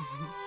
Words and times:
Mm-hmm. 0.00 0.24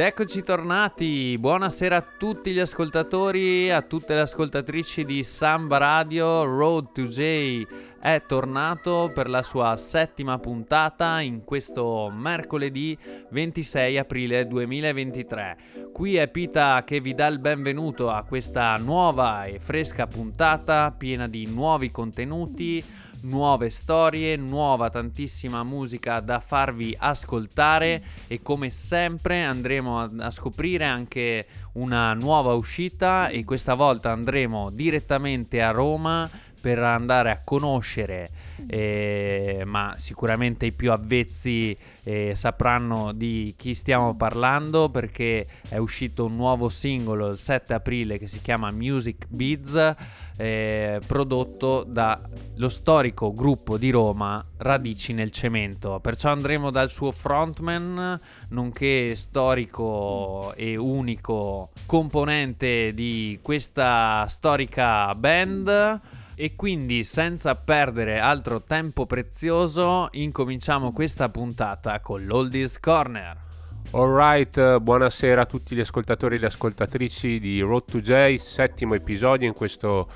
Ed 0.00 0.06
eccoci 0.06 0.42
tornati, 0.42 1.36
buonasera 1.38 1.94
a 1.94 2.06
tutti 2.16 2.52
gli 2.52 2.58
ascoltatori, 2.58 3.70
a 3.70 3.82
tutte 3.82 4.14
le 4.14 4.20
ascoltatrici 4.20 5.04
di 5.04 5.22
Samba 5.22 5.76
Radio, 5.76 6.42
Road 6.44 6.92
to 6.92 7.02
J 7.02 7.66
è 8.00 8.22
tornato 8.26 9.10
per 9.12 9.28
la 9.28 9.42
sua 9.42 9.76
settima 9.76 10.38
puntata 10.38 11.20
in 11.20 11.44
questo 11.44 12.10
mercoledì 12.10 12.96
26 13.28 13.98
aprile 13.98 14.46
2023. 14.46 15.58
Qui 15.92 16.16
è 16.16 16.26
Pita 16.28 16.82
che 16.82 17.00
vi 17.00 17.12
dà 17.12 17.26
il 17.26 17.38
benvenuto 17.38 18.08
a 18.08 18.24
questa 18.24 18.74
nuova 18.76 19.44
e 19.44 19.58
fresca 19.58 20.06
puntata 20.06 20.94
piena 20.96 21.28
di 21.28 21.44
nuovi 21.44 21.90
contenuti 21.90 22.82
nuove 23.22 23.70
storie, 23.70 24.36
nuova 24.36 24.90
tantissima 24.90 25.62
musica 25.64 26.20
da 26.20 26.40
farvi 26.40 26.96
ascoltare 26.98 28.02
e 28.26 28.40
come 28.42 28.70
sempre 28.70 29.42
andremo 29.42 30.00
a, 30.00 30.10
a 30.18 30.30
scoprire 30.30 30.84
anche 30.84 31.46
una 31.72 32.14
nuova 32.14 32.52
uscita 32.54 33.28
e 33.28 33.44
questa 33.44 33.74
volta 33.74 34.10
andremo 34.10 34.70
direttamente 34.70 35.62
a 35.62 35.70
Roma 35.70 36.28
per 36.60 36.78
andare 36.78 37.30
a 37.30 37.40
conoscere, 37.42 38.30
eh, 38.66 39.62
ma 39.64 39.94
sicuramente 39.96 40.66
i 40.66 40.72
più 40.72 40.92
avvezzi 40.92 41.76
eh, 42.02 42.34
sapranno 42.34 43.12
di 43.12 43.54
chi 43.56 43.72
stiamo 43.72 44.14
parlando 44.14 44.90
perché 44.90 45.46
è 45.68 45.78
uscito 45.78 46.26
un 46.26 46.36
nuovo 46.36 46.68
singolo 46.68 47.30
il 47.30 47.38
7 47.38 47.72
aprile 47.72 48.18
che 48.18 48.26
si 48.26 48.42
chiama 48.42 48.70
Music 48.70 49.26
Beats, 49.28 49.94
eh, 50.40 51.00
prodotto 51.06 51.84
dallo 51.86 52.68
storico 52.68 53.34
gruppo 53.34 53.76
di 53.76 53.90
Roma 53.90 54.42
Radici 54.56 55.12
nel 55.12 55.30
Cemento. 55.30 56.00
Perciò 56.00 56.30
andremo 56.30 56.70
dal 56.70 56.90
suo 56.90 57.12
frontman, 57.12 58.18
nonché 58.48 59.14
storico 59.16 60.54
e 60.56 60.76
unico 60.76 61.68
componente 61.84 62.94
di 62.94 63.38
questa 63.42 64.24
storica 64.28 65.14
band 65.14 66.00
e 66.34 66.56
quindi 66.56 67.04
senza 67.04 67.54
perdere 67.54 68.18
altro 68.18 68.62
tempo 68.62 69.04
prezioso 69.04 70.08
incominciamo 70.12 70.90
questa 70.92 71.28
puntata 71.28 72.00
con 72.00 72.24
l'Oldies 72.24 72.80
Corner. 72.80 73.49
Alright, 73.92 74.78
buonasera 74.78 75.40
a 75.40 75.46
tutti 75.46 75.74
gli 75.74 75.80
ascoltatori 75.80 76.36
e 76.36 76.38
le 76.38 76.46
ascoltatrici 76.46 77.40
di 77.40 77.60
Road 77.60 77.86
to 77.86 78.00
J, 78.00 78.36
settimo 78.36 78.94
episodio 78.94 79.48
in 79.48 79.52
questo 79.52 80.08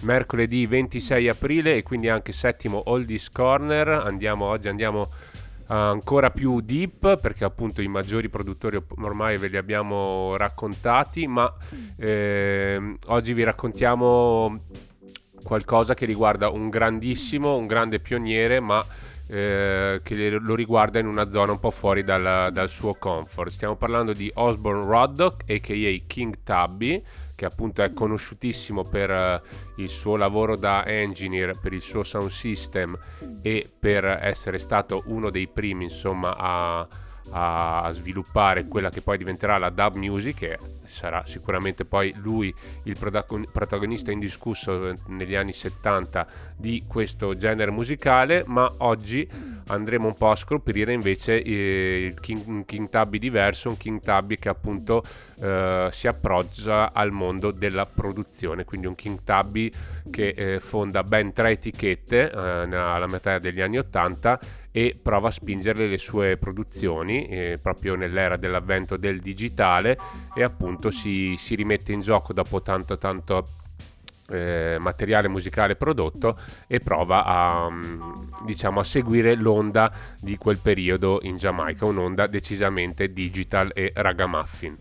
mercoledì 0.00 0.66
26 0.66 1.28
aprile 1.28 1.76
e 1.76 1.84
quindi 1.84 2.08
anche 2.08 2.32
settimo 2.32 2.82
Oldies 2.86 3.30
Corner. 3.30 3.86
Andiamo 3.86 4.46
oggi 4.46 4.66
andiamo 4.66 5.10
ancora 5.68 6.30
più 6.30 6.60
deep 6.60 7.18
perché 7.18 7.44
appunto 7.44 7.80
i 7.82 7.86
maggiori 7.86 8.28
produttori 8.28 8.82
ormai 8.98 9.38
ve 9.38 9.46
li 9.46 9.56
abbiamo 9.56 10.36
raccontati, 10.36 11.28
ma 11.28 11.54
eh, 11.98 12.96
oggi 13.06 13.32
vi 13.32 13.44
raccontiamo 13.44 14.58
qualcosa 15.44 15.94
che 15.94 16.04
riguarda 16.04 16.50
un 16.50 16.68
grandissimo, 16.68 17.56
un 17.56 17.68
grande 17.68 18.00
pioniere, 18.00 18.58
ma 18.58 18.84
eh, 19.32 20.00
che 20.02 20.30
lo 20.30 20.56
riguarda 20.56 20.98
in 20.98 21.06
una 21.06 21.30
zona 21.30 21.52
un 21.52 21.60
po' 21.60 21.70
fuori 21.70 22.02
dal, 22.02 22.50
dal 22.52 22.68
suo 22.68 22.94
comfort. 22.94 23.50
Stiamo 23.50 23.76
parlando 23.76 24.12
di 24.12 24.28
Osborne 24.34 24.84
Roddock, 24.84 25.48
a.k.a. 25.48 26.04
King 26.08 26.42
Tubby, 26.42 27.00
che 27.36 27.44
appunto 27.44 27.82
è 27.82 27.92
conosciutissimo 27.92 28.82
per 28.82 29.10
uh, 29.10 29.80
il 29.80 29.88
suo 29.88 30.16
lavoro 30.16 30.56
da 30.56 30.84
engineer, 30.84 31.56
per 31.60 31.72
il 31.72 31.80
suo 31.80 32.02
sound 32.02 32.30
system 32.30 32.98
e 33.40 33.70
per 33.78 34.04
essere 34.04 34.58
stato 34.58 35.04
uno 35.06 35.30
dei 35.30 35.46
primi, 35.46 35.84
insomma, 35.84 36.36
a 36.36 36.88
a 37.30 37.88
sviluppare 37.90 38.66
quella 38.66 38.90
che 38.90 39.02
poi 39.02 39.18
diventerà 39.18 39.58
la 39.58 39.70
dub 39.70 39.94
music 39.94 40.42
e 40.42 40.58
sarà 40.84 41.24
sicuramente 41.24 41.84
poi 41.84 42.12
lui 42.16 42.52
il 42.84 42.96
protagonista 43.52 44.10
indiscusso 44.10 44.94
negli 45.06 45.34
anni 45.34 45.52
70 45.52 46.26
di 46.56 46.84
questo 46.86 47.36
genere 47.36 47.70
musicale 47.70 48.42
ma 48.46 48.72
oggi 48.78 49.28
andremo 49.68 50.08
un 50.08 50.14
po' 50.14 50.30
a 50.30 50.34
scoprire 50.34 50.92
invece 50.92 51.42
eh, 51.42 52.04
il 52.06 52.18
King, 52.18 52.64
King 52.64 52.88
Tabby 52.88 53.18
diverso 53.18 53.68
un 53.68 53.76
King 53.76 54.00
Tabby 54.00 54.36
che 54.36 54.48
appunto 54.48 55.04
eh, 55.40 55.88
si 55.90 56.08
approccia 56.08 56.92
al 56.92 57.12
mondo 57.12 57.52
della 57.52 57.86
produzione 57.86 58.64
quindi 58.64 58.88
un 58.88 58.96
King 58.96 59.22
Tabby 59.22 59.70
che 60.10 60.28
eh, 60.36 60.60
fonda 60.60 61.04
ben 61.04 61.32
tre 61.32 61.52
etichette 61.52 62.30
eh, 62.30 62.66
nella 62.66 63.06
metà 63.06 63.38
degli 63.38 63.60
anni 63.60 63.78
80 63.78 64.40
e 64.72 64.98
prova 65.00 65.28
a 65.28 65.32
spingere 65.32 65.86
le 65.86 65.98
sue 65.98 66.36
produzioni 66.36 67.26
eh, 67.26 67.58
proprio 67.60 67.94
nell'era 67.94 68.36
dell'avvento 68.36 68.96
del 68.96 69.20
digitale 69.20 69.98
e 70.34 70.42
appunto 70.42 70.90
si, 70.90 71.34
si 71.36 71.54
rimette 71.54 71.92
in 71.92 72.00
gioco 72.00 72.32
dopo 72.32 72.62
tanto 72.62 72.96
tanto 72.98 73.46
eh, 74.30 74.76
materiale 74.78 75.28
musicale 75.28 75.76
prodotto 75.76 76.38
e 76.66 76.78
prova 76.78 77.24
a, 77.24 77.68
mm, 77.68 78.44
diciamo, 78.44 78.80
a 78.80 78.84
seguire 78.84 79.34
l'onda 79.34 79.92
di 80.20 80.36
quel 80.36 80.58
periodo 80.58 81.18
in 81.22 81.36
Giamaica, 81.36 81.84
un'onda 81.84 82.26
decisamente 82.26 83.12
digital 83.12 83.72
e 83.74 83.92
ragamuffin. 83.94 84.76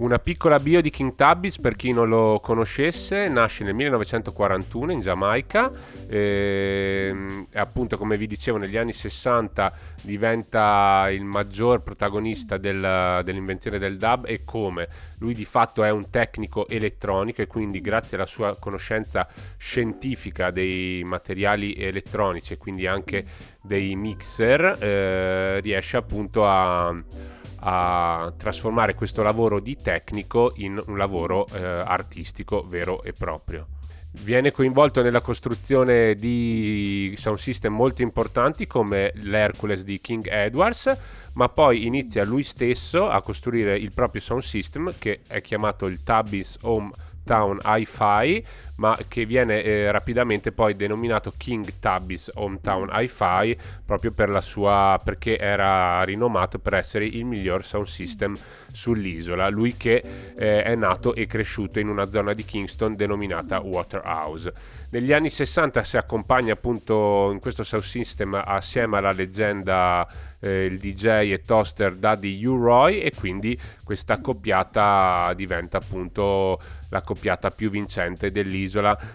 Una 0.00 0.18
piccola 0.18 0.58
bio 0.58 0.80
di 0.80 0.88
King 0.88 1.14
Tubbies 1.14 1.58
per 1.58 1.76
chi 1.76 1.92
non 1.92 2.08
lo 2.08 2.40
conoscesse, 2.40 3.28
nasce 3.28 3.64
nel 3.64 3.74
1941 3.74 4.92
in 4.92 5.00
Giamaica 5.02 5.70
ehm, 6.08 7.48
e 7.50 7.58
appunto 7.58 7.98
come 7.98 8.16
vi 8.16 8.26
dicevo 8.26 8.56
negli 8.56 8.78
anni 8.78 8.94
60 8.94 9.70
diventa 10.00 11.06
il 11.10 11.22
maggior 11.22 11.82
protagonista 11.82 12.56
del, 12.56 13.20
dell'invenzione 13.22 13.76
del 13.78 13.98
dub 13.98 14.24
e 14.26 14.40
come? 14.42 14.88
Lui 15.18 15.34
di 15.34 15.44
fatto 15.44 15.84
è 15.84 15.90
un 15.90 16.08
tecnico 16.08 16.66
elettronico 16.66 17.42
e 17.42 17.46
quindi 17.46 17.82
grazie 17.82 18.16
alla 18.16 18.24
sua 18.24 18.56
conoscenza 18.58 19.28
scientifica 19.58 20.50
dei 20.50 21.04
materiali 21.04 21.74
elettronici 21.74 22.54
e 22.54 22.56
quindi 22.56 22.86
anche 22.86 23.22
dei 23.60 23.94
mixer 23.96 24.78
eh, 24.80 25.60
riesce 25.60 25.98
appunto 25.98 26.46
a 26.46 26.90
a 27.60 28.32
trasformare 28.36 28.94
questo 28.94 29.22
lavoro 29.22 29.60
di 29.60 29.76
tecnico 29.76 30.52
in 30.56 30.82
un 30.86 30.96
lavoro 30.96 31.46
eh, 31.52 31.62
artistico 31.62 32.64
vero 32.66 33.02
e 33.02 33.12
proprio. 33.12 33.66
Viene 34.12 34.50
coinvolto 34.50 35.02
nella 35.02 35.20
costruzione 35.20 36.16
di 36.16 37.14
sound 37.16 37.38
system 37.38 37.72
molto 37.72 38.02
importanti 38.02 38.66
come 38.66 39.12
l'Hercules 39.14 39.84
di 39.84 40.00
King 40.00 40.26
Edwards, 40.28 40.96
ma 41.34 41.48
poi 41.48 41.86
inizia 41.86 42.24
lui 42.24 42.42
stesso 42.42 43.08
a 43.08 43.22
costruire 43.22 43.76
il 43.78 43.92
proprio 43.92 44.20
sound 44.20 44.42
system 44.42 44.92
che 44.98 45.20
è 45.28 45.40
chiamato 45.40 45.86
il 45.86 46.02
Tubby's 46.02 46.58
Home 46.62 46.90
Hometown 47.30 47.60
Hi-Fi, 47.64 48.44
ma 48.80 48.98
che 49.06 49.26
viene 49.26 49.62
eh, 49.62 49.90
rapidamente 49.90 50.52
poi 50.52 50.74
denominato 50.74 51.34
King 51.36 51.74
Tabby's 51.78 52.30
Hometown 52.34 52.88
Hi-Fi 52.90 53.56
proprio 53.84 54.10
per 54.10 54.30
la 54.30 54.40
sua, 54.40 54.98
perché 55.04 55.38
era 55.38 56.02
rinomato 56.02 56.58
per 56.58 56.74
essere 56.74 57.04
il 57.04 57.26
miglior 57.26 57.62
sound 57.62 57.86
system 57.86 58.36
sull'isola. 58.72 59.48
Lui 59.50 59.76
che 59.76 60.02
eh, 60.34 60.62
è 60.62 60.74
nato 60.76 61.14
e 61.14 61.26
cresciuto 61.26 61.78
in 61.78 61.88
una 61.88 62.08
zona 62.10 62.32
di 62.32 62.44
Kingston 62.44 62.96
denominata 62.96 63.60
Waterhouse. 63.60 64.50
Negli 64.90 65.12
anni 65.12 65.28
60 65.28 65.84
si 65.84 65.98
accompagna 65.98 66.54
appunto 66.54 67.30
in 67.32 67.38
questo 67.38 67.62
sound 67.62 67.84
system 67.84 68.40
assieme 68.42 68.96
alla 68.96 69.12
leggenda 69.12 70.08
eh, 70.40 70.64
il 70.64 70.78
DJ 70.78 71.32
e 71.32 71.42
toaster 71.44 71.94
Daddy 71.94 72.44
U. 72.44 72.56
Roy 72.56 73.00
e 73.00 73.12
quindi 73.14 73.58
questa 73.84 74.14
accoppiata 74.14 75.32
diventa 75.34 75.78
appunto 75.78 76.58
la 76.88 77.02
coppiata 77.02 77.50
più 77.50 77.70
vincente 77.70 78.30
dell'isola 78.30 78.69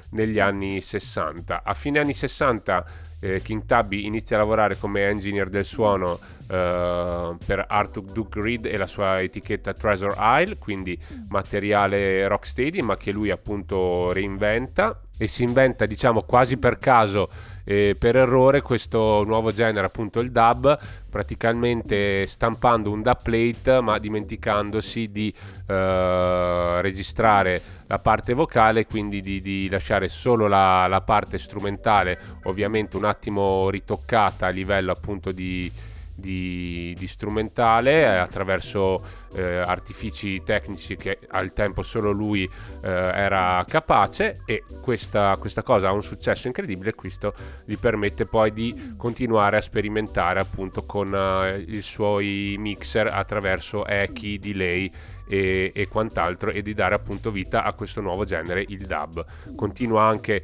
negli 0.10 0.40
anni 0.40 0.82
60. 0.82 1.64
A 1.64 1.74
fine 1.74 2.00
anni 2.00 2.14
60 2.14 2.86
eh, 3.20 3.42
King 3.42 3.66
Tubby 3.66 4.06
inizia 4.06 4.36
a 4.36 4.40
lavorare 4.40 4.78
come 4.78 5.06
engineer 5.08 5.50
del 5.50 5.66
suono 5.66 6.20
eh, 6.48 7.36
per 7.46 7.66
Arthur 7.68 8.04
Duke 8.04 8.42
Reed 8.42 8.66
e 8.66 8.78
la 8.78 8.88
sua 8.88 9.22
etichetta 9.22 9.74
Treasure 9.74 10.16
Isle, 10.18 10.58
quindi 10.58 10.98
materiale 11.30 12.28
rocksteady, 12.28 12.82
ma 12.82 12.96
che 12.98 13.12
lui 13.12 13.32
appunto 13.32 14.12
reinventa 14.12 15.00
e 15.18 15.28
si 15.28 15.44
inventa 15.44 15.86
diciamo 15.86 16.24
quasi 16.24 16.58
per 16.58 16.78
caso 16.78 17.30
eh, 17.64 17.96
per 17.98 18.18
errore 18.18 18.62
questo 18.62 19.24
nuovo 19.24 19.52
genere 19.52 19.86
appunto 19.86 20.20
il 20.20 20.32
dub 20.32 20.78
praticamente 21.10 22.28
stampando 22.28 22.92
un 22.92 23.02
dub 23.02 23.22
plate 23.24 23.80
ma 23.82 23.98
dimenticandosi 23.98 25.12
di 25.12 25.34
eh, 25.68 26.82
registrare 26.82 27.62
la 27.88 28.00
parte 28.00 28.34
vocale 28.34 28.86
quindi 28.86 29.22
di, 29.22 29.40
di 29.40 29.70
lasciare 29.70 30.10
solo 30.10 30.48
la, 30.48 30.86
la 30.88 31.02
parte 31.02 31.38
strumentale 31.38 32.20
ovviamente 32.44 32.98
un 32.98 33.06
attimo 33.06 33.70
ritoccata 33.70 34.48
a 34.48 34.50
livello 34.50 34.92
appunto 34.92 35.32
di 35.32 35.72
di, 36.16 36.96
di 36.98 37.08
strumentale 37.08 38.02
eh, 38.02 38.06
attraverso 38.06 39.02
eh, 39.34 39.58
artifici 39.58 40.42
tecnici 40.44 40.96
che 40.96 41.20
al 41.30 41.52
tempo 41.54 41.84
solo 41.84 42.12
lui 42.12 42.44
eh, 42.44 42.90
era 42.90 43.64
capace 43.68 44.42
e 44.46 44.64
questa, 44.82 45.36
questa, 45.38 45.62
cosa 45.62 45.90
ha 45.90 45.92
un 45.92 46.02
successo 46.02 46.48
incredibile 46.48 46.92
e 46.92 46.96
questo 46.96 47.34
gli 47.66 47.78
permette 47.78 48.26
poi 48.26 48.54
di 48.54 48.94
continuare 48.98 49.58
a 49.58 49.62
sperimentare 49.62 50.40
appunto 50.40 50.86
con 50.86 51.14
eh, 51.14 51.64
i 51.68 51.82
suoi 51.82 52.56
mixer 52.58 53.08
attraverso 53.08 53.86
echi, 53.86 54.40
delay 54.40 54.90
e, 55.28 55.72
e, 55.74 55.88
quant'altro 55.88 56.52
e 56.52 56.62
di 56.62 56.74
dare 56.74 56.96
appunto 56.96 57.32
vita 57.32 57.64
a 57.64 57.74
questo 57.74 58.02
nuovo 58.02 58.26
genere, 58.26 58.64
il 58.68 58.86
dub. 58.86 59.26
Continua 59.56 60.04
anche 60.04 60.44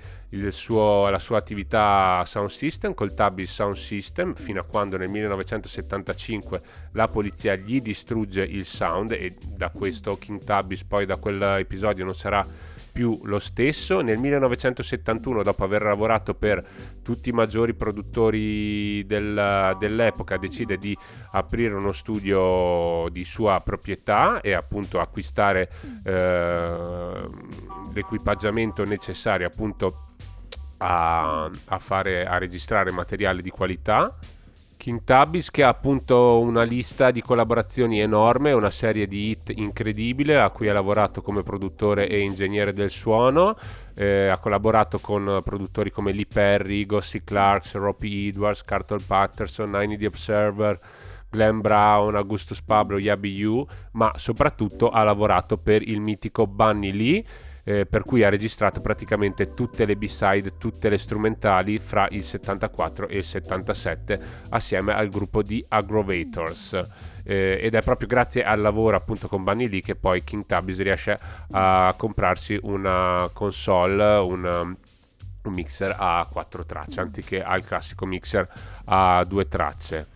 suo, 0.50 1.10
la 1.10 1.20
sua 1.20 1.38
attività 1.38 2.24
sound 2.26 2.50
system 2.50 2.94
col 2.94 3.14
Tabby 3.14 3.46
Sound 3.46 3.76
System 3.76 4.34
fino 4.34 4.62
a 4.62 4.66
quando 4.66 4.98
nel 4.98 5.10
1975 5.10 6.62
la 6.94 7.08
polizia 7.08 7.56
gli 7.56 7.82
distrugge 7.82 8.44
il 8.44 8.66
sound 8.66 9.12
e 9.12 9.36
da 9.48 9.70
questo 9.70 10.18
King 10.18 10.44
Tabis 10.44 10.84
poi 10.84 11.06
da 11.06 11.18
quell'episodio 11.18 12.06
non 12.06 12.16
sarà 12.16 12.46
più 12.92 13.20
lo 13.24 13.40
stesso. 13.40 14.02
Nel 14.02 14.18
1971, 14.18 15.44
dopo 15.44 15.64
aver 15.64 15.84
lavorato 15.84 16.34
per 16.34 16.64
tutti 17.02 17.30
i 17.30 17.34
maggiori 17.34 17.74
produttori 17.74 19.06
del, 19.06 19.76
dell'epoca, 19.80 20.38
decide 20.38 20.78
di 20.78 20.96
aprire 21.32 21.74
uno 21.74 21.92
studio 21.92 23.08
di 23.10 23.24
sua 23.24 23.62
proprietà 23.62 24.42
e 24.42 24.54
appunto 24.54 25.00
acquistare 25.00 25.70
eh, 26.04 27.30
l'equipaggiamento 27.94 28.84
necessario 28.84 29.48
appunto 29.48 30.08
a, 30.78 31.50
a, 31.66 31.80
fare, 31.80 32.26
a 32.26 32.38
registrare 32.38 32.92
materiale 32.92 33.42
di 33.42 33.50
qualità 33.50 34.18
King 34.82 35.04
Tabis 35.04 35.52
che 35.52 35.62
ha 35.62 35.68
appunto 35.68 36.40
una 36.40 36.64
lista 36.64 37.12
di 37.12 37.22
collaborazioni 37.22 38.00
enorme, 38.00 38.52
una 38.52 38.72
serie 38.72 39.06
di 39.06 39.30
hit 39.30 39.54
incredibile 39.56 40.40
a 40.40 40.50
cui 40.50 40.70
ha 40.70 40.74
lavorato 40.74 41.22
come 41.22 41.44
produttore 41.44 42.10
e 42.10 42.22
ingegnere 42.22 42.74
del 42.74 42.90
suono, 42.90 43.56
eh, 43.94 44.30
ha 44.30 44.40
collaborato 44.40 44.98
con 44.98 45.42
produttori 45.44 45.92
come 45.92 46.14
Lee 46.14 46.26
Perry, 46.26 46.88
Gossie 46.88 47.24
Clarks, 47.24 47.76
Robbie 47.76 48.30
Edwards, 48.30 48.64
Carlton 48.64 49.06
Patterson, 49.06 49.70
Nine 49.70 49.98
The 49.98 50.08
Observer, 50.08 50.80
Glenn 51.30 51.60
Brown, 51.60 52.16
Augustus 52.16 52.64
Pablo, 52.64 52.98
Yabi 52.98 53.36
Yu, 53.36 53.64
ma 53.92 54.12
soprattutto 54.16 54.90
ha 54.90 55.04
lavorato 55.04 55.60
per 55.60 55.88
il 55.88 56.00
mitico 56.00 56.48
Bunny 56.48 56.92
Lee 56.92 57.24
eh, 57.64 57.86
per 57.86 58.04
cui 58.04 58.24
ha 58.24 58.30
registrato 58.30 58.82
praticamente 58.82 59.54
tutte 59.54 59.86
le 59.86 59.96
B-side, 59.96 60.58
tutte 60.58 60.90
le 60.90 60.98
strumentali 60.98 61.78
fra 61.78 62.08
il 62.12 62.24
74 62.24 63.08
e 63.08 63.18
il 63.18 63.24
77 63.24 64.20
assieme 64.50 64.94
al 64.94 65.10
gruppo 65.10 65.42
di 65.42 65.64
Aggrovators. 65.68 66.86
Eh, 67.24 67.60
ed 67.62 67.76
è 67.76 67.82
proprio 67.84 68.08
grazie 68.08 68.44
al 68.44 68.62
lavoro 68.62 68.98
appunto 68.98 69.28
con 69.28 69.44
Bunny 69.44 69.70
Lee 69.70 69.82
che 69.82 69.96
poi 69.96 70.24
King 70.24 70.46
Tabis 70.46 70.82
riesce 70.82 71.20
a 71.52 71.94
comprarsi 71.96 72.58
una 72.64 73.30
console, 73.32 74.18
un, 74.18 74.76
un 75.44 75.54
mixer 75.54 75.96
a 75.98 76.28
quattro 76.32 76.66
tracce 76.66 77.00
anziché 77.00 77.44
al 77.44 77.64
classico 77.64 78.06
mixer 78.06 78.48
a 78.86 79.24
due 79.24 79.48
tracce. 79.48 80.08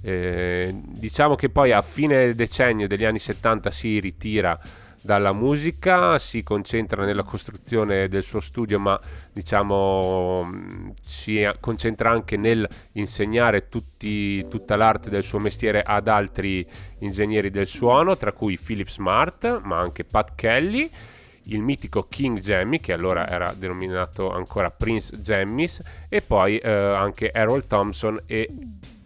Eh, 0.00 0.72
diciamo 0.74 1.34
che 1.34 1.48
poi 1.48 1.72
a 1.72 1.82
fine 1.82 2.34
decennio 2.34 2.86
degli 2.86 3.04
anni 3.04 3.18
70 3.18 3.70
si 3.70 3.98
ritira 3.98 4.58
dalla 5.00 5.32
musica, 5.32 6.18
si 6.18 6.42
concentra 6.42 7.04
nella 7.04 7.22
costruzione 7.22 8.08
del 8.08 8.22
suo 8.22 8.40
studio, 8.40 8.78
ma 8.78 8.98
diciamo 9.32 10.44
mm, 10.44 10.90
si 11.02 11.48
concentra 11.60 12.10
anche 12.10 12.36
nel 12.36 12.68
insegnare 12.92 13.68
tutti, 13.68 14.46
tutta 14.48 14.76
l'arte 14.76 15.10
del 15.10 15.22
suo 15.22 15.38
mestiere 15.38 15.82
ad 15.82 16.08
altri 16.08 16.66
ingegneri 16.98 17.50
del 17.50 17.66
suono, 17.66 18.16
tra 18.16 18.32
cui 18.32 18.58
Philip 18.58 18.88
Smart, 18.88 19.60
ma 19.62 19.78
anche 19.78 20.04
Pat 20.04 20.34
Kelly 20.34 20.90
il 21.48 21.62
mitico 21.62 22.06
King 22.08 22.38
Jammy, 22.38 22.78
che 22.78 22.92
allora 22.92 23.28
era 23.28 23.54
denominato 23.56 24.30
ancora 24.30 24.70
Prince 24.70 25.18
Jammies, 25.18 25.82
e 26.08 26.20
poi 26.20 26.58
eh, 26.58 26.70
anche 26.70 27.32
Errol 27.32 27.66
Thompson 27.66 28.20
e 28.26 28.50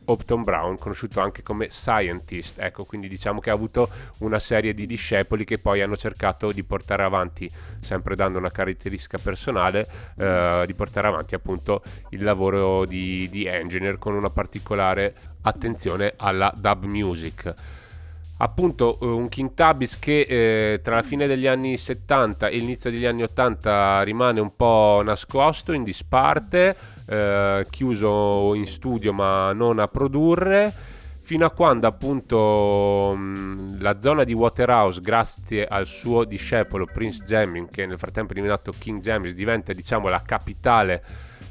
Opton 0.07 0.43
Brown, 0.43 0.79
conosciuto 0.79 1.21
anche 1.21 1.43
come 1.43 1.69
Scientist. 1.71 2.59
Ecco, 2.59 2.85
quindi 2.85 3.09
diciamo 3.09 3.41
che 3.41 3.51
ha 3.51 3.55
avuto 3.55 3.89
una 4.19 4.39
serie 4.39 4.75
di 4.75 4.87
discepoli 4.87 5.45
che 5.45 5.59
poi 5.59 5.83
hanno 5.83 5.97
cercato 5.97 6.53
di 6.53 6.63
portare 6.63 7.03
avanti, 7.03 7.51
sempre 7.81 8.15
dando 8.15 8.39
una 8.39 8.51
caratteristica 8.51 9.19
personale, 9.19 9.89
eh, 10.17 10.65
di 10.67 10.75
portare 10.75 11.09
avanti 11.09 11.35
appunto 11.35 11.83
il 12.11 12.23
lavoro 12.23 12.85
di, 12.85 13.29
di 13.31 13.47
engineer 13.47 13.99
con 13.99 14.15
una 14.15 14.31
particolare 14.31 15.15
attenzione 15.43 16.15
alla 16.17 16.53
dub 16.57 16.85
music 16.85 17.55
appunto 18.43 18.99
eh, 19.01 19.07
un 19.07 19.29
King 19.29 19.55
Tabis 19.55 19.99
che 19.99 20.21
eh, 20.29 20.81
tra 20.83 20.97
la 20.97 21.03
fine 21.03 21.27
degli 21.27 21.47
anni 21.47 21.77
70 21.77 22.49
e 22.49 22.59
l'inizio 22.59 22.91
degli 22.91 23.07
anni 23.07 23.23
80 23.23 24.03
rimane 24.03 24.41
un 24.41 24.55
po' 24.55 25.01
nascosto, 25.05 25.73
in 25.73 25.85
disparte, 25.85 26.77
eh, 27.07 27.67
chiuso 27.71 28.55
in 28.55 28.67
studio 28.67 29.13
ma 29.13 29.53
non 29.53 29.79
a 29.79 29.89
produrre. 29.89 30.73
Fino 31.25 31.47
a 31.47 31.53
quando 31.53 31.87
appunto 31.87 33.15
mh, 33.17 33.81
la 33.81 34.01
zona 34.01 34.25
di 34.25 34.33
Waterhouse 34.33 35.01
grazie 35.01 35.65
al 35.65 35.87
suo 35.87 36.25
discepolo 36.25 36.85
Prince 36.85 37.23
Jamming 37.25 37.71
che 37.71 37.87
nel 37.87 37.97
frattempo 37.97 38.33
è 38.33 38.35
diventato 38.35 38.75
King 38.77 39.01
Jamming 39.01 39.33
diventa 39.33 39.73
diciamo 39.73 40.09
la 40.09 40.21
capitale 40.21 41.01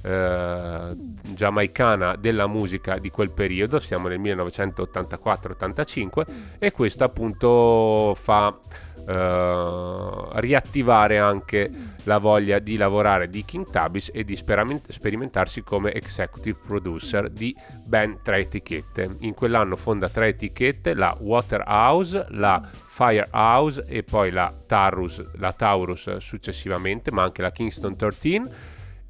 eh, 0.01 0.95
giamaicana 1.21 2.15
della 2.15 2.47
musica 2.47 2.97
di 2.97 3.09
quel 3.09 3.31
periodo 3.31 3.79
siamo 3.79 4.07
nel 4.07 4.19
1984-85 4.19 6.25
e 6.59 6.71
questo 6.71 7.03
appunto 7.03 8.13
fa 8.15 8.57
Uh, 9.03 10.29
riattivare 10.33 11.17
anche 11.17 11.71
la 12.03 12.19
voglia 12.19 12.59
di 12.59 12.77
lavorare 12.77 13.29
di 13.29 13.43
King 13.43 13.67
Tabis 13.67 14.11
e 14.13 14.23
di 14.23 14.35
sperament- 14.35 14.91
sperimentarsi 14.91 15.63
come 15.63 15.91
executive 15.91 16.59
producer 16.63 17.27
di 17.27 17.53
ben 17.83 18.19
tre 18.21 18.41
etichette. 18.41 19.15
In 19.21 19.33
quell'anno 19.33 19.75
fonda 19.75 20.07
tre 20.07 20.27
etichette, 20.27 20.93
la 20.93 21.17
Waterhouse, 21.19 22.27
la 22.29 22.61
Firehouse 22.61 23.85
e 23.87 24.03
poi 24.03 24.29
la 24.29 24.53
Taurus, 24.67 25.25
la 25.37 25.51
Taurus 25.51 26.17
successivamente, 26.17 27.11
ma 27.11 27.23
anche 27.23 27.41
la 27.41 27.51
Kingston 27.51 27.95
13 27.95 28.41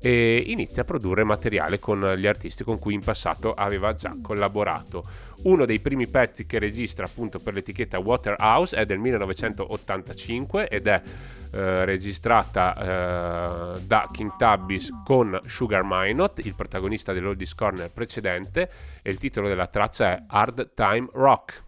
e 0.02 0.44
inizia 0.48 0.82
a 0.82 0.86
produrre 0.86 1.24
materiale 1.24 1.78
con 1.78 2.16
gli 2.18 2.26
artisti 2.26 2.64
con 2.64 2.80
cui 2.80 2.96
in 2.96 3.02
passato 3.02 3.54
aveva 3.54 3.94
già 3.94 4.16
collaborato. 4.22 5.06
Uno 5.44 5.66
dei 5.66 5.80
primi 5.80 6.08
pezzi 6.08 6.46
che 6.46 6.60
registra 6.60 7.06
appunto 7.06 7.40
per 7.40 7.54
l'etichetta 7.54 8.00
Waterhouse 8.00 8.76
è 8.76 8.86
del 8.86 9.00
1985 9.00 10.68
ed 10.68 10.88
è 10.88 11.02
eh, 11.52 11.86
registrata 11.86 13.76
eh, 13.76 13.82
da 13.82 14.10
King 14.12 14.36
Tabbis 14.38 14.90
con 15.04 15.40
Sugar 15.46 15.84
Minot, 15.84 16.44
il 16.46 16.56
protagonista 16.56 17.14
dell'Oldies 17.14 17.54
Corner 17.54 17.90
precedente, 17.92 18.70
e 19.02 19.10
il 19.10 19.18
titolo 19.18 19.48
della 19.48 19.68
traccia 19.68 20.16
è 20.16 20.24
Hard 20.28 20.74
Time 20.74 21.10
Rock. 21.14 21.64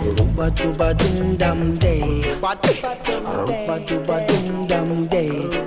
Rumba 0.00 0.50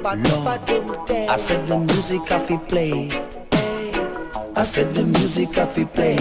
Lord, 0.03 0.19
I 0.19 1.38
said 1.38 1.65
the 1.65 1.79
music 1.79 2.29
I 2.29 2.45
fi 2.45 2.57
play. 2.57 3.10
I 4.53 4.63
said 4.63 4.93
the 4.93 5.05
music 5.05 5.57
I 5.57 5.65
fi 5.65 5.86
play. 5.86 6.17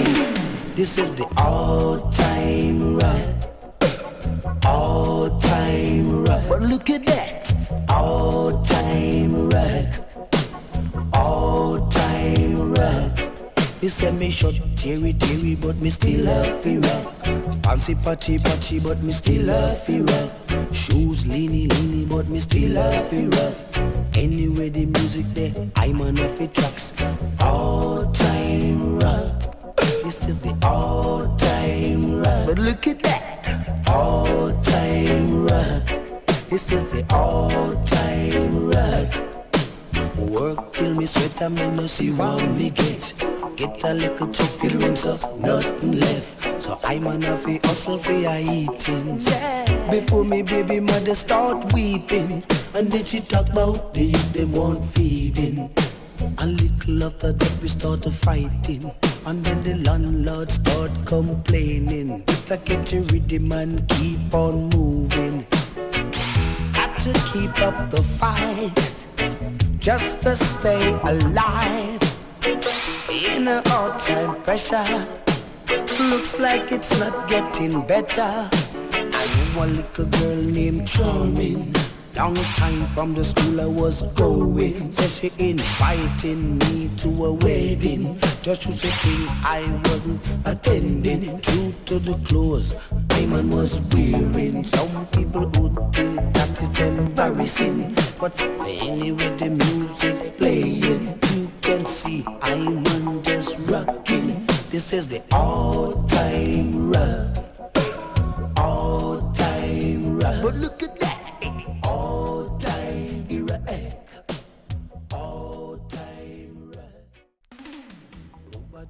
This 0.76 0.96
is 0.98 1.10
the 1.10 1.26
all-time 1.36 2.96
rock. 2.96 4.64
All-time 4.64 6.24
rock. 6.24 6.42
But 6.48 6.62
look 6.62 6.90
at 6.90 7.04
that. 7.06 7.52
All-time 7.88 9.50
rock. 9.50 9.88
All-time 11.12 12.74
rock. 12.74 13.31
He 13.82 13.88
said 13.88 14.14
me 14.14 14.30
short 14.30 14.54
teary 14.76 15.12
teary, 15.12 15.56
but 15.56 15.74
me 15.78 15.90
still 15.90 16.20
love 16.20 16.62
fi 16.62 16.76
rock. 16.76 17.64
Fancy 17.64 17.96
patchy 17.96 18.38
patchy, 18.38 18.78
but 18.78 19.02
me 19.02 19.12
still 19.12 19.42
love 19.46 19.84
fi 19.84 20.00
rock. 20.00 20.30
Shoes 20.72 21.24
leany 21.24 21.66
leany, 21.66 22.08
but 22.08 22.28
me 22.28 22.38
still 22.38 22.70
love 22.74 23.10
fi 23.10 23.26
rock. 23.26 23.56
Anyway 24.16 24.68
the 24.68 24.86
music 24.86 25.26
there, 25.34 25.52
I'm 25.74 26.00
on 26.00 26.20
off 26.20 26.40
it 26.40 26.54
tracks. 26.54 26.92
All 27.40 28.08
time 28.12 29.00
rock. 29.00 29.76
This 29.76 30.28
is 30.28 30.36
the 30.36 30.56
all 30.62 31.36
time 31.36 32.20
rock. 32.20 32.46
But 32.46 32.58
look 32.60 32.86
at 32.86 33.02
that, 33.02 33.88
all 33.88 34.52
time 34.62 35.44
rock. 35.44 35.88
This 36.48 36.70
is 36.70 36.84
the 36.92 37.04
all 37.12 37.74
time 37.84 38.70
rock. 38.70 39.08
Work 40.16 40.72
till 40.72 40.94
me 40.94 41.06
sweat 41.06 41.42
and 41.42 41.56
me 41.56 41.66
no 41.70 41.88
see 41.88 42.12
what 42.12 42.48
me 42.48 42.70
get. 42.70 43.31
Get 43.56 43.84
a 43.84 43.92
little 43.92 44.28
chocolate 44.28 44.72
rinse 44.72 45.04
of 45.04 45.22
nothing 45.40 46.00
left. 46.00 46.62
So 46.62 46.78
I'm 46.84 47.06
on 47.06 47.22
a 47.22 47.36
fi 47.36 47.60
hustle 47.64 47.98
for 47.98 48.12
a 48.12 48.42
eating. 48.42 49.18
Before 49.90 50.24
me 50.24 50.42
baby 50.42 50.80
mother 50.80 51.14
start 51.14 51.72
weeping. 51.72 52.42
And 52.74 52.90
then 52.90 53.04
she 53.04 53.20
talk 53.20 53.48
about 53.50 53.92
the 53.92 54.04
youth 54.04 54.32
them 54.32 54.52
want 54.52 54.94
feeding. 54.94 55.70
A 56.38 56.46
little 56.46 57.04
after 57.04 57.32
that 57.32 57.62
we 57.62 57.68
start 57.68 58.04
fighting. 58.22 58.90
And 59.26 59.44
then 59.44 59.62
the 59.62 59.74
landlord 59.74 60.50
start 60.50 60.90
complaining. 61.04 62.24
If 62.28 62.50
I 62.50 62.56
get 62.56 62.92
a 62.92 63.00
rhythm 63.00 63.52
and 63.52 63.86
keep 63.88 64.34
on 64.34 64.70
moving. 64.70 65.46
Got 66.72 67.00
to 67.00 67.12
keep 67.32 67.58
up 67.60 67.90
the 67.90 68.02
fight. 68.18 68.92
Just 69.78 70.22
to 70.22 70.36
stay 70.36 70.92
alive. 71.04 72.00
In 73.12 73.46
a 73.46 73.62
all-time 73.70 74.42
pressure. 74.42 75.06
Looks 76.00 76.38
like 76.38 76.72
it's 76.72 76.96
not 76.96 77.28
getting 77.28 77.86
better. 77.86 78.48
I 78.90 79.52
know 79.54 79.64
a 79.64 79.66
little 79.66 80.06
girl 80.06 80.36
named 80.36 80.88
Charming. 80.88 81.74
Long 82.16 82.34
time 82.34 82.88
from 82.94 83.12
the 83.12 83.22
school 83.22 83.60
I 83.60 83.66
was 83.66 84.02
going. 84.14 84.92
Said 84.92 85.10
she 85.10 85.32
inviting 85.36 86.56
me 86.56 86.90
to 86.96 87.26
a 87.26 87.32
wedding. 87.34 88.18
Just 88.40 88.62
to 88.62 88.72
say 88.72 88.88
thing 88.88 89.28
I 89.44 89.60
wasn't 89.84 90.26
attending. 90.46 91.38
True 91.42 91.74
to 91.84 91.98
the 91.98 92.14
clothes 92.26 92.74
my 93.10 93.26
man 93.26 93.50
was 93.50 93.78
wearing. 93.92 94.64
Some 94.64 95.06
people 95.08 95.46
would 95.58 95.94
think 95.94 96.16
that 96.32 96.62
is 96.62 96.80
embarrassing. 96.80 97.94
But 98.18 98.40
anyway 98.40 99.36
the 99.36 99.50
music's 99.50 100.30
playing. 100.38 101.21
Can 101.72 101.86
see 101.86 102.22
I'm 102.42 103.22
just 103.22 103.56
rocking. 103.60 104.46
This 104.68 104.92
is 104.92 105.08
the 105.08 105.22
all-time 105.32 106.92
rock. 106.92 107.41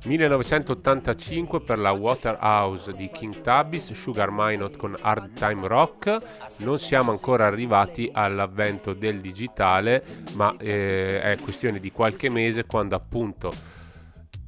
1985 0.05 1.61
per 1.61 1.79
la 1.79 1.93
Waterhouse 1.93 2.93
di 2.93 3.09
King 3.11 3.41
Tabis, 3.41 3.93
Sugar 3.93 4.31
Minot 4.33 4.77
con 4.77 4.97
Hard 5.01 5.35
Time 5.35 5.69
Rock. 5.69 6.19
Non 6.57 6.79
siamo 6.79 7.13
ancora 7.13 7.47
arrivati 7.47 8.11
all'avvento 8.13 8.95
del 8.95 9.21
digitale, 9.21 10.03
ma 10.33 10.55
eh, 10.59 11.21
è 11.21 11.39
questione 11.41 11.79
di 11.79 11.93
qualche 11.93 12.29
mese 12.29 12.67
quando 12.67 12.97
appunto 12.97 13.53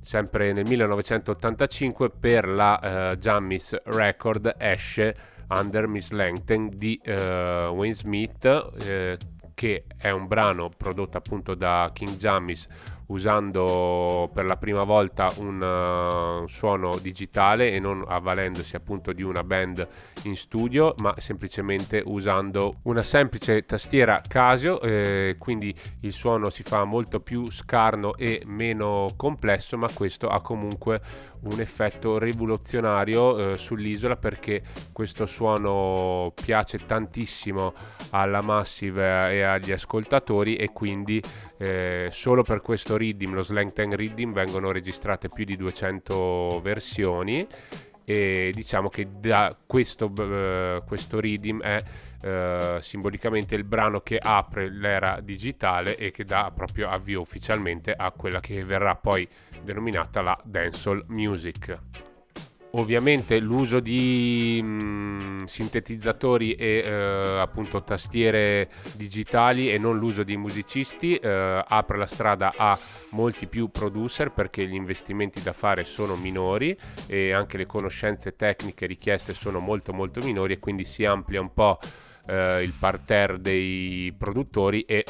sempre 0.00 0.52
nel 0.52 0.66
1985 0.66 2.11
per 2.11 2.49
la 2.49 3.12
eh, 3.12 3.18
Jammis 3.18 3.80
Record 3.84 4.54
esce 4.58 5.16
Under 5.49 5.87
Miss 5.87 6.11
Langton 6.11 6.68
di 6.75 7.00
eh, 7.02 7.66
Wayne 7.73 7.94
Smith 7.94 8.73
eh, 8.80 9.16
che 9.54 9.84
è 9.96 10.11
un 10.11 10.26
brano 10.26 10.68
prodotto 10.68 11.16
appunto 11.16 11.54
da 11.54 11.88
King 11.92 12.16
Jammis 12.16 12.66
usando 13.06 14.30
per 14.32 14.44
la 14.44 14.56
prima 14.56 14.82
volta 14.82 15.32
un, 15.37 15.61
uh, 15.61 16.46
suono 16.46 16.99
digitale 16.99 17.73
e 17.73 17.80
non 17.80 18.04
avvalendosi 18.06 18.76
appunto 18.76 19.12
di 19.12 19.23
una 19.23 19.44
band 19.44 19.87
in 20.23 20.37
studio 20.37 20.94
ma 20.99 21.14
semplicemente 21.18 22.02
usando 22.04 22.76
una 22.82 23.02
semplice 23.02 23.64
tastiera 23.64 24.23
Casio 24.26 24.80
eh, 24.80 25.37
quindi 25.38 25.75
il 26.00 26.12
suono 26.12 26.50
si 26.50 26.62
fa 26.62 26.84
molto 26.84 27.20
più 27.20 27.50
scarno 27.50 28.16
e 28.16 28.42
meno 28.46 29.08
complesso 29.16 29.76
ma 29.76 29.90
questo 29.92 30.28
ha 30.28 30.40
comunque 30.40 31.00
un 31.42 31.61
effetto 31.61 32.18
rivoluzionario 32.18 33.52
eh, 33.52 33.58
sull'isola 33.58 34.16
perché 34.16 34.62
questo 34.92 35.26
suono 35.26 36.32
piace 36.34 36.78
tantissimo 36.84 37.75
alla 38.11 38.40
Massive 38.40 39.32
e 39.32 39.42
agli 39.42 39.73
ascoltatori 39.73 40.56
e 40.56 40.73
quindi 40.73 41.23
eh, 41.64 42.09
solo 42.11 42.42
per 42.42 42.61
questo 42.61 42.99
Riddim, 42.99 43.33
lo 43.33 43.40
Slang 43.40 43.73
Tank 43.73 43.94
Riddim, 43.94 44.35
vengono 44.35 44.71
registrate 44.71 45.28
più 45.28 45.44
di 45.44 45.56
200 45.56 46.61
versioni 46.62 47.47
e 48.04 48.50
diciamo 48.54 48.90
che 48.90 49.09
da 49.18 49.56
questo, 49.64 50.12
uh, 50.14 50.85
questo 50.85 51.21
Riddim 51.21 51.62
è 51.62 51.83
uh, 52.23 52.80
simbolicamente 52.80 53.54
il 53.54 53.64
brano 53.64 54.00
che 54.00 54.18
apre 54.18 54.68
l'era 54.71 55.21
digitale 55.23 55.97
e 55.97 56.11
che 56.11 56.26
dà 56.26 56.52
proprio 56.54 56.90
avvio 56.90 57.23
ufficialmente 57.23 57.94
a 57.94 58.11
quella 58.11 58.40
che 58.40 58.62
verrà 58.62 58.94
poi 58.94 59.26
denominata 59.62 60.21
la 60.21 60.38
dancehall 60.44 61.04
music. 61.09 61.78
Ovviamente 62.76 63.38
l'uso 63.38 63.78
di 63.78 64.60
mh, 64.60 65.44
sintetizzatori 65.44 66.54
e 66.54 66.82
eh, 66.84 67.38
appunto 67.38 67.84
tastiere 67.84 68.68
digitali 68.94 69.70
e 69.70 69.78
non 69.78 69.96
l'uso 69.96 70.24
di 70.24 70.36
musicisti 70.36 71.14
eh, 71.14 71.64
apre 71.64 71.98
la 71.98 72.06
strada 72.06 72.52
a 72.56 72.76
molti 73.10 73.46
più 73.46 73.68
producer 73.68 74.32
perché 74.32 74.66
gli 74.66 74.74
investimenti 74.74 75.40
da 75.40 75.52
fare 75.52 75.84
sono 75.84 76.16
minori 76.16 76.76
e 77.06 77.32
anche 77.32 77.58
le 77.58 77.66
conoscenze 77.66 78.34
tecniche 78.34 78.86
richieste 78.86 79.34
sono 79.34 79.60
molto 79.60 79.92
molto 79.92 80.20
minori 80.20 80.54
e 80.54 80.58
quindi 80.58 80.84
si 80.84 81.04
amplia 81.04 81.40
un 81.40 81.52
po' 81.52 81.78
eh, 82.26 82.62
il 82.62 82.74
parterre 82.76 83.40
dei 83.40 84.12
produttori 84.18 84.82
e 84.82 85.04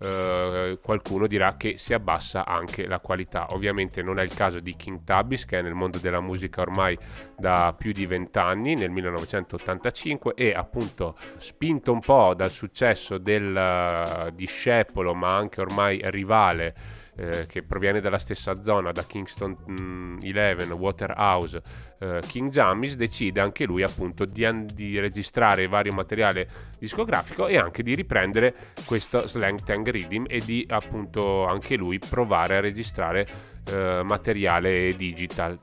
Uh, 0.00 0.78
qualcuno 0.80 1.26
dirà 1.26 1.56
che 1.58 1.76
si 1.76 1.92
abbassa 1.92 2.46
anche 2.46 2.86
la 2.86 3.00
qualità. 3.00 3.48
Ovviamente 3.50 4.02
non 4.02 4.18
è 4.18 4.22
il 4.22 4.32
caso 4.32 4.58
di 4.58 4.74
King 4.74 5.04
Tabis 5.04 5.44
che 5.44 5.58
è 5.58 5.62
nel 5.62 5.74
mondo 5.74 5.98
della 5.98 6.22
musica 6.22 6.62
ormai 6.62 6.96
da 7.36 7.74
più 7.76 7.92
di 7.92 8.06
vent'anni, 8.06 8.74
nel 8.74 8.88
1985 8.88 10.32
e 10.34 10.52
appunto 10.52 11.16
spinto 11.36 11.92
un 11.92 12.00
po' 12.00 12.32
dal 12.34 12.50
successo 12.50 13.18
del 13.18 13.54
uh, 13.54 14.30
discepolo 14.34 15.14
ma 15.14 15.36
anche 15.36 15.60
ormai 15.60 16.00
rivale 16.04 16.74
eh, 17.20 17.44
che 17.46 17.62
proviene 17.62 18.00
dalla 18.00 18.18
stessa 18.18 18.60
zona, 18.60 18.92
da 18.92 19.04
Kingston 19.04 19.54
mh, 19.66 20.18
11, 20.22 20.72
Waterhouse, 20.72 21.62
eh, 21.98 22.22
King 22.26 22.50
Jamis, 22.50 22.96
decide 22.96 23.40
anche 23.40 23.66
lui 23.66 23.82
appunto 23.82 24.24
di, 24.24 24.46
di, 24.72 24.98
registrare 24.98 25.68
vario 25.68 25.92
materiale 25.92 26.48
discografico 26.78 27.46
e 27.46 27.58
anche 27.58 27.82
di 27.82 27.94
riprendere 27.94 28.54
questo 28.86 29.26
Slang 29.26 29.62
Tang 29.62 29.86
Rhythm 29.86 30.24
e 30.28 30.40
di 30.40 30.64
appunto 30.66 31.46
anche 31.46 31.76
lui 31.76 31.98
provare 31.98 32.56
a 32.56 32.60
registrare 32.60 33.26
eh, 33.66 34.00
materiale 34.02 34.94
digital. 34.94 35.58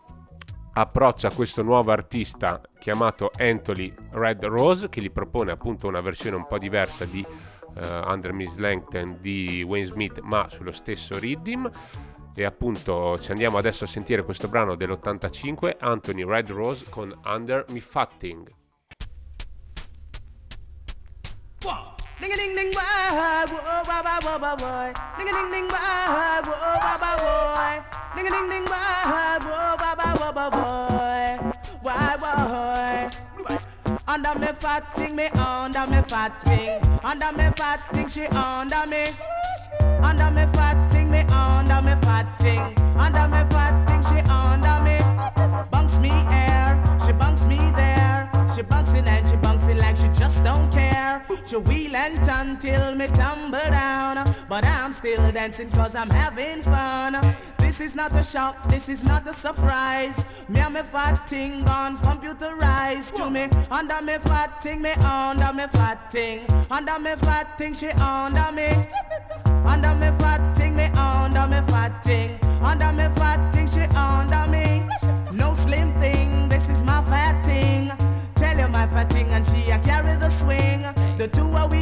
Approccia 0.73 1.31
questo 1.31 1.63
nuovo 1.63 1.91
artista 1.91 2.61
chiamato 2.77 3.31
Anthony 3.35 3.91
Red 4.11 4.45
Rose 4.45 4.89
che 4.89 5.01
gli 5.01 5.09
propone 5.09 5.51
appunto 5.51 5.87
una 5.87 6.01
versione 6.01 6.35
un 6.35 6.45
po' 6.45 6.59
diversa 6.59 7.03
di 7.05 7.25
Under 7.75 8.33
Miss 8.33 8.57
Langton 8.57 9.17
di 9.19 9.63
Wayne 9.63 9.85
Smith 9.85 10.19
ma 10.19 10.49
sullo 10.49 10.71
stesso 10.71 11.19
rhythm 11.19 11.69
e 12.33 12.43
appunto 12.43 13.17
ci 13.19 13.31
andiamo 13.31 13.57
adesso 13.57 13.85
a 13.85 13.87
sentire 13.87 14.23
questo 14.23 14.47
brano 14.47 14.75
dell'85 14.75 15.77
Anthony 15.79 16.23
Red 16.23 16.51
Rose 16.51 16.85
con 16.89 17.15
Under 17.25 17.65
Me 17.69 17.79
Fatting. 17.79 18.55
A 22.19 22.49
ding 22.55 22.73
why. 31.81 33.16
Under 34.17 34.39
me 34.39 34.47
fat 34.59 34.95
thing, 34.95 35.15
me 35.15 35.27
under 35.27 35.85
me 35.85 36.01
fat 36.07 36.41
thing. 36.41 36.81
Under 37.03 37.31
me 37.33 37.51
fat 37.55 37.81
thing, 37.93 38.09
she 38.09 38.25
under 38.25 38.87
me. 38.87 39.13
Under 40.01 40.31
me 40.31 40.41
fat 40.53 40.91
thing, 40.91 41.11
me 41.11 41.19
under 41.29 41.79
me 41.83 41.93
fat 42.01 42.25
thing. 42.39 42.59
Under 42.97 43.27
me 43.27 43.45
fat 43.51 43.75
thing, 43.85 44.01
she 44.09 44.19
under 44.27 44.79
me. 44.81 44.97
Bunks 45.69 45.99
me 45.99 46.09
air, 46.31 46.83
she 47.05 47.11
bunks 47.11 47.45
me 47.45 47.57
there. 47.75 48.27
She 48.55 48.63
bunks 48.63 48.89
in 48.93 49.07
and 49.07 49.29
she 49.29 49.35
bunks 49.35 49.65
in 49.65 49.77
like 49.77 49.97
she 49.97 50.07
just 50.07 50.43
don't 50.43 50.71
care. 50.71 51.23
She 51.45 51.57
wheel 51.57 51.95
and 51.95 52.25
turn 52.25 52.57
till 52.57 52.95
me 52.95 53.05
tumble 53.09 53.69
down. 53.69 54.33
But 54.49 54.65
I'm 54.65 54.93
still 54.93 55.31
dancing 55.31 55.69
cause 55.69 55.93
I'm 55.93 56.09
having 56.09 56.63
fun. 56.63 57.21
This 57.77 57.89
is 57.89 57.95
not 57.95 58.15
a 58.15 58.23
shock, 58.23 58.67
this 58.69 58.89
is 58.89 59.03
not 59.03 59.27
a 59.27 59.33
surprise. 59.35 60.23
Me 60.49 60.61
and 60.61 60.73
me 60.73 60.81
fat 60.81 61.29
thing 61.29 61.63
gone 61.63 61.99
computerized 61.99 63.13
to 63.13 63.29
me. 63.29 63.49
Under 63.69 64.01
me 64.01 64.17
fat 64.25 64.63
thing, 64.63 64.81
me 64.81 64.93
under 64.93 65.53
me 65.53 65.67
fat 65.71 66.11
thing. 66.11 66.47
Under 66.71 66.97
me 66.97 67.13
fat 67.21 67.55
thing, 67.55 67.75
she 67.75 67.89
under 67.89 68.51
me. 68.51 68.69
Under 69.63 69.93
me 69.93 70.09
fat 70.17 70.57
thing, 70.57 70.75
me 70.75 70.85
under 70.85 71.45
me 71.45 71.61
fat 71.67 72.03
thing. 72.03 72.39
Under 72.63 72.91
me 72.91 73.15
fat 73.15 73.53
thing, 73.53 73.69
she 73.69 73.81
under 73.95 74.47
me. 74.47 74.81
No 75.31 75.53
slim 75.53 75.93
thing, 76.01 76.49
this 76.49 76.67
is 76.69 76.81
my 76.81 77.03
fat 77.03 77.45
thing. 77.45 77.91
Tell 78.33 78.57
you 78.57 78.67
my 78.69 78.87
fat 78.87 79.13
thing 79.13 79.29
and 79.29 79.45
she 79.45 79.69
a 79.69 79.77
carry 79.77 80.17
the 80.17 80.31
swing. 80.31 80.81
The 81.19 81.27
two 81.27 81.51
are 81.53 81.67
we 81.67 81.76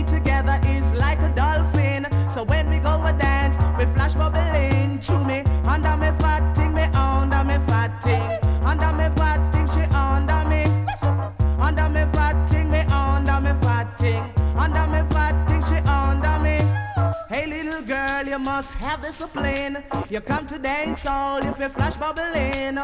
must 18.55 18.71
have 18.75 19.01
discipline. 19.01 19.83
You 20.09 20.21
come 20.21 20.47
to 20.47 20.57
dance 20.57 21.05
all 21.05 21.39
if 21.39 21.59
you 21.59 21.67
flash 21.67 21.97
bubbling. 21.97 22.77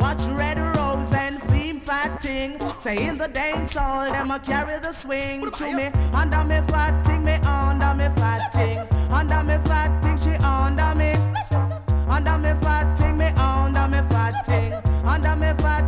Watch 0.00 0.22
red 0.40 0.58
rose 0.58 1.12
and 1.12 1.42
theme 1.50 1.80
fat 1.80 2.22
thing. 2.22 2.58
Say 2.80 3.06
in 3.06 3.18
the 3.18 3.28
dance 3.28 3.74
hall, 3.76 4.10
them 4.10 4.30
a 4.30 4.38
carry 4.38 4.78
the 4.80 4.94
swing 4.94 5.50
to 5.50 5.66
me. 5.78 5.86
Under 6.14 6.42
me 6.44 6.60
fat 6.68 6.94
thing, 7.04 7.26
me 7.26 7.34
under 7.44 7.92
me 7.92 8.08
fat 8.16 8.54
thing. 8.54 8.78
Under 9.10 9.42
me 9.42 9.58
fat 9.68 9.90
thing, 10.02 10.16
she 10.16 10.34
under 10.42 10.94
me. 10.94 11.12
Under 12.08 12.38
me 12.38 12.52
fat 12.62 12.96
thing, 12.96 13.18
me 13.18 13.26
under 13.36 13.86
me 13.86 14.00
fat 14.08 14.46
thing. 14.46 14.72
Under 15.04 15.36
me 15.36 15.52
fat 15.62 15.87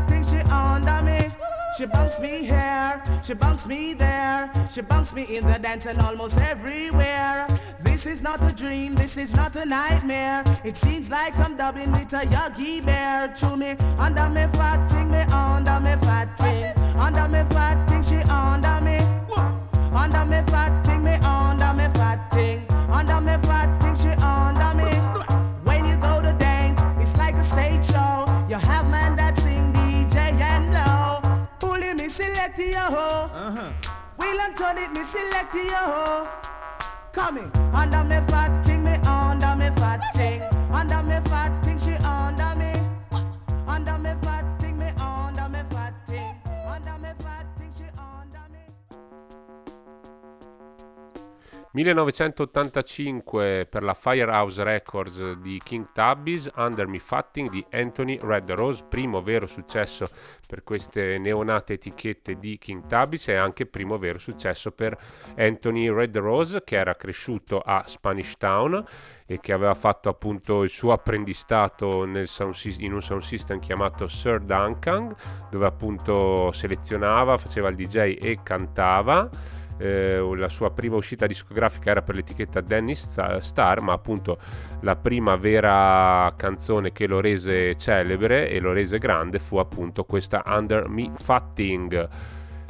She 1.80 1.86
bunks 1.86 2.20
me 2.20 2.44
here, 2.44 3.02
she 3.24 3.32
bunks 3.32 3.64
me 3.64 3.94
there. 3.94 4.52
She 4.70 4.82
bunks 4.82 5.14
me 5.14 5.22
in 5.34 5.46
the 5.46 5.58
dance 5.58 5.86
and 5.86 5.98
almost 6.02 6.38
everywhere. 6.38 7.48
This 7.80 8.04
is 8.04 8.20
not 8.20 8.44
a 8.44 8.52
dream, 8.52 8.94
this 8.94 9.16
is 9.16 9.32
not 9.32 9.56
a 9.56 9.64
nightmare. 9.64 10.44
It 10.62 10.76
seems 10.76 11.08
like 11.08 11.34
I'm 11.38 11.56
dubbing 11.56 11.92
with 11.92 12.12
a 12.12 12.26
Yogi 12.26 12.82
Bear 12.82 13.28
to 13.28 13.56
me. 13.56 13.78
Under 13.98 14.28
me 14.28 14.46
fat 14.52 14.90
thing, 14.90 15.10
me 15.10 15.20
under 15.20 15.80
me 15.80 15.96
fat 16.02 16.36
thing. 16.36 16.64
Under 16.98 17.26
me 17.26 17.44
fat 17.48 17.88
thing, 17.88 18.02
she 18.02 18.16
under 18.28 18.78
me. 18.82 18.98
Under 19.90 20.26
me 20.26 20.42
fat 20.52 20.84
thing, 20.84 21.02
me 21.02 21.14
under 21.14 21.72
me 21.72 21.88
fat 21.94 22.30
thing. 22.30 22.66
Under 22.90 23.22
me 23.22 23.38
fat 23.42 23.49
me 32.60 32.72
select 32.72 32.92
yo. 32.92 32.96
Uh-huh. 32.96 33.72
Wheel 34.18 34.40
and 34.40 34.56
turn 34.56 34.78
it, 34.78 34.92
me 34.92 35.02
select 35.04 35.54
yo. 35.54 36.28
Coming 37.12 37.50
under 37.74 38.04
me 38.04 38.20
fat 38.28 38.64
thing, 38.64 38.84
me 38.84 38.94
under 39.06 39.56
me 39.56 39.70
fat 39.76 40.00
thing. 40.14 40.42
Under 40.72 41.02
me 41.02 41.20
fat 41.28 41.64
thing, 41.64 41.78
she 41.78 41.92
under 42.04 42.54
me. 42.56 42.72
Under 43.66 43.98
me 43.98 44.14
fat 44.22 44.29
1985 51.72 53.68
per 53.70 53.84
la 53.84 53.94
Firehouse 53.94 54.64
Records 54.64 55.34
di 55.34 55.60
King 55.62 55.92
Tubbies, 55.92 56.50
Under 56.56 56.88
Me 56.88 56.98
Fatting 56.98 57.48
di 57.48 57.64
Anthony 57.70 58.18
Red 58.20 58.50
Rose, 58.50 58.84
primo 58.88 59.22
vero 59.22 59.46
successo 59.46 60.08
per 60.48 60.64
queste 60.64 61.18
neonate 61.18 61.74
etichette 61.74 62.40
di 62.40 62.58
King 62.58 62.86
Tubbies 62.86 63.28
e 63.28 63.36
anche 63.36 63.66
primo 63.66 63.98
vero 63.98 64.18
successo 64.18 64.72
per 64.72 64.98
Anthony 65.36 65.88
Red 65.88 66.16
Rose 66.16 66.64
che 66.64 66.76
era 66.76 66.96
cresciuto 66.96 67.60
a 67.60 67.84
Spanish 67.86 68.36
Town 68.36 68.84
e 69.24 69.38
che 69.38 69.52
aveva 69.52 69.74
fatto 69.74 70.08
appunto 70.08 70.64
il 70.64 70.70
suo 70.70 70.90
apprendistato 70.90 72.04
sound 72.24 72.54
in 72.78 72.92
un 72.92 73.00
sound 73.00 73.22
system 73.22 73.60
chiamato 73.60 74.08
Sir 74.08 74.40
Duncan 74.40 75.14
dove 75.48 75.66
appunto 75.66 76.50
selezionava, 76.50 77.36
faceva 77.36 77.68
il 77.68 77.76
DJ 77.76 78.18
e 78.20 78.40
cantava 78.42 79.58
eh, 79.80 80.18
la 80.36 80.48
sua 80.48 80.70
prima 80.70 80.96
uscita 80.96 81.26
discografica 81.26 81.90
era 81.90 82.02
per 82.02 82.14
l'etichetta 82.14 82.60
Danny 82.60 82.94
Star, 82.94 83.80
ma 83.80 83.94
appunto 83.94 84.38
la 84.80 84.94
prima 84.96 85.36
vera 85.36 86.32
canzone 86.36 86.92
che 86.92 87.06
lo 87.06 87.20
rese 87.20 87.74
celebre 87.76 88.50
e 88.50 88.60
lo 88.60 88.72
rese 88.72 88.98
grande 88.98 89.38
fu 89.38 89.56
appunto 89.56 90.04
questa 90.04 90.42
Under 90.46 90.88
Me 90.88 91.10
Fatting. 91.16 92.08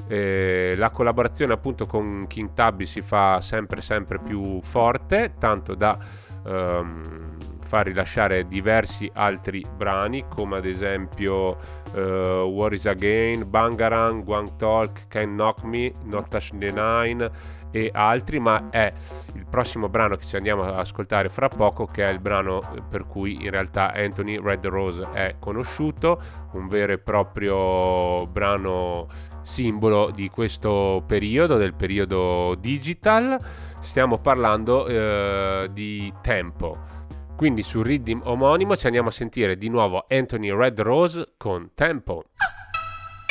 Eh, 0.06 0.74
la 0.76 0.90
collaborazione 0.90 1.52
appunto 1.52 1.86
con 1.86 2.26
King 2.28 2.52
Tubby 2.52 2.86
si 2.86 3.00
fa 3.00 3.40
sempre 3.40 3.80
sempre 3.80 4.18
più 4.20 4.60
forte, 4.62 5.34
tanto 5.38 5.74
da 5.74 5.98
ehm, 6.46 7.49
far 7.70 7.86
rilasciare 7.86 8.46
diversi 8.46 9.08
altri 9.14 9.64
brani 9.76 10.24
come 10.26 10.56
ad 10.56 10.64
esempio 10.64 11.56
uh, 11.94 11.98
War 11.98 12.72
is 12.72 12.84
Again, 12.86 13.48
Bangarang, 13.48 14.24
Guang 14.24 14.56
Talk, 14.56 15.06
Can 15.06 15.34
Knock 15.34 15.62
Me, 15.62 15.92
Not 16.02 16.26
Touch 16.26 16.50
the 16.58 16.72
Nine 16.72 17.30
e 17.70 17.88
altri, 17.94 18.40
ma 18.40 18.70
è 18.70 18.92
il 19.34 19.46
prossimo 19.48 19.88
brano 19.88 20.16
che 20.16 20.24
ci 20.24 20.34
andiamo 20.34 20.64
ad 20.64 20.80
ascoltare 20.80 21.28
fra 21.28 21.46
poco 21.46 21.86
che 21.86 22.08
è 22.08 22.10
il 22.10 22.18
brano 22.18 22.60
per 22.88 23.06
cui 23.06 23.40
in 23.40 23.50
realtà 23.50 23.92
Anthony 23.94 24.40
Red 24.42 24.66
Rose 24.66 25.06
è 25.12 25.36
conosciuto, 25.38 26.20
un 26.54 26.66
vero 26.66 26.90
e 26.90 26.98
proprio 26.98 28.26
brano 28.26 29.06
simbolo 29.42 30.10
di 30.10 30.28
questo 30.28 31.04
periodo, 31.06 31.56
del 31.56 31.74
periodo 31.74 32.56
digital. 32.58 33.38
Stiamo 33.78 34.18
parlando 34.18 34.86
uh, 34.86 35.68
di 35.68 36.12
tempo. 36.20 36.98
Quindi 37.40 37.62
sul 37.62 37.84
rhythm 37.84 38.20
omonimo 38.22 38.76
ci 38.76 38.84
andiamo 38.84 39.08
a 39.08 39.10
sentire 39.10 39.56
di 39.56 39.70
nuovo 39.70 40.04
Anthony 40.10 40.54
Red 40.54 40.78
Rose 40.82 41.36
con 41.38 41.70
Tempo. 41.74 42.24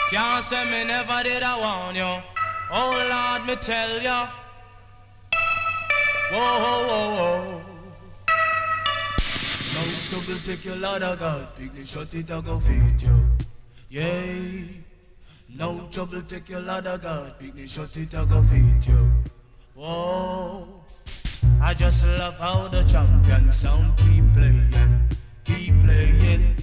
Can't 0.10 0.42
say 0.42 0.66
me 0.66 0.84
never 0.84 1.22
did 1.22 1.44
I 1.44 1.60
warn 1.62 1.96
you. 1.96 2.24
Oh 2.72 2.90
Lord, 3.08 3.46
me 3.46 3.56
tell 3.60 4.02
ya. 4.02 4.28
Whoa, 6.32 6.58
whoa, 6.60 6.86
whoa, 6.88 7.12
whoa. 7.14 7.62
No 9.76 9.82
trouble 10.08 10.42
take 10.42 10.68
your 10.68 10.78
Lord 10.78 11.04
of 11.04 11.20
God. 11.20 11.48
Picnic 11.56 11.86
shut 11.86 12.12
it, 12.16 12.32
I 12.32 12.42
go 12.42 12.60
feed 12.62 13.00
you. 13.04 13.30
Yeah. 13.90 14.64
No 15.56 15.88
trouble 15.92 16.24
take 16.24 16.50
your 16.50 16.62
Lord 16.62 16.88
of 16.88 17.00
God. 17.04 17.38
Picnic 17.38 17.70
shut 17.70 17.96
it, 17.96 18.16
I 18.16 18.26
go 18.26 18.42
feed 18.42 18.88
you. 18.88 19.08
Whoa. 19.76 20.79
I 21.62 21.74
just 21.74 22.06
love 22.06 22.38
how 22.38 22.68
the 22.68 22.84
champion 22.84 23.52
sound 23.52 23.98
keep 23.98 24.24
playing, 24.34 24.74
keep 25.44 25.74
playing. 25.84 26.56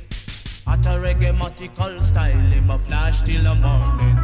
At 0.66 0.85
a 0.87 0.99
reggae 0.99 2.05
style, 2.05 2.33
him 2.33 2.70
a 2.70 2.79
flash 2.79 3.22
till 3.22 3.42
the 3.42 3.55
morning, 3.55 4.18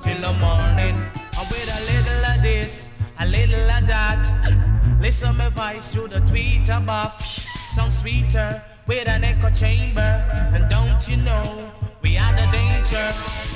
till 0.00 0.20
the 0.20 0.32
morning. 0.34 0.96
And 1.38 1.48
with 1.50 1.68
a 1.68 1.80
little 1.90 2.24
of 2.24 2.42
this, 2.42 2.88
a 3.18 3.26
little 3.26 3.70
of 3.70 3.86
that. 3.86 4.68
Listen 5.00 5.36
my 5.36 5.48
voice 5.48 5.88
through 5.88 6.08
the 6.08 6.20
tweeter 6.20 6.84
box, 6.84 7.46
sound 7.74 7.92
sweeter 7.92 8.62
with 8.86 9.06
an 9.08 9.24
echo 9.24 9.50
chamber. 9.50 10.24
And 10.54 10.68
don't 10.68 11.08
you 11.08 11.16
know 11.18 11.70
we 12.02 12.16
are 12.18 12.34
the 12.34 12.46
danger? 12.52 13.10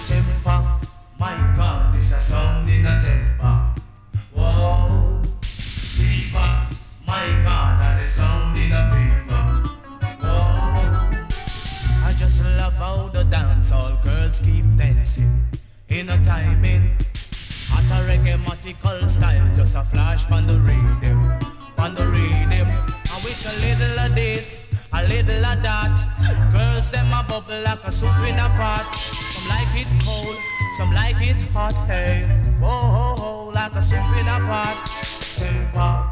Temper, 0.06 0.80
my 1.18 1.54
God, 1.56 1.94
this 1.94 2.10
a 2.10 2.20
sound 2.20 2.70
in 2.70 2.86
a 2.86 3.00
temper. 3.00 3.74
Whoa. 4.34 5.11
My 7.12 7.28
God, 7.44 7.82
that 7.82 8.02
is 8.02 8.08
sound 8.12 8.56
in 8.56 8.72
a 8.72 8.88
fever. 8.90 9.44
Oh, 10.24 11.10
I 12.08 12.14
just 12.16 12.40
love 12.56 12.72
how 12.72 13.08
the 13.08 13.24
dancehall 13.24 14.02
girls 14.02 14.40
keep 14.40 14.64
dancing 14.76 15.44
in 15.90 16.08
a 16.08 16.16
timing. 16.24 16.96
At 17.76 17.84
a 17.92 17.98
reggae 18.08 19.08
style, 19.10 19.46
just 19.54 19.74
a 19.74 19.84
flash 19.84 20.24
on 20.30 20.46
the 20.46 20.58
rhythm, 20.60 21.38
on 21.76 21.94
the 21.94 22.08
rhythm. 22.08 22.68
And 23.12 23.20
with 23.22 23.44
a 23.44 23.60
little 23.60 23.98
of 23.98 24.14
this, 24.16 24.64
a 24.94 25.02
little 25.02 25.44
of 25.44 25.62
that, 25.62 26.50
girls 26.50 26.90
them 26.90 27.12
a 27.12 27.22
bubble 27.28 27.60
like 27.60 27.84
a 27.84 27.92
soup 27.92 28.16
in 28.26 28.38
a 28.38 28.48
pot. 28.56 28.88
Some 29.34 29.48
like 29.50 29.74
it 29.76 29.90
cold, 30.02 30.36
Some 30.78 30.94
like 30.94 31.20
it 31.20 31.36
hot, 31.52 31.76
hey. 31.86 32.24
Whoa, 32.58 33.50
like 33.54 33.74
a 33.74 33.82
soup 33.82 34.16
in 34.16 34.28
a 34.28 34.40
pot. 34.48 34.88
Temper, 35.36 36.11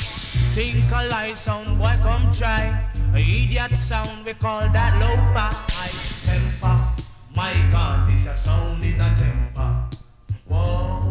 Think 0.53 0.91
a 0.91 1.07
lie 1.07 1.33
sound, 1.33 1.77
boy 1.77 1.97
come 2.01 2.31
try. 2.31 2.89
A 3.13 3.19
idiot 3.19 3.75
sound, 3.75 4.25
we 4.25 4.33
call 4.33 4.61
that 4.69 4.93
low-fi 4.99 5.51
high 5.69 5.97
temper. 6.23 7.03
My 7.35 7.53
God, 7.71 8.09
this 8.09 8.25
a 8.25 8.35
sound 8.35 8.85
in 8.85 8.99
a 8.99 9.15
temper. 9.15 9.89
Whoa, 10.47 11.10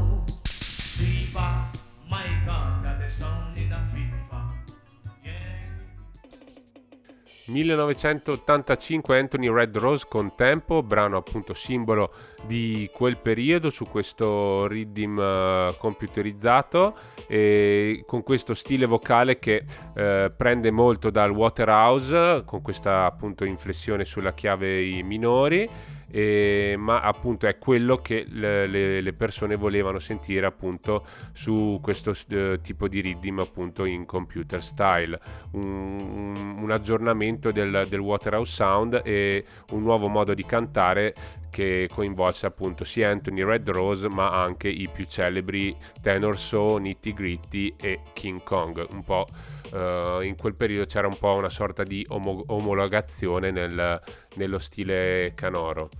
1985 7.51 9.19
Anthony 9.19 9.51
Red 9.53 9.77
Rose 9.77 10.07
con 10.09 10.35
Tempo, 10.35 10.83
brano 10.83 11.17
appunto 11.17 11.53
simbolo 11.53 12.13
di 12.47 12.89
quel 12.93 13.19
periodo 13.19 13.69
su 13.71 13.87
questo 13.87 14.67
rhythm 14.67 15.19
uh, 15.19 15.77
computerizzato 15.77 16.97
e 17.27 18.05
con 18.07 18.23
questo 18.23 18.55
stile 18.55 18.87
vocale 18.87 19.39
che 19.39 19.65
uh, 19.67 20.35
prende 20.37 20.71
molto 20.71 21.11
dal 21.11 21.31
Waterhouse 21.31 22.45
con 22.45 22.63
questa 22.63 23.05
appunto 23.05 23.45
inflessione 23.45 24.05
sulla 24.05 24.33
chiave 24.33 25.03
minori 25.03 25.69
eh, 26.11 26.75
ma 26.77 27.01
appunto 27.01 27.47
è 27.47 27.57
quello 27.59 27.97
che 27.99 28.27
le, 28.29 28.67
le, 28.67 29.01
le, 29.01 29.13
persone 29.13 29.57
volevano 29.57 29.99
sentire 29.99 30.47
appunto 30.47 31.05
su 31.33 31.79
questo 31.81 32.11
uh, 32.11 32.61
tipo 32.61 32.89
di 32.89 33.01
rhythm 33.01 33.39
appunto 33.39 33.85
in 33.85 34.05
computer 34.07 34.63
style. 34.63 35.19
Un, 35.53 36.57
un 36.61 36.71
aggiornamento 36.71 37.53
del, 37.53 37.87
del, 37.89 38.01
Waterhouse 38.01 38.53
Sound 38.53 39.03
e 39.05 39.45
un 39.71 39.83
nuovo 39.83 40.09
modo 40.09 40.35
di 40.35 40.45
cantare 40.45 41.15
che 41.51 41.89
coinvolge 41.93 42.47
appunto 42.47 42.85
sia 42.85 43.11
Anthony 43.11 43.43
Red 43.43 43.69
Rose 43.69 44.09
ma 44.09 44.43
anche 44.43 44.69
i 44.69 44.89
più 44.89 45.05
celebri 45.05 45.77
Tenor 46.01 46.39
So, 46.39 46.79
Nitty 46.79 47.13
Gritty 47.13 47.75
e 47.77 48.01
King 48.13 48.43
Kong. 48.43 48.87
Un 48.91 49.03
po' 49.05 49.27
uh, 49.73 50.21
in 50.23 50.37
quel 50.39 50.55
periodo 50.55 50.87
c'era 50.87 51.07
un 51.07 51.19
po' 51.19 51.35
una 51.35 51.51
sorta 51.51 51.83
di 51.83 52.05
omo- 52.09 52.45
omologazione 52.47 53.51
nel, 53.51 54.01
nello 54.37 54.59
stile 54.59 55.33
canoro 55.35 55.91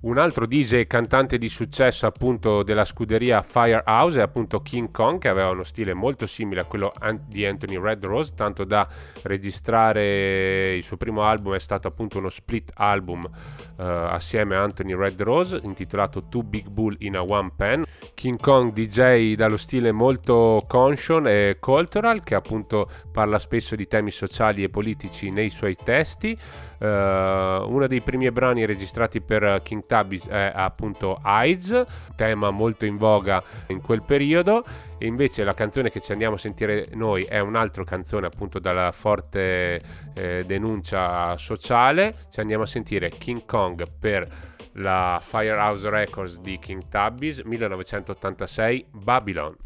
un 0.00 0.16
altro 0.16 0.46
DJ 0.46 0.86
cantante 0.86 1.38
di 1.38 1.48
successo 1.48 2.06
appunto 2.06 2.62
della 2.62 2.84
scuderia 2.84 3.42
Firehouse 3.42 4.20
è 4.20 4.22
appunto 4.22 4.60
King 4.60 4.92
Kong 4.92 5.18
che 5.18 5.28
aveva 5.28 5.50
uno 5.50 5.64
stile 5.64 5.92
molto 5.92 6.24
simile 6.26 6.60
a 6.60 6.64
quello 6.66 6.92
di 7.26 7.44
Anthony 7.44 7.80
Red 7.80 8.04
Rose 8.04 8.34
tanto 8.36 8.62
da 8.62 8.86
registrare 9.22 10.76
il 10.76 10.84
suo 10.84 10.96
primo 10.96 11.24
album 11.24 11.54
è 11.54 11.58
stato 11.58 11.88
appunto 11.88 12.18
uno 12.18 12.28
split 12.28 12.70
album 12.76 13.24
uh, 13.24 13.82
assieme 13.82 14.54
a 14.54 14.62
Anthony 14.62 14.94
Red 14.94 15.20
Rose 15.20 15.58
intitolato 15.64 16.28
Two 16.28 16.44
Big 16.44 16.68
Bull 16.68 16.94
in 17.00 17.16
a 17.16 17.22
One 17.22 17.50
Pen 17.56 17.84
King 18.14 18.38
Kong 18.38 18.72
DJ 18.72 19.34
dallo 19.34 19.56
stile 19.56 19.90
molto 19.90 20.64
conscious 20.68 21.26
e 21.26 21.56
cultural 21.58 22.22
che 22.22 22.36
appunto 22.36 22.88
parla 23.10 23.40
spesso 23.40 23.74
di 23.74 23.88
temi 23.88 24.12
sociali 24.12 24.62
e 24.62 24.68
politici 24.68 25.30
nei 25.30 25.50
suoi 25.50 25.74
testi 25.74 26.38
uh, 26.78 26.84
uno 26.84 27.86
dei 27.86 28.00
primi 28.02 28.30
brani 28.30 28.66
registrati 28.66 29.20
per 29.20 29.60
King 29.62 29.84
Tabis 29.86 30.28
è 30.28 30.52
appunto 30.54 31.18
AIDS, 31.22 31.84
tema 32.16 32.50
molto 32.50 32.86
in 32.86 32.96
voga 32.96 33.42
in 33.68 33.80
quel 33.80 34.02
periodo 34.02 34.64
e 34.98 35.06
invece 35.06 35.44
la 35.44 35.54
canzone 35.54 35.90
che 35.90 36.00
ci 36.00 36.12
andiamo 36.12 36.34
a 36.34 36.38
sentire 36.38 36.88
noi 36.94 37.24
è 37.24 37.38
un'altra 37.38 37.84
canzone 37.84 38.26
appunto 38.26 38.58
dalla 38.58 38.92
forte 38.92 39.80
eh, 40.14 40.44
denuncia 40.46 41.36
sociale, 41.36 42.14
ci 42.30 42.40
andiamo 42.40 42.64
a 42.64 42.66
sentire 42.66 43.10
King 43.10 43.44
Kong 43.44 43.84
per 43.98 44.56
la 44.72 45.18
Firehouse 45.20 45.88
Records 45.90 46.40
di 46.40 46.58
King 46.58 46.88
Tabis 46.88 47.40
1986 47.40 48.86
Babylon. 48.92 49.56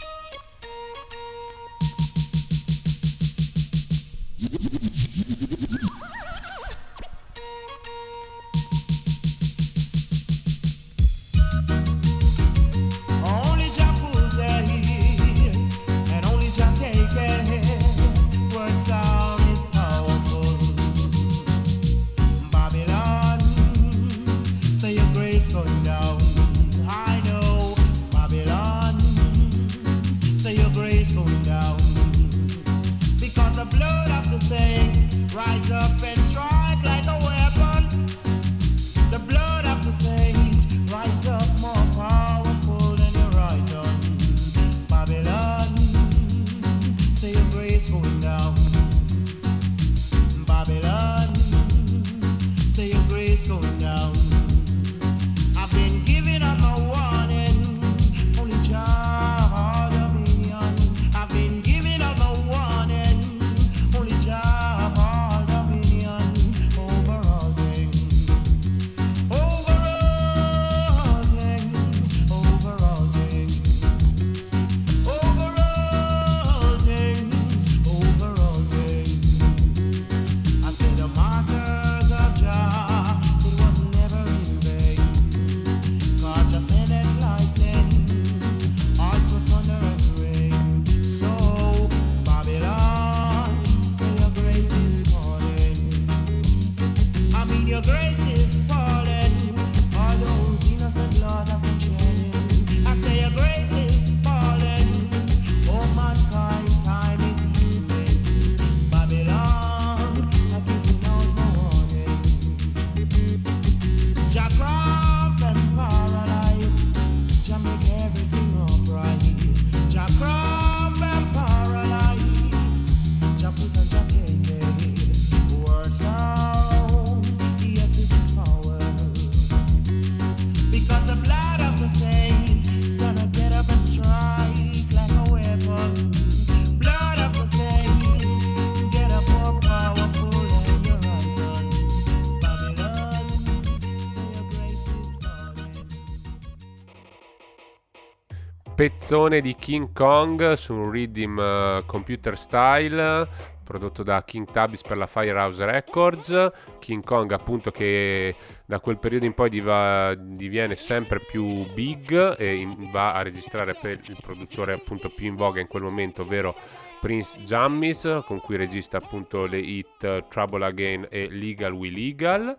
Pezzone 149.13 149.43
di 149.43 149.55
King 149.57 149.93
Kong 149.93 150.55
su 150.55 150.73
un 150.73 150.91
rhythm 150.91 151.37
uh, 151.37 151.85
computer 151.85 152.35
style 152.39 153.29
prodotto 153.63 154.03
da 154.03 154.25
King 154.25 154.51
Tabis 154.51 154.81
per 154.81 154.97
la 154.97 155.07
Firehouse 155.07 155.67
Records. 155.67 156.51
King 156.79 157.05
Kong, 157.05 157.31
appunto, 157.33 157.71
che 157.71 158.35
da 158.65 158.81
quel 158.81 158.99
periodo 158.99 159.27
in 159.27 159.35
poi 159.35 159.51
diva, 159.51 160.15
diviene 160.15 160.75
sempre 160.75 161.21
più 161.21 161.71
big 161.75 162.37
e 162.39 162.55
in, 162.55 162.91
va 162.91 163.13
a 163.13 163.21
registrare 163.21 163.75
per 163.75 164.01
il 164.03 164.17
produttore 164.19 164.73
appunto 164.73 165.11
più 165.11 165.27
in 165.27 165.37
voga 165.37 165.61
in 165.61 165.67
quel 165.69 165.83
momento, 165.83 166.23
ovvero 166.23 166.55
Prince 166.99 167.43
Jammis, 167.43 168.23
con 168.25 168.41
cui 168.41 168.57
registra 168.57 168.99
appunto 168.99 169.45
le 169.45 169.59
hit 169.59 170.27
Trouble 170.29 170.65
Again 170.65 171.07
e 171.11 171.29
Legal 171.29 171.73
We 171.73 171.91
Legal. 171.91 172.57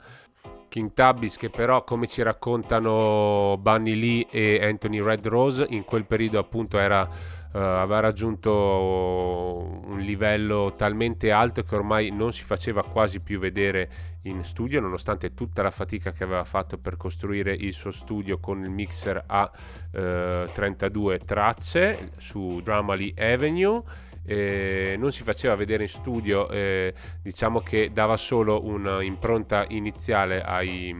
King 0.74 0.94
Tabis 0.94 1.38
che 1.38 1.52
però 1.52 1.84
come 1.84 2.08
ci 2.08 2.24
raccontano 2.24 3.60
Bunny 3.60 3.94
Lee 3.94 4.28
e 4.32 4.66
Anthony 4.66 5.00
Red 5.04 5.28
Rose 5.28 5.68
in 5.70 5.84
quel 5.84 6.04
periodo 6.08 6.40
appunto 6.40 6.80
era, 6.80 7.04
uh, 7.04 7.58
aveva 7.58 8.00
raggiunto 8.00 9.82
un 9.86 10.00
livello 10.00 10.74
talmente 10.76 11.30
alto 11.30 11.62
che 11.62 11.76
ormai 11.76 12.10
non 12.10 12.34
si 12.34 12.44
faceva 12.44 12.84
quasi 12.84 13.22
più 13.22 13.38
vedere 13.38 13.88
in 14.24 14.44
studio 14.44 14.82
nonostante 14.82 15.36
tutta 15.36 15.62
la 15.62 15.70
fatica 15.70 16.12
che 16.12 16.24
aveva 16.24 16.44
fatto 16.44 16.80
per 16.80 16.98
costruire 16.98 17.54
il 17.54 17.74
suo 17.74 17.92
studio 17.92 18.40
con 18.40 18.64
il 18.64 18.72
mixer 18.72 19.26
a 19.28 19.52
uh, 19.92 20.52
32 20.52 21.20
tracce 21.20 22.14
su 22.18 22.62
Dramally 22.64 23.14
Avenue 23.16 23.84
eh, 24.26 24.96
non 24.98 25.12
si 25.12 25.24
faceva 25.24 25.56
vedere 25.56 25.84
in 25.84 25.90
studio, 25.90 26.50
eh, 26.50 26.94
diciamo 27.22 27.60
che 27.62 27.92
dava 27.92 28.18
solo 28.18 28.64
un'impronta 28.66 29.66
iniziale 29.70 30.42
ai, 30.42 30.96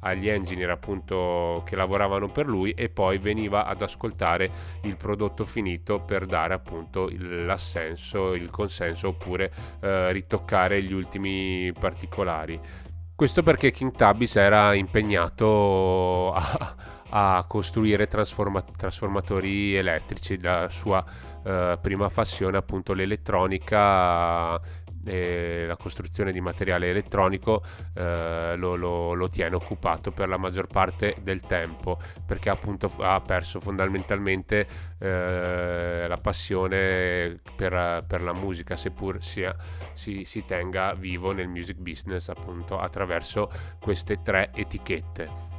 agli 0.00 0.28
engineer 0.28 0.70
appunto 0.70 1.62
che 1.66 1.76
lavoravano 1.76 2.28
per 2.28 2.46
lui 2.46 2.70
e 2.72 2.88
poi 2.88 3.18
veniva 3.18 3.66
ad 3.66 3.82
ascoltare 3.82 4.50
il 4.82 4.96
prodotto 4.96 5.44
finito 5.44 6.00
per 6.00 6.26
dare 6.26 6.54
appunto 6.54 7.10
l'assenso, 7.10 8.34
il 8.34 8.50
consenso 8.50 9.08
oppure 9.08 9.50
eh, 9.80 10.12
ritoccare 10.12 10.82
gli 10.82 10.92
ultimi 10.92 11.72
particolari. 11.78 12.58
Questo 13.14 13.42
perché 13.42 13.70
King 13.70 13.92
Tabis 13.92 14.36
era 14.36 14.74
impegnato 14.74 16.32
a, 16.34 16.74
a 17.18 17.42
costruire 17.48 18.06
trasforma- 18.06 18.62
trasformatori 18.62 19.74
elettrici, 19.74 20.38
la 20.40 20.68
sua 20.68 21.02
eh, 21.44 21.78
prima 21.80 22.10
passione 22.10 22.58
appunto 22.58 22.92
l'elettronica 22.92 24.84
la 25.06 25.76
costruzione 25.76 26.32
di 26.32 26.40
materiale 26.40 26.90
elettronico 26.90 27.62
eh, 27.94 28.54
lo, 28.56 28.74
lo, 28.74 29.14
lo, 29.14 29.28
tiene 29.28 29.54
occupato 29.54 30.10
per 30.10 30.28
la 30.28 30.36
maggior 30.36 30.66
parte 30.66 31.14
del 31.22 31.42
tempo 31.42 31.96
perché 32.26 32.50
appunto 32.50 32.90
ha 32.98 33.20
perso 33.20 33.60
fondamentalmente 33.60 34.66
eh, 34.98 36.06
la 36.08 36.16
passione 36.16 37.40
per, 37.54 38.04
per, 38.04 38.20
la 38.20 38.32
musica 38.32 38.74
seppur 38.74 39.22
sia, 39.22 39.54
si, 39.92 40.24
si 40.24 40.44
tenga 40.44 40.92
vivo 40.94 41.30
nel 41.30 41.46
music 41.46 41.76
business 41.76 42.28
appunto 42.28 42.76
attraverso 42.76 43.48
queste 43.78 44.22
tre 44.22 44.50
etichette 44.54 45.54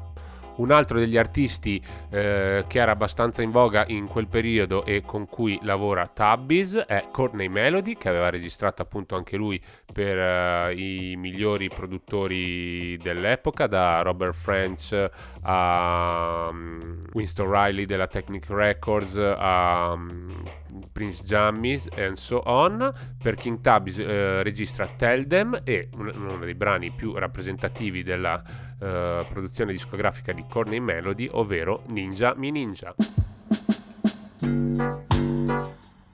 un 0.58 0.72
altro 0.72 1.00
degli 1.00 1.18
artisti 1.18 1.82
eh, 2.10 2.66
che 2.68 2.80
era 2.80 2.92
abbastanza 2.92 3.42
in 3.42 3.52
voga 3.52 3.86
in 3.88 4.08
quel 4.08 4.28
periodo 4.28 4.86
e 4.86 5.02
con 5.06 5.28
cui 5.28 5.60
lavora 5.64 6.08
Tabbies 6.08 6.76
è 6.76 7.08
Courtney 7.12 7.48
Melody, 7.48 7.96
che 7.98 8.10
aveva 8.10 8.30
registrato 8.30 8.82
appunto 8.82 9.16
anche 9.16 9.38
lui 9.38 9.62
per 9.92 10.18
uh, 10.18 10.70
i 10.70 11.16
migliori 11.18 11.70
produttori 11.70 12.98
dell'epoca, 12.98 13.68
da 13.68 14.02
Robert 14.02 14.34
French 14.34 15.10
a 15.50 16.50
um, 16.50 17.04
Winston 17.14 17.50
Riley 17.50 17.86
della 17.86 18.08
Technic 18.08 18.50
Records 18.50 19.18
a 19.18 19.94
um, 19.94 20.44
Prince 20.92 21.24
Jammies 21.24 21.88
and 21.96 22.16
so 22.16 22.42
on. 22.46 22.94
Per 23.18 23.36
King 23.36 23.62
Tabbies 23.62 24.00
eh, 24.00 24.44
registra 24.44 24.88
Tell 24.88 25.26
Them 25.26 25.62
e 25.64 25.90
uno 25.96 26.38
dei 26.38 26.54
brani 26.54 26.92
più 26.92 27.14
rappresentativi 27.14 28.04
della 28.04 28.42
eh, 28.80 29.26
produzione 29.30 29.72
discografica 29.72 30.34
di 30.34 30.44
Corney 30.50 30.80
Melody, 30.80 31.30
ovvero 31.32 31.84
Ninja 31.88 32.34
Mi 32.36 32.52
Ninja. 32.52 32.94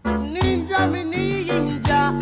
Ninja 0.06 0.86
mi 0.86 1.04
ninja, 1.04 2.14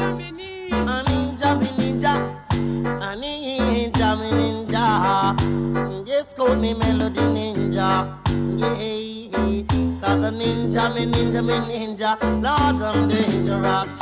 yes 6.41 6.47
Courtney 6.47 6.73
Melody 6.73 7.21
ninja, 7.21 8.17
yeah, 8.57 9.63
cause 10.01 10.25
a 10.25 10.31
ninja 10.31 10.93
me 10.93 11.05
ninja 11.05 11.41
me 11.45 11.53
ninja, 11.67 12.17
Lord 12.21 12.81
I'm 12.81 13.07
dangerous, 13.09 13.99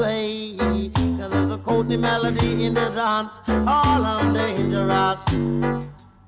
way, 0.00 0.56
cause 1.18 1.30
there's 1.32 1.50
a 1.50 1.58
Courtney 1.58 1.96
Melody 1.96 2.64
in 2.64 2.74
the 2.74 2.88
dance, 2.90 3.32
all 3.48 4.04
I'm 4.04 4.32
dangerous. 4.32 5.20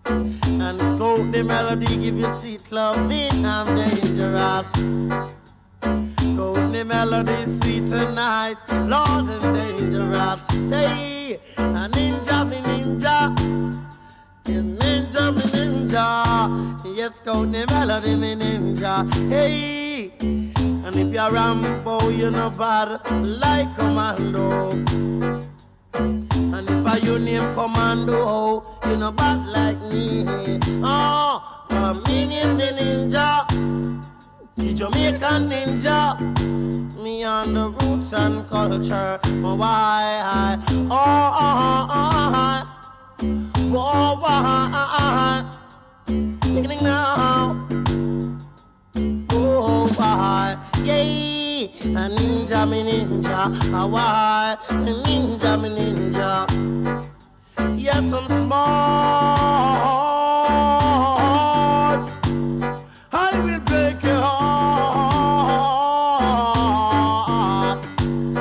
And 0.06 0.78
got 0.78 1.32
the 1.32 1.42
melody, 1.42 1.96
give 1.96 2.18
you 2.18 2.32
sweet 2.32 2.70
loving, 2.72 3.44
I'm 3.44 3.66
dangerous. 3.76 4.70
The 6.74 6.84
melody, 6.84 7.46
sweet 7.60 7.86
tonight, 7.86 8.56
Lord, 8.70 9.28
and 9.30 9.56
dangerous. 9.56 10.46
Hey, 10.68 11.40
a 11.56 11.88
ninja, 11.88 12.48
me 12.48 12.56
ninja. 12.62 13.30
Me 14.48 14.54
ninja. 14.54 14.93
Yes, 17.04 17.20
got 17.20 17.52
the 17.52 17.66
melody, 17.66 18.16
me 18.16 18.34
ninja. 18.34 19.04
Hey, 19.28 20.10
and 20.22 20.96
if 20.96 21.12
you're 21.12 21.30
Rambo, 21.30 22.08
you're 22.08 22.30
not 22.30 22.56
bad 22.56 22.98
like 23.20 23.76
commando. 23.76 24.70
And 25.92 26.70
if 26.70 26.86
I 26.86 26.96
you 27.02 27.18
name 27.18 27.52
commando, 27.52 28.64
you 28.86 28.96
know 28.96 29.12
bad 29.12 29.46
like 29.48 29.82
me. 29.92 30.24
Oh, 30.82 31.66
I'm 31.68 31.98
in 32.06 32.56
the 32.56 32.72
ninja, 32.72 33.46
the 34.56 34.72
Jamaican 34.72 35.50
ninja. 35.50 36.16
Me 37.02 37.22
on 37.22 37.52
the 37.52 37.68
roots 37.68 38.14
and 38.14 38.48
culture, 38.48 39.20
oh 39.44 39.56
why? 39.56 40.58
Oh, 40.72 40.88
oh, 40.90 41.36
oh, 41.38 41.86
oh, 43.74 43.92
oh, 43.92 45.63
Beginning 46.54 46.84
now, 46.84 47.48
oh 49.32 49.88
why? 49.96 50.56
Yeah 50.84 51.02
a 51.82 52.08
ninja 52.08 52.66
me 52.68 52.82
ninja, 52.82 53.46
a 53.74 53.86
why 53.86 54.56
ninja 54.70 55.56
me 55.60 55.68
ninja. 55.68 56.46
Yes, 57.76 58.12
I'm 58.12 58.28
smart. 58.28 58.64
I 63.12 63.40
will 63.44 63.60
break 63.60 64.02
your 64.02 64.22
heart. 64.22 64.40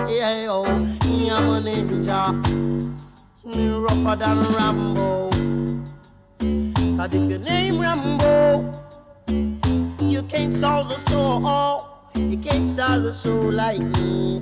Yeah, 0.09 0.47
oh, 0.49 0.65
I'm 0.65 1.49
a 1.49 1.61
ninja, 1.61 2.21
rougher 3.81 4.15
than 4.15 4.39
Rambo. 4.53 5.32
Cause 7.03 7.15
if 7.15 7.29
your 7.29 7.39
name 7.39 7.81
Rambo, 7.81 8.71
you 9.99 10.23
can't 10.23 10.53
solve 10.53 10.87
the 10.87 10.97
show. 11.09 11.77
You 12.15 12.37
can't 12.37 12.69
start 12.69 13.03
the 13.03 13.11
show 13.11 13.41
like 13.41 13.81
me. 13.81 14.41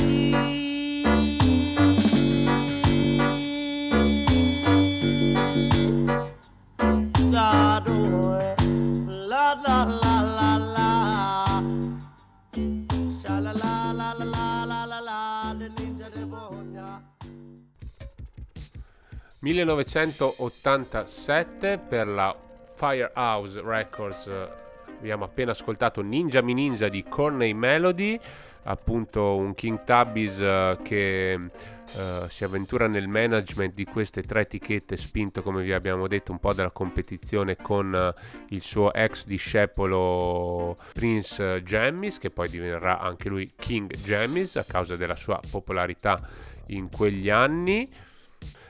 1987 19.48 21.78
per 21.78 22.06
la 22.06 22.38
Firehouse 22.76 23.62
Records. 23.62 24.30
Abbiamo 24.98 25.24
appena 25.24 25.52
ascoltato 25.52 26.02
Ninja 26.02 26.42
Mi 26.42 26.54
Ninja 26.54 26.90
di 26.90 27.06
Corney 27.08 27.54
Melody 27.54 28.20
appunto 28.64 29.38
un 29.38 29.54
King 29.54 29.86
Tabbies 29.86 30.40
uh, 30.40 30.82
che 30.82 31.40
uh, 31.40 32.28
si 32.28 32.44
avventura 32.44 32.88
nel 32.88 33.08
management 33.08 33.74
di 33.74 33.86
queste 33.86 34.24
tre 34.24 34.42
etichette 34.42 34.98
spinto 34.98 35.42
come 35.42 35.64
vi 35.64 35.72
abbiamo 35.72 36.08
detto 36.08 36.34
un 36.34 36.40
po' 36.40 36.52
dalla 36.52 36.72
competizione 36.72 37.56
con 37.56 37.94
uh, 37.94 38.12
il 38.50 38.62
suo 38.62 38.94
ex 38.94 39.26
discepolo 39.26 40.76
Prince 40.92 41.64
Jammis 41.64 42.18
che 42.18 42.30
poi 42.30 42.50
diventerà 42.50 43.00
anche 43.00 43.30
lui 43.30 43.54
King 43.56 43.96
Jammis 43.96 44.58
a 44.58 44.66
causa 44.66 44.98
della 44.98 45.16
sua 45.16 45.40
popolarità 45.50 46.20
in 46.66 46.90
quegli 46.90 47.30
anni 47.30 47.90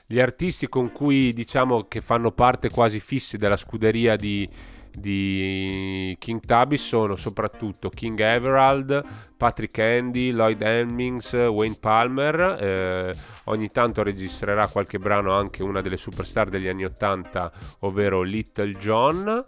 gli 0.07 0.19
artisti 0.19 0.69
con 0.69 0.91
cui 0.91 1.33
diciamo 1.33 1.83
che 1.83 1.99
fanno 1.99 2.31
parte 2.31 2.69
quasi 2.69 2.99
fissi 3.01 3.37
della 3.37 3.57
scuderia 3.57 4.15
di 4.15 4.49
di 4.97 6.15
King 6.17 6.43
Tubby 6.43 6.75
sono 6.75 7.15
soprattutto 7.15 7.89
King 7.89 8.19
Everald, 8.19 9.03
Patrick 9.37 9.77
Andy, 9.77 10.31
Lloyd 10.31 10.61
Hemmings, 10.61 11.33
Wayne 11.33 11.77
Palmer. 11.79 12.57
Eh, 12.59 13.15
ogni 13.45 13.69
tanto 13.69 14.01
registrerà 14.01 14.67
qualche 14.67 14.97
brano 14.97 15.33
anche 15.33 15.61
una 15.61 15.81
delle 15.81 15.97
superstar 15.97 16.49
degli 16.49 16.67
anni 16.67 16.85
80, 16.85 17.51
ovvero 17.81 18.23
Little 18.23 18.73
John. 18.73 19.45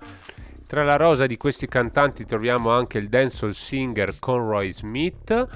Tra 0.67 0.83
la 0.83 0.97
rosa 0.97 1.25
di 1.25 1.35
questi 1.35 1.67
cantanti 1.67 2.25
troviamo 2.25 2.69
anche 2.69 2.99
il 2.99 3.09
dancehall 3.09 3.53
singer 3.53 4.19
Conroy 4.19 4.71
Smith, 4.71 5.47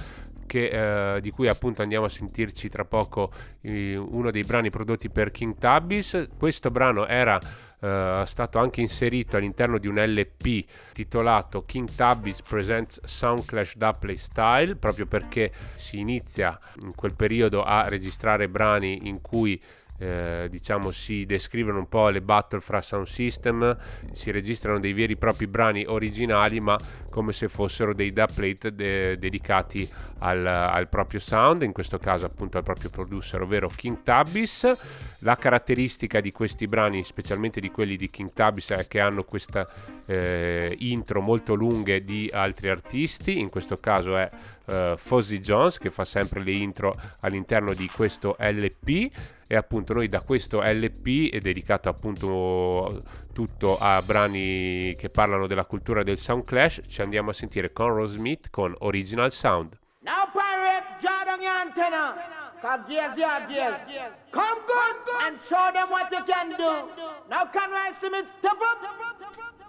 che, 0.45 1.15
eh, 1.15 1.21
di 1.21 1.32
cui 1.32 1.47
appunto 1.47 1.82
andiamo 1.82 2.06
a 2.06 2.10
sentirci 2.10 2.69
tra 2.69 2.86
poco 2.86 3.32
eh, 3.62 3.95
uno 3.95 4.32
dei 4.32 4.43
brani 4.43 4.69
prodotti 4.69 5.10
per 5.10 5.32
King 5.32 5.58
Tubbies. 5.58 6.29
Questo 6.38 6.71
brano 6.71 7.08
era 7.08 7.39
Uh, 7.84 8.23
stato 8.23 8.60
anche 8.60 8.79
inserito 8.79 9.36
all'interno 9.36 9.77
di 9.77 9.89
un 9.89 10.01
LP 10.01 10.63
titolato 10.93 11.65
King 11.65 11.89
Tubbies 11.93 12.41
Presents 12.41 13.03
Sound 13.03 13.43
Clash 13.43 13.75
Duplay 13.75 14.15
Style, 14.15 14.77
proprio 14.77 15.06
perché 15.06 15.51
si 15.75 15.99
inizia 15.99 16.58
in 16.82 16.95
quel 16.95 17.13
periodo 17.13 17.62
a 17.62 17.89
registrare 17.89 18.47
brani 18.47 19.10
in 19.10 19.19
cui 19.19 19.62
eh, 20.04 20.48
diciamo 20.50 20.92
si 20.92 21.26
descrivono 21.26 21.80
un 21.80 21.88
po' 21.88 22.10
le 22.10 22.22
battle 22.22 22.60
fra 22.60 22.82
sound 22.82 23.06
system, 23.06 23.78
si 24.12 24.32
registrano 24.32 24.80
dei 24.80 24.92
veri 24.92 25.13
e 25.13 25.18
propri 25.18 25.48
brani 25.48 25.86
originali 25.88 26.60
ma 26.60 26.78
come 27.10 27.32
se 27.32 27.48
fossero 27.48 27.94
dei 27.94 28.12
dubplate 28.12 28.74
de- 28.76 29.18
dedicati 29.18 29.89
al, 30.20 30.46
al, 30.46 30.89
proprio 30.89 31.20
sound, 31.20 31.62
in 31.62 31.72
questo 31.72 32.00
caso 32.00 32.26
appunto 32.26 32.58
al 32.58 32.63
proprio 32.63 32.89
producer 32.89 33.42
ovvero 33.42 33.72
King 33.74 34.04
Tabis. 34.04 34.76
La 35.20 35.36
caratteristica 35.36 36.20
di 36.20 36.32
questi 36.32 36.68
brani, 36.68 37.04
specialmente 37.04 37.62
di 37.62 37.70
quelli 37.70 37.96
di 37.96 38.10
King 38.10 38.34
Tabis, 38.34 38.72
è 38.72 38.88
che 38.88 39.00
hanno 39.00 39.24
questa 39.24 39.68
eh, 40.06 40.76
intro 40.80 41.22
molto 41.22 41.54
lunghe 41.54 42.04
di 42.04 42.30
altri 42.34 42.70
artisti, 42.70 43.39
in 43.39 43.50
questo 43.50 43.80
caso 43.80 44.18
è 44.18 44.30
uh, 44.66 44.98
Fozzy 44.98 45.39
Jones 45.39 45.78
che 45.78 45.89
fa 45.89 46.04
sempre 46.04 46.42
le 46.42 46.52
intro 46.52 46.96
all'interno 47.22 47.74
di 47.74 47.88
questo 47.88 48.36
LP 48.39 49.12
e 49.54 49.56
appunto 49.56 49.94
noi 49.94 50.10
da 50.10 50.24
questo 50.24 50.62
LP 50.63 51.30
è 51.32 51.38
dedicato 51.38 51.88
appunto 51.88 53.04
tutto 53.34 53.78
a 53.80 54.02
brani 54.02 54.96
che 54.98 55.12
parlano 55.12 55.46
della 55.46 55.66
cultura 55.66 56.02
del 56.02 56.18
sound 56.18 56.44
clash 56.44 56.82
ci 56.88 57.04
andiamo 57.04 57.30
a 57.30 57.34
sentire 57.34 57.72
Conroe 57.72 58.08
Smith 58.08 58.50
con 58.50 58.74
Original 58.80 59.32
Sound. 59.32 59.78
Now 60.00 60.28
pirate, 60.32 60.98
draw 61.02 61.62
antenna 61.62 62.32
Cause 62.62 62.82
gears, 62.88 63.16
yeah, 63.16 63.46
gears 63.46 64.13
Come 64.32 64.60
good 64.66 64.98
and 65.22 65.38
show 65.48 65.70
them 65.72 65.92
what 65.92 66.10
you 66.12 66.24
can 66.26 66.50
do. 66.58 66.89
Now 67.30 67.46
Conroe 67.46 67.94
Smith, 68.00 68.26
step 68.39 68.58
up 68.58 69.62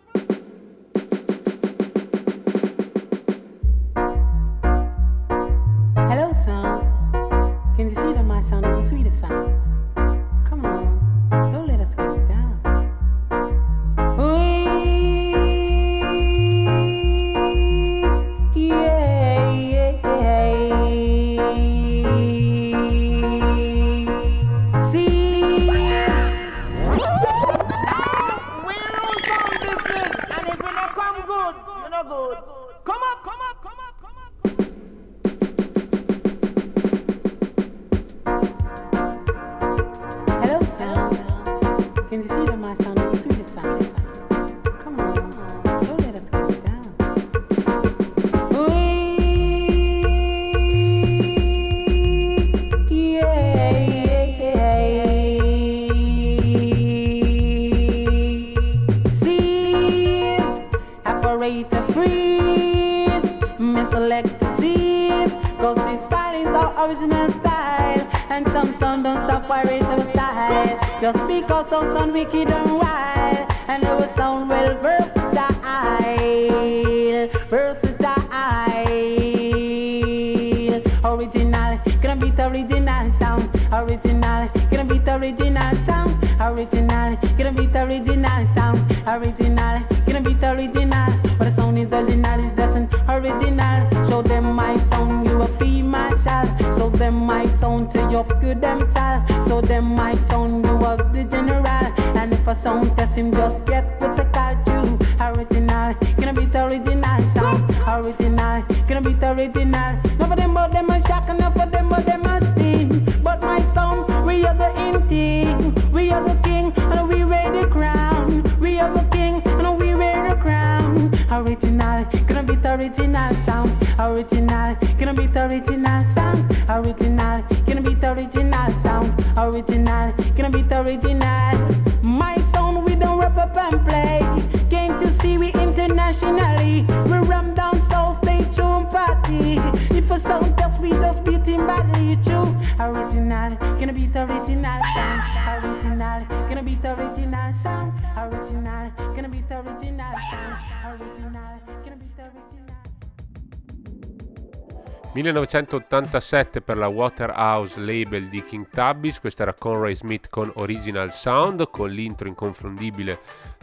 1987 155.35 156.61
per 156.61 156.77
la 156.77 156.87
Waterhouse 156.87 157.81
label 157.81 158.29
di 158.29 158.45
King 158.45 158.69
Tubbies, 158.73 159.19
questa 159.19 159.43
era 159.43 159.53
Conroy 159.53 159.95
Smith 159.97 160.29
con 160.31 160.51
Original 160.55 161.13
Sound, 161.13 161.71
con 161.71 161.91
l'intro 161.91 162.29
inconfondibile 162.29 163.19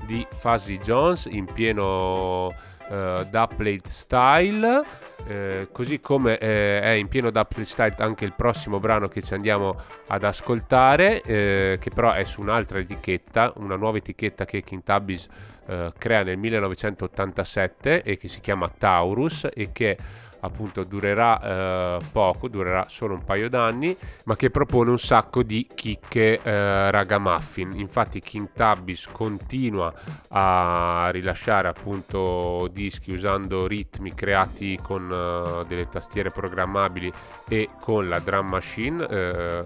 di 0.05 0.27
Fuzzy 0.31 0.77
Jones 0.79 1.27
in 1.31 1.45
pieno 1.45 2.47
uh, 2.47 2.53
Dubplate 3.23 3.83
Style. 3.85 4.83
Eh, 5.27 5.69
così 5.71 5.99
come 5.99 6.39
eh, 6.39 6.81
è 6.81 6.89
in 6.89 7.07
pieno 7.07 7.29
Dubplate 7.29 7.63
Style 7.63 7.95
anche 7.99 8.25
il 8.25 8.33
prossimo 8.33 8.79
brano 8.79 9.07
che 9.07 9.21
ci 9.21 9.33
andiamo 9.33 9.79
ad 10.07 10.25
ascoltare, 10.25 11.21
eh, 11.21 11.77
che 11.79 11.89
però 11.91 12.11
è 12.11 12.25
su 12.25 12.41
un'altra 12.41 12.79
etichetta, 12.79 13.53
una 13.57 13.77
nuova 13.77 13.97
etichetta 13.97 14.43
che 14.43 14.61
King 14.61 14.83
Tabis 14.83 15.27
eh, 15.67 15.93
crea 15.97 16.23
nel 16.23 16.37
1987 16.37 18.01
e 18.01 18.17
che 18.17 18.27
si 18.27 18.41
chiama 18.41 18.67
Taurus 18.67 19.47
e 19.53 19.69
che 19.71 19.97
appunto 20.41 20.83
durerà 20.83 21.41
eh, 21.41 21.99
poco, 22.11 22.47
durerà 22.47 22.85
solo 22.87 23.15
un 23.15 23.23
paio 23.23 23.49
d'anni, 23.49 23.95
ma 24.25 24.35
che 24.35 24.49
propone 24.49 24.89
un 24.89 24.99
sacco 24.99 25.43
di 25.43 25.67
chicche 25.73 26.41
eh, 26.41 26.91
ragamuffin. 26.91 27.73
Infatti 27.79 28.19
King 28.19 28.49
Tabbis 28.53 29.07
continua 29.11 29.93
a 30.29 31.09
rilasciare 31.11 31.67
appunto 31.67 32.67
dischi 32.71 33.11
usando 33.11 33.67
ritmi 33.67 34.13
creati 34.13 34.77
con 34.81 35.09
eh, 35.11 35.65
delle 35.65 35.87
tastiere 35.87 36.31
programmabili 36.31 37.11
e 37.47 37.69
con 37.79 38.09
la 38.09 38.19
drum 38.19 38.47
machine. 38.47 39.07
Eh, 39.07 39.63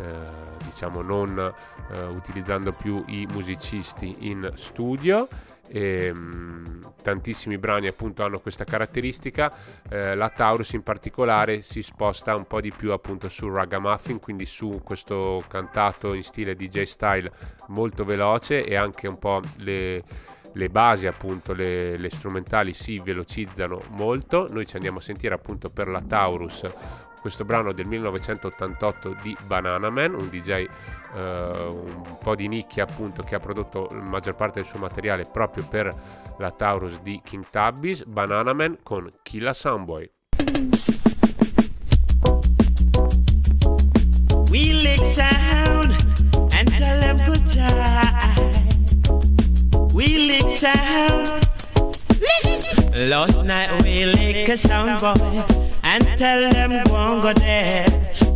eh, 0.00 0.56
diciamo 0.64 1.00
non 1.02 1.52
eh, 1.90 2.04
utilizzando 2.04 2.72
più 2.72 3.02
i 3.08 3.26
musicisti 3.30 4.16
in 4.20 4.50
studio 4.54 5.28
e, 5.68 6.12
mh, 6.12 6.94
tantissimi 7.02 7.58
brani 7.58 7.86
appunto 7.86 8.24
hanno 8.24 8.40
questa 8.40 8.64
caratteristica. 8.64 9.52
Eh, 9.88 10.14
la 10.14 10.28
Taurus 10.30 10.72
in 10.72 10.82
particolare 10.82 11.62
si 11.62 11.82
sposta 11.82 12.34
un 12.34 12.46
po' 12.46 12.60
di 12.60 12.72
più 12.72 12.92
appunto 12.92 13.28
sul 13.28 13.52
ragamuffin 13.52 14.18
quindi 14.18 14.44
su 14.44 14.80
questo 14.82 15.44
cantato 15.48 16.14
in 16.14 16.22
stile 16.22 16.54
DJ 16.54 16.82
style 16.82 17.30
molto 17.68 18.04
veloce 18.04 18.64
e 18.64 18.74
anche 18.74 19.06
un 19.08 19.18
po' 19.18 19.40
le, 19.58 20.02
le 20.52 20.68
basi 20.68 21.06
appunto 21.06 21.52
le, 21.52 21.96
le 21.96 22.10
strumentali 22.10 22.72
si 22.72 22.98
velocizzano 22.98 23.82
molto. 23.90 24.48
Noi 24.50 24.66
ci 24.66 24.76
andiamo 24.76 24.98
a 24.98 25.02
sentire 25.02 25.34
appunto 25.34 25.70
per 25.70 25.88
la 25.88 26.02
Taurus 26.02 26.64
questo 27.20 27.44
brano 27.44 27.72
del 27.72 27.86
1988 27.86 29.16
di 29.22 29.36
Banana 29.46 29.90
Man, 29.90 30.14
un 30.14 30.28
DJ 30.28 30.50
eh, 30.50 30.68
un 31.14 32.16
po' 32.20 32.34
di 32.34 32.48
nicchia 32.48 32.84
appunto 32.84 33.22
che 33.22 33.34
ha 33.34 33.40
prodotto 33.40 33.88
la 33.90 34.00
maggior 34.00 34.34
parte 34.34 34.60
del 34.60 34.68
suo 34.68 34.78
materiale 34.78 35.24
proprio 35.24 35.66
per 35.66 35.94
la 36.38 36.50
Taurus 36.50 37.00
di 37.00 37.20
King 37.22 37.46
Tabbies, 37.50 38.04
Banana 38.04 38.52
Man 38.52 38.78
con 38.82 39.10
Killa 39.22 39.52
Soundboy. 39.52 40.10
We 44.50 44.72
lick 44.72 45.04
sound 45.04 45.94
and 46.52 46.68
tell 46.76 46.98
them 46.98 47.16
good 47.26 47.44
time. 47.50 48.64
We 49.92 50.06
lick 50.16 50.48
sound. 50.48 51.46
Last 52.94 53.42
night 53.44 53.82
we 53.82 54.06
lick 54.06 54.48
a 54.48 54.56
sound 54.56 55.00
boy 55.00 55.67
and 55.82 56.04
tell 56.18 56.50
them 56.50 56.82
go 56.84 57.32
there. 57.32 57.86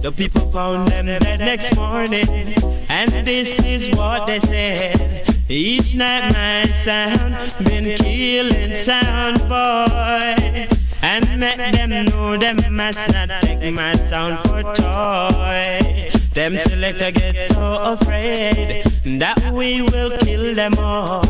The 0.03 0.13
people 0.13 0.51
found 0.51 0.89
them 0.89 1.07
dead 1.07 1.41
next 1.41 1.77
morning, 1.77 2.55
and 2.89 3.27
this 3.27 3.63
is 3.65 3.95
what 3.97 4.27
they 4.27 4.41
said. 4.41 5.29
Each 5.49 5.95
night 5.95 6.33
my 6.33 6.67
sound 6.83 7.55
been 7.65 7.97
killing 7.99 8.75
sound 8.75 9.39
boy. 9.49 10.69
And 11.05 11.41
make 11.41 11.57
them 11.57 11.91
know 12.07 12.39
them 12.39 12.57
must 12.71 13.09
not 13.13 13.43
take 13.43 13.73
my 13.75 13.95
sound 13.95 14.39
for 14.49 14.63
toy. 14.75 16.11
Them 16.33 16.57
selector 16.57 17.11
get 17.11 17.51
so 17.51 17.83
afraid 17.83 18.85
that 19.21 19.53
we 19.53 19.83
will 19.83 20.17
kill 20.19 20.55
them 20.55 20.75
all. 20.79 21.23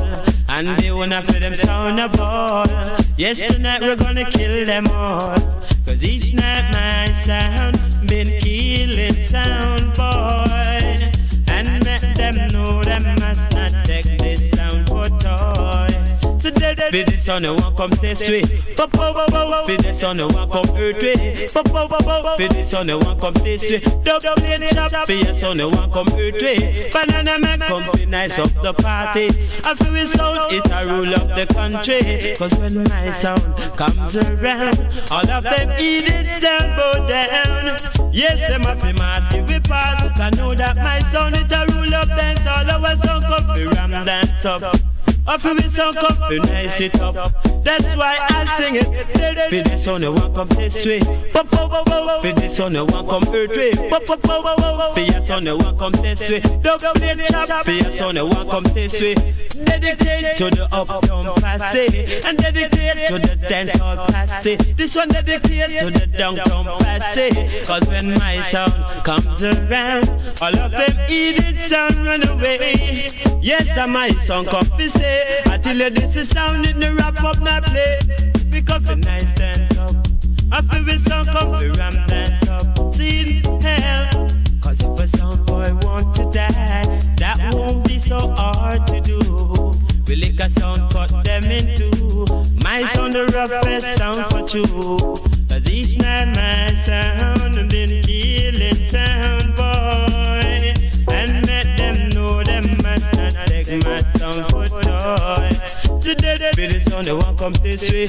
And 0.55 0.79
they 0.81 0.93
wanna 0.93 1.23
feel 1.23 1.41
them 1.41 1.55
sound 1.55 1.99
a 1.99 2.11
ball. 2.11 2.67
Yes, 3.17 3.41
tonight 3.41 3.81
we're 3.81 3.97
gonna 3.97 4.31
kill 4.31 4.67
them 4.67 4.87
all. 4.89 5.35
Cause 5.87 6.05
each 6.05 6.35
night 6.35 6.71
my 6.75 7.11
sound 7.23 7.79
been 8.07 8.39
killing 8.43 9.15
sound 9.27 9.95
boy. 9.95 11.11
And 11.49 11.83
make 11.87 12.15
them 12.17 12.49
know 12.49 12.83
them 12.83 13.15
must 13.19 13.55
not 13.55 13.87
take 13.87 14.19
this. 14.19 14.52
This 16.43 17.29
on 17.29 17.43
the 17.43 17.55
one 17.55 17.77
come 17.77 17.91
this 18.01 18.29
way. 18.29 18.43
For 18.43 18.89
this 19.77 20.03
on 20.03 20.17
the 20.17 20.27
one 20.27 20.51
come 20.51 20.77
earth 20.77 21.01
way. 21.01 21.37
This 21.37 22.75
on 22.75 22.87
the 22.89 22.99
one 22.99 23.21
come 23.21 23.35
this 23.35 23.63
way. 23.63 23.79
Double 24.03 24.35
plate 24.35 24.73
chop 24.73 25.09
yes 25.09 25.43
on 25.45 25.59
the 25.59 25.69
one 25.69 25.93
come 25.93 26.09
earth 26.19 26.43
way. 26.43 26.91
Banana 26.93 27.39
man 27.39 27.61
come 27.61 27.85
fi 27.93 28.05
nice 28.07 28.39
up 28.41 28.51
the 28.61 28.73
party. 28.75 29.29
I 29.65 29.75
feel 29.77 29.93
we 29.93 30.05
sound 30.07 30.53
it 30.53 30.67
a 30.73 30.85
rule 30.85 31.15
up 31.15 31.29
the 31.37 31.47
country. 31.55 32.35
Cause 32.35 32.59
when 32.59 32.83
my 32.83 33.13
sound 33.13 33.77
comes 33.77 34.17
around, 34.17 34.77
all 35.13 35.31
of 35.31 35.45
them 35.45 35.77
eat 35.79 36.11
it 36.11 36.43
sound 36.43 36.75
go 36.77 37.07
down. 37.07 37.79
Yes, 38.13 38.49
them 38.49 38.63
have 38.63 38.81
to 38.81 38.93
mask 38.95 39.37
if 39.37 39.49
we 39.49 39.61
pass. 39.61 40.03
Can 40.19 40.33
know 40.37 40.55
that 40.57 40.75
my 40.75 40.99
sound 41.11 41.37
it 41.37 41.53
a 41.53 41.67
rule 41.73 41.95
up 41.95 42.09
dance. 42.09 42.41
All 42.41 42.69
our 42.69 42.97
sound 42.97 43.23
come 43.27 43.55
fi 43.55 43.65
ram 43.65 44.05
dance 44.05 44.45
up. 44.45 44.92
I 45.25 45.39
feel 45.39 45.55
me 45.55 45.63
sound 45.63 45.97
come 45.97 46.17
fi 46.17 46.39
nice 46.39 46.81
it 46.81 47.01
up. 47.01 47.15
That's 47.65 47.95
why 47.97 48.19
I 48.29 48.45
sing 48.57 48.75
it. 48.75 48.87
For 49.51 49.69
this 49.71 49.87
on 49.87 50.01
the 50.01 50.11
one 50.11 50.35
come 50.35 50.49
this 50.49 50.85
way. 50.85 51.01
For 51.01 52.33
this 52.33 52.59
on 52.59 52.73
the 52.73 52.85
one 52.85 53.09
come 53.09 53.23
earth 53.33 53.57
way. 53.57 53.73
For 53.73 55.01
yes 55.01 55.31
on 55.31 55.45
the 55.45 55.57
one 55.57 55.79
come 55.79 55.93
this 55.93 56.29
way. 56.29 56.41
Double 56.41 56.93
plate 56.95 57.25
chop. 57.29 57.65
For 57.65 57.71
yes 57.71 58.01
on 58.01 58.15
the 58.17 58.27
one 58.27 58.49
come 58.49 58.65
this 58.65 59.01
way. 59.01 59.15
Dedicate 59.65 60.37
to 60.39 60.51
the 60.51 60.69
uptown 60.73 61.35
passe 61.37 62.25
and 62.27 62.39
dedicate 62.39 63.07
to 63.07 63.19
the 63.19 63.37
dancehall 63.49 64.09
passe. 64.09 64.57
This 64.75 64.97
one 64.97 65.09
dedicate 65.09 65.79
to 65.79 65.91
the 65.91 66.07
downtown 66.07 66.79
passe. 66.81 67.65
Cause 67.65 67.87
when 67.87 68.15
my 68.15 68.41
sound 68.43 69.05
comes 69.05 69.43
around, 69.43 70.09
all 70.41 70.59
of 70.59 70.73
them 70.73 71.07
eat 71.09 71.39
it 71.39 71.57
sound 71.57 72.05
run 72.05 72.27
away. 72.29 73.09
Yes, 73.41 73.77
my 73.89 74.11
song 74.11 74.47
come 74.47 74.67
fi 75.13 75.43
say. 75.43 75.43
Until 75.53 75.91
this 75.91 76.17
is 76.17 76.29
sound 76.29 76.67
in 76.67 76.81
the 76.81 76.95
wrap 76.95 77.23
up 77.23 77.41
not 77.41 77.65
play. 77.67 77.99
We 78.51 78.63
come 78.63 78.85
fi 78.85 78.95
nice 78.95 79.35
dance 79.35 79.79
up. 79.79 79.95
I 80.51 80.61
feel 80.63 80.85
we 80.85 80.99
sound 80.99 81.29
come 81.29 81.57
fi 81.57 81.69
ram 81.79 82.07
dance 82.07 82.49
up. 82.49 82.95
See 82.95 83.43
hell. 83.63 84.29
Cause 84.63 84.83
if 84.83 85.01
a 85.01 85.09
sound 85.17 85.47
boy 85.47 85.75
want 85.83 86.15
to 86.17 86.25
die, 86.31 87.01
that 87.19 87.55
won't 87.55 87.87
be 87.87 87.99
so 87.99 88.19
hard 88.37 88.87
to 88.89 89.01
do. 89.01 89.19
We 90.07 90.17
lick 90.17 90.41
a 90.41 90.51
sound, 90.51 90.93
cut 90.93 91.25
them 91.25 91.45
in 91.45 91.75
two. 91.75 92.27
My 92.63 92.85
sound 92.93 93.13
the 93.15 93.25
roughest 93.35 93.99
sound 93.99 94.31
for 94.31 94.47
two. 94.47 94.65
Cause 95.49 95.69
each 95.71 95.99
night 95.99 96.35
my 96.35 96.75
sound 96.85 97.55
been 97.71 98.03
killing 98.03 98.89
sound 98.89 99.55
boy. 99.55 100.75
And 101.13 101.47
let 101.47 101.77
them 101.77 102.09
know 102.11 102.43
them 102.43 102.65
must 102.83 103.15
not 103.15 103.47
take 103.47 103.85
my. 103.85 104.02
On 106.63 106.69
the 107.05 107.17
one 107.17 107.37
come 107.37 107.53
this 107.55 107.91
way. 107.91 108.07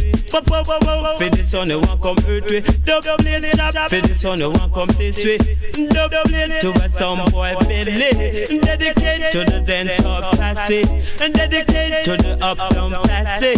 On 1.57 1.67
the 1.67 1.79
one 1.79 1.99
come 1.99 2.17
earth 2.27 2.45
way. 2.45 2.61
Double 2.85 3.09
on 4.29 4.37
the 4.37 4.47
one 4.47 4.71
come 4.71 4.87
this 4.89 5.17
way. 5.25 5.39
Double 5.87 6.23
to 6.23 6.71
a 6.83 6.89
some 6.89 7.25
boy 7.31 7.55
belly. 7.61 8.45
Dedicate 8.59 9.31
to 9.31 9.39
the 9.39 9.63
dancehall 9.65 10.37
passe. 10.37 10.83
And 11.19 11.33
dedicate 11.33 12.05
to 12.05 12.15
the 12.15 12.37
uptown 12.43 12.91
passe. 13.01 13.55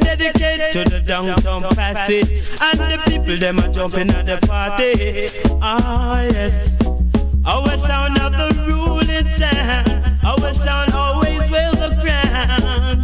Dedicate 0.00 0.72
to 0.72 0.84
the 0.84 1.00
downtown 1.06 1.62
passe. 1.74 2.22
And 2.62 2.78
the 2.78 3.02
people 3.04 3.36
them 3.38 3.58
are 3.58 3.68
jumping 3.68 4.10
at 4.12 4.24
the 4.24 4.38
party. 4.46 5.28
Ah 5.60 6.22
yes. 6.22 6.70
Our 7.44 7.76
sound 7.76 8.18
of 8.18 8.32
the 8.32 8.64
ruling 8.64 9.28
sound. 9.36 10.24
Our 10.24 10.54
sound 10.54 10.92
always 10.94 11.50
will 11.50 11.72
the 11.72 11.98
ground. 12.00 12.97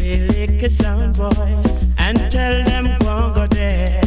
We 0.00 0.16
lick 0.16 0.62
a 0.62 0.70
sound 0.70 1.16
boy 1.16 1.62
and 1.98 2.16
tell 2.30 2.64
them 2.64 2.96
go 3.00 3.32
go 3.34 3.46
there. 3.48 4.00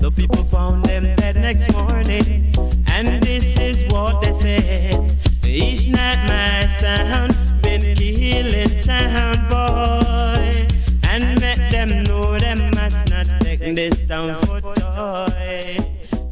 The 0.00 0.10
people 0.10 0.42
found 0.44 0.84
them 0.84 1.14
dead 1.16 1.36
next 1.36 1.72
morning, 1.72 2.52
and 2.90 3.22
this 3.22 3.44
is 3.58 3.84
what 3.92 4.22
they 4.22 4.34
said. 4.40 5.12
Each 5.46 5.88
night 5.88 6.26
my 6.26 6.76
sound 6.78 7.62
been 7.62 7.94
killing 7.94 8.82
sound 8.82 9.48
boy, 9.48 10.66
and 11.04 11.40
make 11.40 11.70
them 11.70 12.02
know 12.02 12.36
them 12.38 12.70
must 12.74 13.08
not 13.10 13.26
take 13.42 13.60
this 13.76 14.06
sound 14.08 14.44
for 14.46 14.60
toy. 14.60 15.76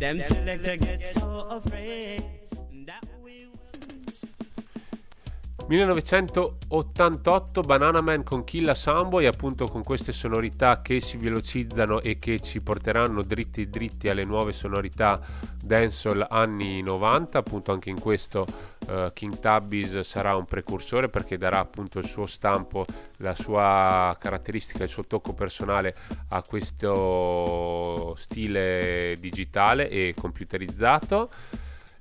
Them 0.01 0.21
selector 0.21 0.77
get 0.77 1.13
so 1.15 1.47
afraid 1.49 2.30
1988 5.71 7.61
Banana 7.61 8.01
Man 8.01 8.25
con 8.25 8.43
Killa 8.43 8.75
Sambo 8.75 9.21
e 9.21 9.27
appunto 9.27 9.67
con 9.67 9.85
queste 9.85 10.11
sonorità 10.11 10.83
che 10.83 11.01
si 11.01 11.17
velocizzano 11.17 12.01
e 12.01 12.19
che 12.19 12.41
ci 12.41 12.61
porteranno 12.61 13.23
dritti 13.23 13.71
dritti 13.71 14.09
alle 14.09 14.25
nuove 14.25 14.51
sonorità 14.51 15.21
dancehall 15.63 16.27
anni 16.29 16.83
90 16.83 17.39
appunto 17.39 17.71
anche 17.71 17.89
in 17.89 18.01
questo 18.01 18.45
uh, 18.89 19.13
King 19.13 19.39
Tabbies 19.39 20.01
sarà 20.01 20.35
un 20.35 20.45
precursore 20.45 21.09
perché 21.09 21.39
darà 21.39 21.61
appunto 21.61 22.01
il 22.01 22.07
suo 22.07 22.27
stampo 22.27 22.85
la 23.19 23.37
sua 23.37 24.17
caratteristica 24.19 24.83
il 24.83 24.89
suo 24.89 25.05
tocco 25.05 25.35
personale 25.35 25.95
a 26.31 26.43
questo 26.43 28.17
stile 28.17 29.15
digitale 29.21 29.89
e 29.89 30.15
computerizzato 30.19 31.31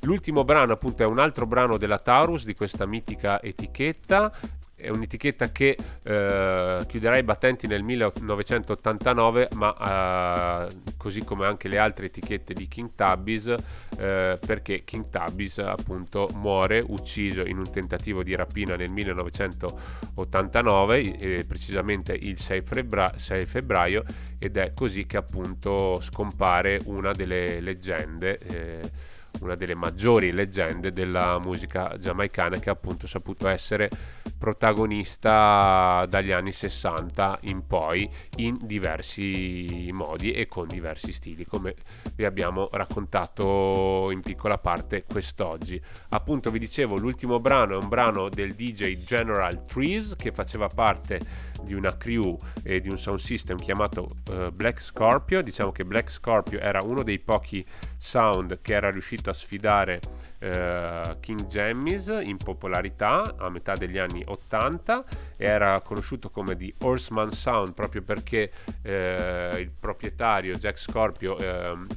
L'ultimo 0.03 0.45
brano 0.45 0.71
appunto 0.73 1.03
è 1.03 1.05
un 1.05 1.19
altro 1.19 1.45
brano 1.45 1.77
della 1.77 1.99
Taurus 1.99 2.45
di 2.45 2.53
questa 2.53 2.85
mitica 2.85 3.41
etichetta. 3.41 4.31
È 4.73 4.87
un'etichetta 4.87 5.51
che 5.51 5.75
eh, 6.03 6.85
chiuderà 6.87 7.17
i 7.17 7.23
battenti 7.23 7.67
nel 7.67 7.83
1989, 7.83 9.49
ma 9.55 10.65
eh, 10.65 10.67
così 10.95 11.25
come 11.25 11.45
anche 11.45 11.67
le 11.67 11.77
altre 11.77 12.05
etichette 12.05 12.53
di 12.53 12.69
King 12.69 12.91
Tabbies, 12.95 13.53
eh, 13.97 14.39
perché 14.39 14.85
King 14.85 15.09
Tabbies 15.09 15.57
appunto 15.57 16.29
muore 16.35 16.81
ucciso 16.87 17.41
in 17.41 17.57
un 17.57 17.69
tentativo 17.69 18.23
di 18.23 18.33
rapina 18.37 18.77
nel 18.77 18.89
1989, 18.89 21.43
precisamente 21.45 22.13
il 22.13 22.39
6, 22.39 22.61
febbra- 22.61 23.11
6, 23.17 23.45
febbraio, 23.45 24.05
ed 24.37 24.55
è 24.55 24.71
così 24.73 25.05
che 25.05 25.17
appunto 25.17 25.99
scompare 25.99 26.79
una 26.85 27.11
delle 27.11 27.59
leggende 27.59 28.37
eh, 28.37 29.17
una 29.41 29.55
delle 29.55 29.75
maggiori 29.75 30.31
leggende 30.31 30.91
della 30.91 31.39
musica 31.39 31.95
giamaicana 31.97 32.59
che 32.59 32.69
appunto 32.69 33.05
ha 33.05 33.09
saputo 33.09 33.47
essere 33.47 33.89
protagonista 34.37 36.05
dagli 36.07 36.31
anni 36.31 36.51
60 36.51 37.39
in 37.43 37.67
poi 37.67 38.09
in 38.37 38.57
diversi 38.61 39.89
modi 39.91 40.31
e 40.31 40.47
con 40.47 40.67
diversi 40.67 41.11
stili 41.11 41.45
come 41.45 41.75
vi 42.15 42.25
abbiamo 42.25 42.69
raccontato 42.71 44.09
in 44.11 44.21
piccola 44.21 44.57
parte 44.57 45.03
quest'oggi. 45.03 45.79
Appunto 46.09 46.51
vi 46.51 46.59
dicevo 46.59 46.97
l'ultimo 46.97 47.39
brano 47.39 47.77
è 47.77 47.81
un 47.81 47.89
brano 47.89 48.29
del 48.29 48.53
DJ 48.53 49.03
General 49.03 49.61
Trees 49.63 50.15
che 50.15 50.31
faceva 50.31 50.67
parte 50.67 51.19
di 51.63 51.73
una 51.73 51.95
crew 51.97 52.37
e 52.63 52.81
di 52.81 52.89
un 52.89 52.97
sound 52.97 53.19
system 53.19 53.57
chiamato 53.57 54.07
uh, 54.31 54.49
Black 54.51 54.81
Scorpio. 54.81 55.41
Diciamo 55.41 55.71
che 55.71 55.85
Black 55.85 56.09
Scorpio 56.09 56.59
era 56.59 56.83
uno 56.83 57.03
dei 57.03 57.19
pochi 57.19 57.65
sound 57.97 58.59
che 58.61 58.73
era 58.73 58.89
riuscito 58.89 59.29
a 59.29 59.33
sfidare 59.33 59.99
uh, 60.39 61.19
King 61.19 61.45
Jammies 61.45 62.19
in 62.23 62.37
popolarità 62.37 63.35
a 63.37 63.49
metà 63.49 63.73
degli 63.73 63.97
anni 63.97 64.23
80 64.25 65.03
era 65.37 65.79
conosciuto 65.81 66.29
come 66.29 66.55
The 66.55 66.73
Horseman 66.79 67.31
Sound 67.31 67.73
proprio 67.73 68.01
perché 68.01 68.51
uh, 68.83 69.57
il 69.57 69.71
proprietario 69.77 70.53
Jack 70.55 70.77
Scorpio 70.77 71.37
ehm, 71.37 71.87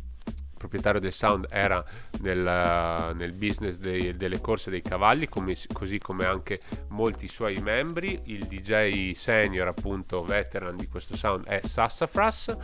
proprietario 0.63 1.01
del 1.01 1.13
sound 1.13 1.47
era 1.51 1.85
nel, 2.21 3.13
nel 3.17 3.33
business 3.33 3.79
dei, 3.79 4.13
delle 4.13 4.41
corse 4.41 4.71
dei 4.71 4.81
cavalli, 4.81 5.29
come, 5.29 5.57
così 5.73 5.99
come 5.99 6.25
anche 6.25 6.61
molti 6.89 7.27
suoi 7.27 7.57
membri. 7.57 8.21
Il 8.27 8.47
DJ 8.47 9.13
senior, 9.13 9.67
appunto, 9.67 10.23
veteran 10.23 10.77
di 10.77 10.87
questo 10.87 11.17
sound 11.17 11.47
è 11.47 11.61
Sassafras 11.65 12.57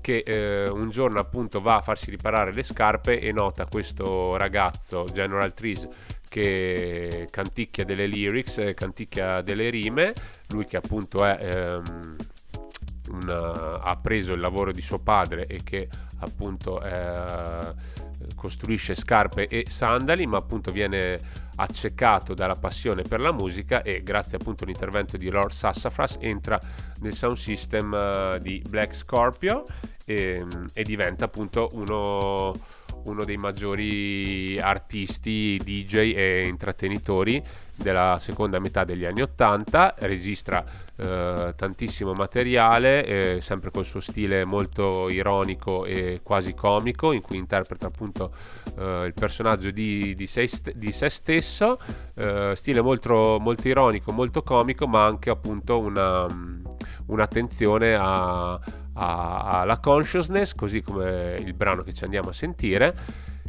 che 0.00 0.22
eh, 0.26 0.68
un 0.68 0.90
giorno 0.90 1.18
appunto 1.18 1.60
va 1.60 1.76
a 1.76 1.80
farsi 1.80 2.10
riparare 2.10 2.52
le 2.52 2.62
scarpe 2.62 3.18
e 3.18 3.32
nota 3.32 3.66
questo 3.66 4.36
ragazzo 4.36 5.04
General 5.12 5.52
Trees 5.54 5.88
che 6.28 7.26
canticchia 7.30 7.84
delle 7.84 8.06
lyrics, 8.06 8.72
canticchia 8.74 9.40
delle 9.40 9.70
rime, 9.70 10.12
lui 10.48 10.64
che 10.64 10.76
appunto 10.76 11.24
è 11.24 11.38
ehm, 11.40 12.16
una, 13.10 13.80
ha 13.80 13.96
preso 13.96 14.32
il 14.32 14.40
lavoro 14.40 14.72
di 14.72 14.80
suo 14.80 14.98
padre 14.98 15.46
e 15.46 15.60
che 15.62 15.88
appunto 16.20 16.82
eh, 16.82 17.74
costruisce 18.34 18.94
scarpe 18.94 19.46
e 19.46 19.64
sandali, 19.68 20.26
ma 20.26 20.38
appunto 20.38 20.72
viene 20.72 21.18
accecato 21.56 22.34
dalla 22.34 22.54
passione 22.54 23.02
per 23.02 23.20
la 23.20 23.32
musica 23.32 23.82
e 23.82 24.02
grazie 24.02 24.38
appunto 24.38 24.64
all'intervento 24.64 25.16
di 25.16 25.30
Lord 25.30 25.52
Sassafras 25.52 26.16
entra 26.20 26.58
nel 27.00 27.14
sound 27.14 27.36
system 27.36 27.92
uh, 27.92 28.38
di 28.38 28.62
Black 28.68 28.94
Scorpio 28.94 29.62
e, 30.04 30.44
e 30.72 30.82
diventa 30.82 31.26
appunto 31.26 31.68
uno 31.72 32.52
uno 33.04 33.24
dei 33.24 33.36
maggiori 33.36 34.58
artisti, 34.58 35.60
DJ 35.62 36.12
e 36.14 36.46
intrattenitori 36.46 37.42
della 37.76 38.18
seconda 38.20 38.58
metà 38.58 38.84
degli 38.84 39.04
anni 39.04 39.22
80, 39.22 39.96
registra 39.98 40.64
eh, 40.96 41.54
tantissimo 41.56 42.12
materiale, 42.12 43.04
eh, 43.04 43.40
sempre 43.40 43.70
col 43.70 43.84
suo 43.84 44.00
stile 44.00 44.44
molto 44.44 45.08
ironico 45.08 45.84
e 45.84 46.20
quasi 46.22 46.54
comico, 46.54 47.12
in 47.12 47.20
cui 47.20 47.36
interpreta 47.36 47.86
appunto 47.86 48.32
eh, 48.78 49.06
il 49.06 49.14
personaggio 49.14 49.70
di, 49.70 50.14
di, 50.14 50.26
se, 50.26 50.48
di 50.74 50.92
se, 50.92 51.08
stesso, 51.08 51.78
eh, 52.14 52.52
stile 52.54 52.80
molto, 52.80 53.38
molto, 53.40 53.66
ironico, 53.66 54.12
molto 54.12 54.42
comico, 54.42 54.86
ma 54.86 55.04
anche 55.04 55.30
appunto 55.30 55.80
una, 55.80 56.26
un'attenzione 57.06 57.96
a 57.98 58.60
alla 58.94 59.78
consciousness, 59.80 60.54
così 60.54 60.82
come 60.82 61.36
il 61.38 61.54
brano 61.54 61.82
che 61.82 61.92
ci 61.92 62.04
andiamo 62.04 62.30
a 62.30 62.32
sentire 62.32 62.94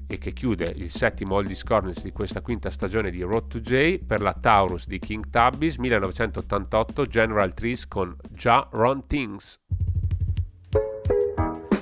e 0.08 0.18
che 0.18 0.34
chiude 0.34 0.66
il 0.76 0.92
settimo 0.92 1.36
Oldies 1.36 1.64
Corners 1.64 2.04
di 2.04 2.12
questa 2.12 2.42
quinta 2.42 2.70
stagione 2.70 3.10
di 3.10 3.22
Road 3.22 3.48
to 3.48 3.60
J 3.60 4.00
per 4.06 4.22
la 4.22 4.34
Taurus 4.34 4.88
di 4.88 5.00
King 5.00 5.30
Tubbies 5.30 5.78
1988 5.78 7.06
General 7.06 7.54
Trees 7.54 7.88
con 7.88 8.16
Ja 8.36 8.68
Ron 8.72 9.08
Things. 9.08 9.60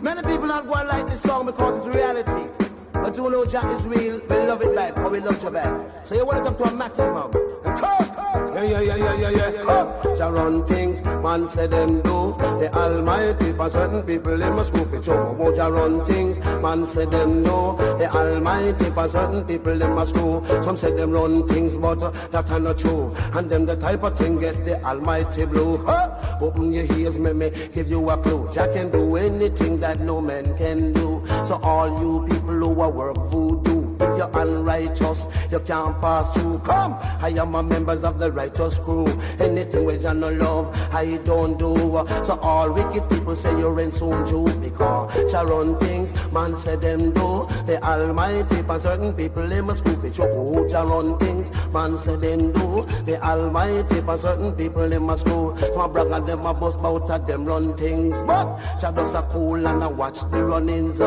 Many 0.01 0.21
people 0.21 0.47
not 0.47 0.65
going 0.67 0.87
like 0.87 1.05
this 1.07 1.21
song 1.21 1.45
because 1.45 1.77
it's 1.77 1.87
reality. 1.87 2.49
But 2.93 3.17
you 3.17 3.29
know 3.29 3.45
Jack 3.45 3.65
is 3.65 3.85
real, 3.85 4.21
we 4.29 4.35
love 4.47 4.61
it 4.61 4.73
back, 4.73 4.97
or 4.97 5.09
we 5.09 5.19
love 5.19 5.41
you 5.43 5.51
back. 5.51 5.73
So 6.05 6.15
you 6.15 6.25
want 6.25 6.39
it 6.39 6.47
up 6.47 6.57
to 6.57 6.63
a 6.63 6.73
maximum. 6.73 7.31
And 7.65 7.77
come, 7.77 8.12
yeah, 8.33 8.63
yeah, 8.63 8.81
yeah, 8.81 8.95
yeah, 8.95 9.15
yeah, 9.15 9.29
yeah, 9.29 9.51
yeah. 9.51 10.15
Jah 10.15 10.31
run 10.31 10.65
things, 10.65 11.03
man 11.03 11.47
say 11.47 11.67
them 11.67 12.01
do. 12.01 12.35
The 12.37 12.69
Almighty 12.73 13.53
for 13.53 13.69
certain 13.69 14.03
people, 14.03 14.37
they 14.37 14.49
must 14.49 14.73
go 14.73 14.85
for 14.85 15.01
trouble. 15.01 15.35
Won't 15.35 15.55
Jah 15.55 15.71
run 15.71 16.05
things, 16.05 16.39
man 16.61 16.85
say 16.85 17.05
them 17.05 17.43
do. 17.43 17.75
The 17.99 18.09
Almighty 18.13 18.85
for 18.85 19.07
certain 19.07 19.43
people, 19.45 19.77
they 19.77 19.87
must 19.87 20.15
go. 20.15 20.43
Some 20.61 20.77
say 20.77 20.91
them 20.91 21.11
run 21.11 21.47
things, 21.47 21.77
but 21.77 22.01
uh, 22.01 22.11
that 22.29 22.49
are 22.51 22.59
not 22.59 22.77
true. 22.77 23.13
And 23.33 23.49
them 23.49 23.65
the 23.65 23.75
type 23.75 24.03
of 24.03 24.17
thing 24.17 24.39
get 24.39 24.63
the 24.65 24.81
Almighty 24.83 25.45
blue. 25.45 25.77
Huh? 25.77 26.37
Open 26.41 26.71
your 26.71 26.85
ears, 26.97 27.17
me, 27.19 27.33
me 27.33 27.51
give 27.73 27.89
you 27.89 28.09
a 28.09 28.17
clue. 28.17 28.49
Jah 28.53 28.67
can 28.73 28.91
do 28.91 29.15
anything 29.15 29.77
that 29.77 29.99
no 29.99 30.21
man 30.21 30.57
can 30.57 30.93
do. 30.93 31.23
So 31.45 31.59
all 31.63 31.89
you 31.99 32.27
people 32.27 32.53
who 32.53 32.81
are 32.81 32.91
work 32.91 33.17
voodoo. 33.29 33.72
If 34.03 34.17
you're 34.17 34.37
unrighteous, 34.37 35.27
you 35.49 35.59
can't 35.61 35.99
pass 36.01 36.29
through. 36.33 36.59
Come, 36.59 36.97
I 37.21 37.29
am 37.37 37.55
a 37.55 37.63
members 37.63 38.03
of 38.03 38.19
the 38.19 38.31
righteous 38.31 38.77
crew. 38.79 39.07
Anything 39.39 39.85
which 39.85 40.03
I 40.03 40.11
no 40.11 40.29
love, 40.29 40.75
I 40.93 41.17
don't 41.23 41.57
do. 41.57 41.73
So 42.21 42.37
all 42.41 42.71
wicked 42.73 43.09
people 43.09 43.35
say 43.35 43.57
you're 43.57 43.79
in 43.79 43.91
soon 43.91 44.27
Jew 44.27 44.47
because 44.59 45.31
Sharon 45.31 45.77
things, 45.79 46.13
man 46.33 46.55
said 46.55 46.81
them 46.81 47.11
do. 47.11 47.47
The 47.65 47.79
Almighty 47.81 48.61
for 48.63 48.77
certain 48.77 49.13
people 49.13 49.47
they 49.47 49.61
must 49.61 49.85
go 49.85 49.91
for 49.93 50.07
you. 50.07 50.69
Sharon 50.69 51.17
things, 51.19 51.51
man 51.71 51.97
said 51.97 52.19
them 52.21 52.51
do. 52.51 52.85
The 53.05 53.21
Almighty 53.23 54.01
for 54.01 54.17
certain 54.17 54.51
people 54.53 54.89
they 54.89 54.99
must 54.99 55.25
go. 55.25 55.55
So 55.55 55.75
my 55.77 55.87
brother 55.87 56.19
them 56.19 56.45
a 56.45 56.53
bust 56.53 56.79
bout 56.79 57.09
at 57.09 57.25
them 57.25 57.45
run 57.45 57.75
things, 57.77 58.21
but 58.23 58.59
shadows 58.79 59.15
are 59.15 59.27
cool 59.29 59.65
and 59.65 59.81
I 59.81 59.87
watch 59.87 60.21
the 60.29 60.43
runnings. 60.43 60.99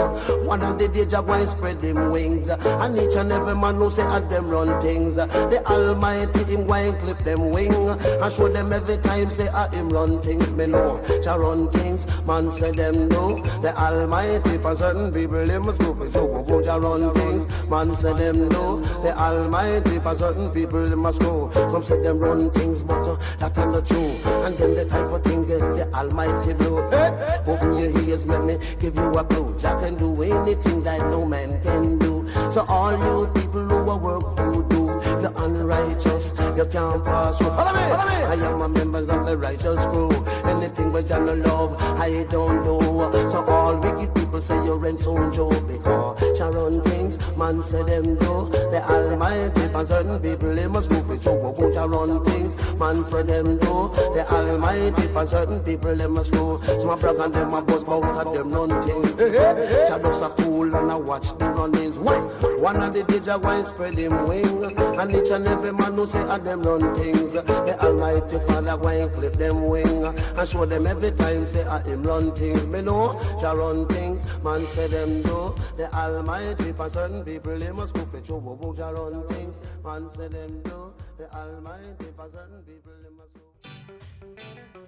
One 0.46 0.62
of 0.62 0.78
the 0.78 0.88
days 0.88 1.12
I 1.12 1.44
spread 1.44 1.80
them 1.80 2.10
wings. 2.10 2.48
Each 2.94 3.16
and 3.16 3.32
every 3.32 3.54
man 3.54 3.76
who 3.76 3.90
say 3.90 4.02
at 4.02 4.28
them 4.28 4.48
run 4.50 4.80
things. 4.80 5.16
The 5.16 5.62
Almighty 5.66 6.44
him 6.44 6.66
wine 6.66 6.94
clip 7.00 7.18
them 7.18 7.50
wing. 7.50 7.72
And 7.72 8.32
show 8.32 8.48
them 8.48 8.72
every 8.72 8.96
time 8.98 9.30
say 9.30 9.48
at 9.48 9.74
him 9.74 9.88
run 9.88 10.20
things. 10.20 10.52
Me 10.52 10.66
know, 10.66 11.02
cha 11.22 11.34
run 11.34 11.70
things. 11.70 12.06
Man 12.26 12.50
say 12.50 12.70
them 12.72 13.08
do. 13.08 13.42
The 13.62 13.74
Almighty 13.76 14.58
for 14.58 14.76
certain 14.76 15.12
people 15.12 15.46
they 15.46 15.58
must 15.58 15.80
go 15.80 15.94
for 15.94 16.08
joke. 16.08 16.46
Won't 16.48 16.66
ya 16.66 16.76
run 16.76 17.14
things? 17.14 17.46
Man 17.68 17.96
say 17.96 18.12
them 18.12 18.48
do. 18.48 18.80
The 19.02 19.14
Almighty 19.16 19.98
for 19.98 20.14
certain 20.14 20.50
people 20.50 20.86
they 20.88 20.94
must 20.94 21.20
go. 21.20 21.50
Some 21.52 21.82
say 21.82 22.00
them 22.02 22.18
run 22.18 22.50
things, 22.50 22.82
but 22.82 23.06
uh, 23.06 23.16
that 23.38 23.56
ain't 23.58 23.72
the 23.72 23.82
true. 23.82 24.10
And 24.44 24.56
them 24.58 24.74
the 24.74 24.84
type 24.84 25.10
of 25.10 25.24
thing 25.24 25.46
get 25.46 25.60
the 25.74 25.88
Almighty 25.94 26.54
do. 26.54 26.78
Open 27.50 27.74
your 27.74 27.90
ears, 28.02 28.26
let 28.26 28.44
me 28.44 28.58
give 28.78 28.94
you 28.96 29.10
a 29.12 29.24
clue. 29.24 29.56
Jack 29.58 29.80
can 29.80 29.94
do 29.96 30.22
anything 30.22 30.82
that 30.82 31.00
no 31.10 31.24
man 31.24 31.60
can 31.62 31.98
do. 31.98 32.05
So 32.56 32.64
all 32.68 32.92
you 32.96 33.26
people 33.34 33.68
who 33.68 33.90
are 33.90 33.98
work 33.98 34.45
the 35.26 35.44
unrighteous. 35.44 36.32
You 36.56 36.66
can't 36.66 37.04
pass 37.04 37.38
through. 37.38 37.48
Follow 37.48 37.72
me, 37.72 37.88
follow 37.90 38.06
me. 38.06 38.16
I 38.26 38.34
am 38.48 38.60
a 38.62 38.68
member 38.68 38.98
of 38.98 39.26
the 39.26 39.36
righteous 39.36 39.84
crew. 39.86 40.10
Anything 40.44 40.92
but 40.92 41.08
you 41.08 41.18
no 41.18 41.34
love, 41.34 41.76
I 42.00 42.24
don't 42.30 42.64
do. 42.64 43.28
So 43.28 43.44
all 43.44 43.76
wicked 43.78 44.14
people 44.14 44.40
say 44.40 44.54
you're 44.64 44.86
in 44.86 44.98
soon 44.98 45.32
joke 45.32 45.66
because 45.66 46.38
Sharon 46.38 46.82
things, 46.82 47.18
man 47.36 47.62
say 47.62 47.82
them 47.82 48.16
do. 48.16 48.48
The 48.50 48.82
Almighty 48.88 49.68
for 49.68 49.86
certain 49.86 50.18
people 50.20 50.54
they 50.54 50.68
must 50.68 50.90
move 50.90 51.10
it 51.10 51.22
through. 51.22 51.34
Won't 51.34 51.74
run 51.74 52.24
things, 52.24 52.56
man 52.78 53.04
say 53.04 53.22
them 53.22 53.58
do. 53.58 53.90
The 54.14 54.26
Almighty 54.30 55.02
for 55.08 55.26
certain 55.26 55.60
people 55.60 55.94
they 55.96 56.06
must 56.06 56.32
go. 56.32 56.60
So 56.62 56.86
my 56.86 56.96
brother 56.96 57.24
and 57.24 57.34
them 57.34 57.54
a 57.54 57.62
boss 57.62 57.84
bout 57.84 58.26
of 58.26 58.34
them 58.34 58.52
run 58.52 58.82
things. 58.82 59.12
Shadows 59.88 60.22
are 60.22 60.30
cool 60.30 60.74
and 60.74 60.90
I 60.90 60.96
watch 60.96 61.36
the 61.38 61.46
runnings. 61.50 61.98
One 61.98 62.82
of 62.82 62.92
the 62.94 63.02
DJ 63.02 63.40
wine 63.42 63.64
spread 63.64 63.98
him 63.98 64.26
wing, 64.26 64.64
and 64.98 65.10
each 65.26 65.32
and 65.32 65.46
every 65.48 65.72
man 65.72 65.94
who 65.94 66.06
say 66.06 66.22
a 66.22 66.38
them 66.38 66.62
run 66.62 66.94
things. 66.94 67.32
The 67.32 67.76
Almighty 67.82 68.38
Father 68.46 68.76
wine 68.76 69.10
clip 69.10 69.34
them 69.34 69.64
wing 69.68 70.04
and 70.04 70.48
show 70.48 70.64
them 70.64 70.86
every 70.86 71.10
time 71.10 71.46
say 71.46 71.62
a 71.62 71.80
him 71.80 72.02
run 72.04 72.32
things. 72.34 72.66
Me 72.66 72.80
know 72.82 73.20
shall 73.40 73.56
run 73.56 73.86
things, 73.88 74.24
man 74.44 74.64
say 74.66 74.86
them 74.86 75.22
do. 75.22 75.54
The 75.76 75.92
Almighty 75.92 76.72
for 76.72 76.88
certain 76.88 77.24
people 77.24 77.58
they 77.58 77.72
must 77.72 77.94
go 77.94 78.02
for 78.02 78.24
show 78.24 78.38
who 78.40 78.76
shall 78.76 78.92
run 78.94 79.26
things. 79.28 79.60
Man 79.84 80.08
say 80.10 80.28
them 80.28 80.62
do. 80.62 80.92
The 81.18 81.32
Almighty 81.34 82.06
for 82.16 82.30
certain 82.32 82.62
people 82.62 82.92
go. 83.02 83.05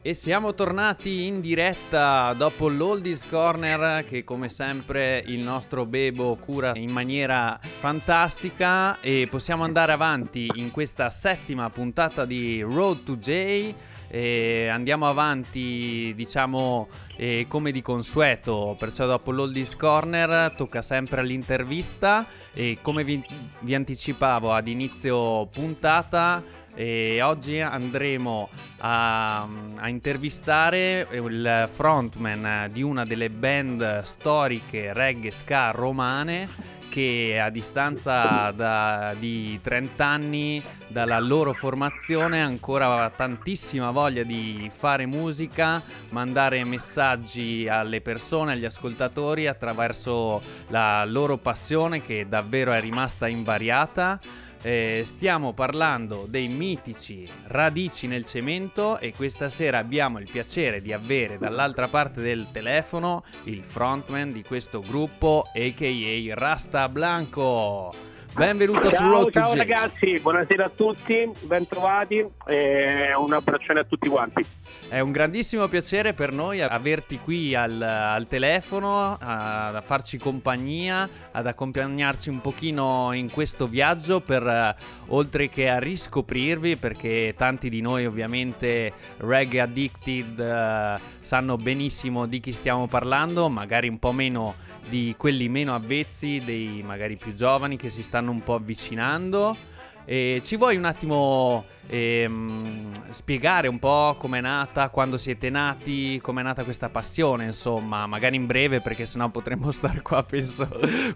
E 0.08 0.14
siamo 0.14 0.54
tornati 0.54 1.26
in 1.26 1.42
diretta 1.42 2.32
dopo 2.32 2.68
l'Oldies 2.68 3.26
Corner 3.26 4.04
che 4.04 4.24
come 4.24 4.48
sempre 4.48 5.22
il 5.26 5.40
nostro 5.40 5.84
Bebo 5.84 6.34
cura 6.36 6.72
in 6.76 6.90
maniera 6.90 7.60
fantastica. 7.60 9.00
E 9.00 9.28
possiamo 9.30 9.64
andare 9.64 9.92
avanti 9.92 10.50
in 10.54 10.70
questa 10.70 11.10
settima 11.10 11.68
puntata 11.68 12.24
di 12.24 12.62
Road 12.62 13.02
to 13.02 13.18
J. 13.18 13.74
E 14.10 14.68
andiamo 14.68 15.06
avanti 15.06 16.14
diciamo 16.16 16.88
eh, 17.16 17.44
come 17.46 17.70
di 17.70 17.82
consueto. 17.82 18.76
Perciò 18.78 19.04
dopo 19.04 19.30
l'Oldies 19.30 19.76
Corner 19.76 20.54
tocca 20.56 20.80
sempre 20.80 21.20
all'intervista 21.20 22.26
e 22.54 22.78
come 22.80 23.04
vi, 23.04 23.22
vi 23.60 23.74
anticipavo 23.74 24.52
ad 24.52 24.68
inizio 24.68 25.44
puntata 25.48 26.42
e 26.78 27.20
oggi 27.22 27.58
andremo 27.58 28.48
a, 28.78 29.42
a, 29.42 29.88
intervistare 29.88 31.08
il 31.10 31.64
frontman 31.66 32.70
di 32.70 32.82
una 32.82 33.04
delle 33.04 33.30
band 33.30 34.02
storiche 34.02 34.92
reggae 34.92 35.32
ska 35.32 35.72
romane 35.72 36.76
che 36.88 37.40
a 37.42 37.50
distanza 37.50 38.52
da, 38.52 39.12
di 39.18 39.58
30 39.60 40.06
anni 40.06 40.62
dalla 40.86 41.18
loro 41.18 41.52
formazione 41.52 42.40
ancora 42.40 43.02
ha 43.02 43.10
tantissima 43.10 43.90
voglia 43.90 44.22
di 44.22 44.70
fare 44.72 45.04
musica, 45.04 45.82
mandare 46.10 46.62
messaggi 46.62 47.66
alle 47.68 48.00
persone, 48.00 48.52
agli 48.52 48.64
ascoltatori 48.64 49.48
attraverso 49.48 50.40
la 50.68 51.04
loro 51.04 51.38
passione 51.38 52.00
che 52.02 52.26
davvero 52.28 52.70
è 52.70 52.80
rimasta 52.80 53.26
invariata. 53.26 54.46
Eh, 54.60 55.02
stiamo 55.04 55.52
parlando 55.52 56.26
dei 56.28 56.48
mitici 56.48 57.28
radici 57.46 58.08
nel 58.08 58.24
cemento 58.24 58.98
e 58.98 59.12
questa 59.14 59.48
sera 59.48 59.78
abbiamo 59.78 60.18
il 60.18 60.28
piacere 60.30 60.80
di 60.80 60.92
avere 60.92 61.38
dall'altra 61.38 61.86
parte 61.86 62.20
del 62.20 62.48
telefono 62.50 63.22
il 63.44 63.62
frontman 63.62 64.32
di 64.32 64.42
questo 64.42 64.80
gruppo, 64.80 65.44
a.k.a. 65.54 66.34
Rasta 66.34 66.88
Blanco. 66.88 68.07
Benvenuto 68.38 68.88
su 68.88 68.94
Ciao, 68.94 69.10
Road 69.10 69.30
to 69.32 69.40
ciao 69.40 69.54
ragazzi, 69.56 70.20
buonasera 70.20 70.66
a 70.66 70.68
tutti, 70.68 71.28
bentrovati 71.40 72.24
e 72.46 73.12
un 73.16 73.32
abbraccione 73.32 73.80
a 73.80 73.84
tutti 73.84 74.08
quanti. 74.08 74.46
È 74.88 75.00
un 75.00 75.10
grandissimo 75.10 75.66
piacere 75.66 76.14
per 76.14 76.30
noi 76.30 76.62
averti 76.62 77.18
qui 77.18 77.56
al, 77.56 77.82
al 77.82 78.28
telefono, 78.28 79.16
a, 79.18 79.70
a 79.70 79.80
farci 79.80 80.18
compagnia, 80.18 81.08
ad 81.32 81.48
accompagnarci 81.48 82.28
un 82.28 82.40
pochino 82.40 83.12
in 83.12 83.28
questo 83.28 83.66
viaggio 83.66 84.20
per 84.20 84.46
eh, 84.46 84.76
oltre 85.08 85.48
che 85.48 85.68
a 85.68 85.80
riscoprirvi, 85.80 86.76
perché 86.76 87.34
tanti 87.36 87.68
di 87.68 87.80
noi 87.80 88.06
ovviamente 88.06 88.92
reggae 89.16 89.62
addicted 89.62 90.38
eh, 90.38 91.00
sanno 91.18 91.56
benissimo 91.56 92.24
di 92.26 92.38
chi 92.38 92.52
stiamo 92.52 92.86
parlando, 92.86 93.48
magari 93.48 93.88
un 93.88 93.98
po' 93.98 94.12
meno 94.12 94.54
di 94.88 95.14
quelli 95.18 95.48
meno 95.48 95.74
avvezzi, 95.74 96.40
dei 96.44 96.82
magari 96.82 97.16
più 97.16 97.34
giovani 97.34 97.76
che 97.76 97.90
si 97.90 98.02
stanno 98.02 98.27
un 98.30 98.42
po' 98.42 98.54
avvicinando. 98.54 99.56
E 100.04 100.40
ci 100.42 100.56
vuoi 100.56 100.76
un 100.76 100.86
attimo 100.86 101.66
ehm, 101.86 102.90
spiegare 103.10 103.68
un 103.68 103.78
po' 103.78 104.16
com'è 104.18 104.40
nata, 104.40 104.88
quando 104.88 105.18
siete 105.18 105.50
nati, 105.50 106.18
com'è 106.20 106.42
nata 106.42 106.64
questa 106.64 106.88
passione, 106.88 107.44
insomma, 107.44 108.06
magari 108.06 108.36
in 108.36 108.46
breve 108.46 108.80
perché 108.80 109.04
sennò 109.04 109.28
potremmo 109.28 109.70
stare 109.72 110.00
qua, 110.00 110.22
penso, 110.22 110.66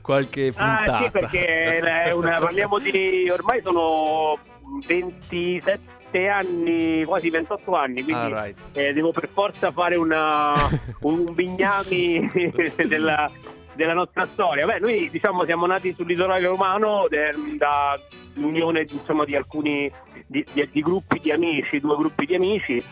qualche 0.03 0.53
puntata. 0.53 0.97
Ah 0.99 1.03
sì, 1.05 1.11
perché 1.11 2.13
una- 2.15 2.39
parliamo 2.39 2.79
di... 2.79 3.31
ormai 3.31 3.63
sono 3.63 4.39
27 4.87 6.29
anni, 6.29 7.05
quasi 7.05 7.31
28 7.31 7.75
anni, 7.75 8.03
quindi 8.03 8.23
Alright. 8.25 8.71
eh, 8.73 8.93
devo 8.93 9.13
per 9.13 9.29
forza 9.33 9.73
fare 9.73 9.97
una, 9.97 10.53
un 11.01 11.33
bignami 11.33 12.31
della, 12.87 13.31
della 13.75 13.95
nostra 13.95 14.27
storia. 14.33 14.67
Beh, 14.67 14.79
noi 14.79 15.11
diciamo 15.11 15.45
siamo 15.45 15.67
nati 15.67 15.95
sul 15.95 16.07
litorale 16.07 16.47
romano 16.47 17.09
eh, 17.09 17.33
da 17.57 17.99
unione 18.37 18.87
insomma, 18.89 19.25
di 19.25 19.37
alcuni 19.37 19.91
di, 20.27 20.45
di- 20.53 20.69
di 20.71 20.81
gruppi 20.83 21.21
di 21.21 21.31
amici, 21.31 21.81
due 21.81 21.97
gruppi 21.97 22.27
di 22.27 22.35
amici 22.35 22.83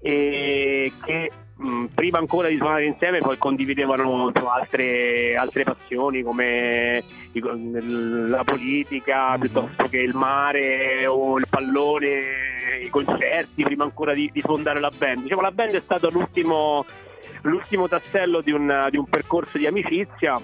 e 0.00 0.92
che 1.04 1.30
mh, 1.56 1.84
prima 1.94 2.18
ancora 2.18 2.48
di 2.48 2.56
suonare 2.56 2.86
insieme 2.86 3.20
poi 3.20 3.38
condividevano 3.38 4.28
insomma, 4.28 4.54
altre, 4.54 5.36
altre 5.36 5.62
passioni 5.62 6.22
come 6.22 7.04
la 7.32 8.42
politica 8.44 9.36
piuttosto 9.38 9.88
che 9.88 9.98
il 9.98 10.14
mare 10.14 11.06
o 11.06 11.38
il 11.38 11.46
pallone, 11.48 12.08
i 12.82 12.90
concerti, 12.90 13.62
prima 13.62 13.84
ancora 13.84 14.12
di, 14.12 14.28
di 14.32 14.40
fondare 14.40 14.80
la 14.80 14.90
band. 14.90 15.22
Diciamo 15.22 15.40
la 15.40 15.52
band 15.52 15.74
è 15.74 15.82
stato 15.84 16.10
l'ultimo, 16.10 16.84
l'ultimo 17.42 17.88
tassello 17.88 18.40
di 18.40 18.52
un, 18.52 18.88
di 18.90 18.96
un 18.96 19.06
percorso 19.06 19.58
di 19.58 19.66
amicizia 19.66 20.40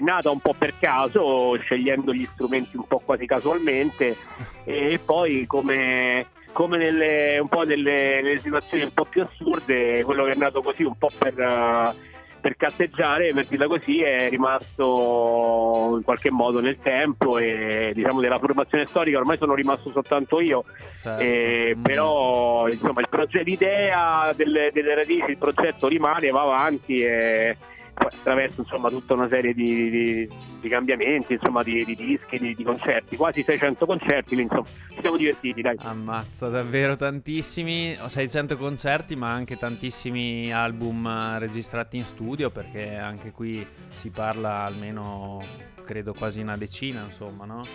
nata 0.00 0.30
un 0.30 0.40
po' 0.40 0.54
per 0.56 0.74
caso, 0.78 1.56
scegliendo 1.58 2.14
gli 2.14 2.28
strumenti 2.32 2.76
un 2.76 2.86
po' 2.86 3.00
quasi 3.04 3.26
casualmente 3.26 4.16
e 4.64 5.00
poi 5.04 5.46
come, 5.46 6.26
come 6.52 6.76
nelle, 6.76 7.38
un 7.40 7.48
po' 7.48 7.62
nelle, 7.62 8.20
nelle 8.22 8.40
situazioni 8.40 8.84
un 8.84 8.92
po' 8.94 9.04
più 9.04 9.22
assurde, 9.22 10.04
quello 10.04 10.24
che 10.24 10.32
è 10.32 10.36
nato 10.36 10.62
così 10.62 10.84
un 10.84 10.96
po' 10.96 11.10
per, 11.18 11.38
eh, 11.38 11.94
per 12.42 12.56
cazzeggiare, 12.56 13.32
per 13.32 13.46
dirla 13.46 13.68
così, 13.68 14.02
è 14.02 14.28
rimasto 14.28 15.94
in 15.96 16.02
qualche 16.02 16.30
modo 16.32 16.60
nel 16.60 16.76
tempo 16.82 17.38
e 17.38 17.92
diciamo 17.94 18.20
della 18.20 18.40
formazione 18.40 18.86
storica 18.86 19.16
ormai 19.18 19.38
sono 19.38 19.54
rimasto 19.54 19.90
soltanto 19.92 20.40
io, 20.40 20.64
Certo. 20.96 21.22
eh, 21.22 21.74
Mm. 21.76 21.82
però 21.82 22.68
insomma 22.68 23.00
il 23.00 23.08
progetto, 23.08 23.44
l'idea 23.44 24.32
delle, 24.34 24.70
delle 24.72 24.94
radici, 24.96 25.30
il 25.30 25.38
progetto 25.38 25.86
rimane, 25.86 26.30
va 26.30 26.42
avanti 26.42 27.00
e 27.02 27.56
attraverso 27.94 28.60
insomma 28.62 28.88
tutta 28.88 29.14
una 29.14 29.28
serie 29.28 29.52
di, 29.54 29.90
di- 29.90 30.28
di 30.60 30.68
cambiamenti, 30.68 31.34
insomma 31.34 31.62
di, 31.62 31.84
di 31.84 31.94
dischi, 31.96 32.38
di, 32.38 32.62
concerti, 32.62 33.16
quasi 33.16 33.42
600 33.42 33.84
concerti, 33.84 34.40
insomma 34.40 34.64
ci 34.90 35.00
siamo 35.00 35.16
divertiti 35.16 35.60
dai. 35.60 35.76
Ammazza, 35.80 36.48
davvero 36.48 36.96
tantissimi, 36.96 37.96
600 38.04 38.56
concerti 38.56 39.16
ma 39.16 39.32
anche 39.32 39.56
tantissimi 39.56 40.52
album 40.52 41.38
registrati 41.38 41.96
in 41.96 42.04
studio 42.04 42.50
perché 42.50 42.96
anche 42.96 43.32
qui 43.32 43.66
si 43.94 44.10
parla 44.10 44.64
almeno, 44.64 45.42
credo 45.84 46.14
quasi 46.14 46.40
una 46.40 46.56
decina 46.56 47.02
insomma, 47.02 47.44
no? 47.44 47.66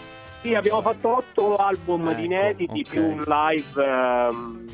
Sì, 0.41 0.53
abbiamo 0.53 0.81
fatto 0.81 1.17
otto 1.17 1.55
album 1.57 2.07
Ecco, 2.09 2.19
di 2.19 2.25
inediti 2.25 2.79
ok. 2.85 2.89
più 2.89 3.03
un 3.03 3.23
live 3.25 3.83
ehm, 3.85 4.67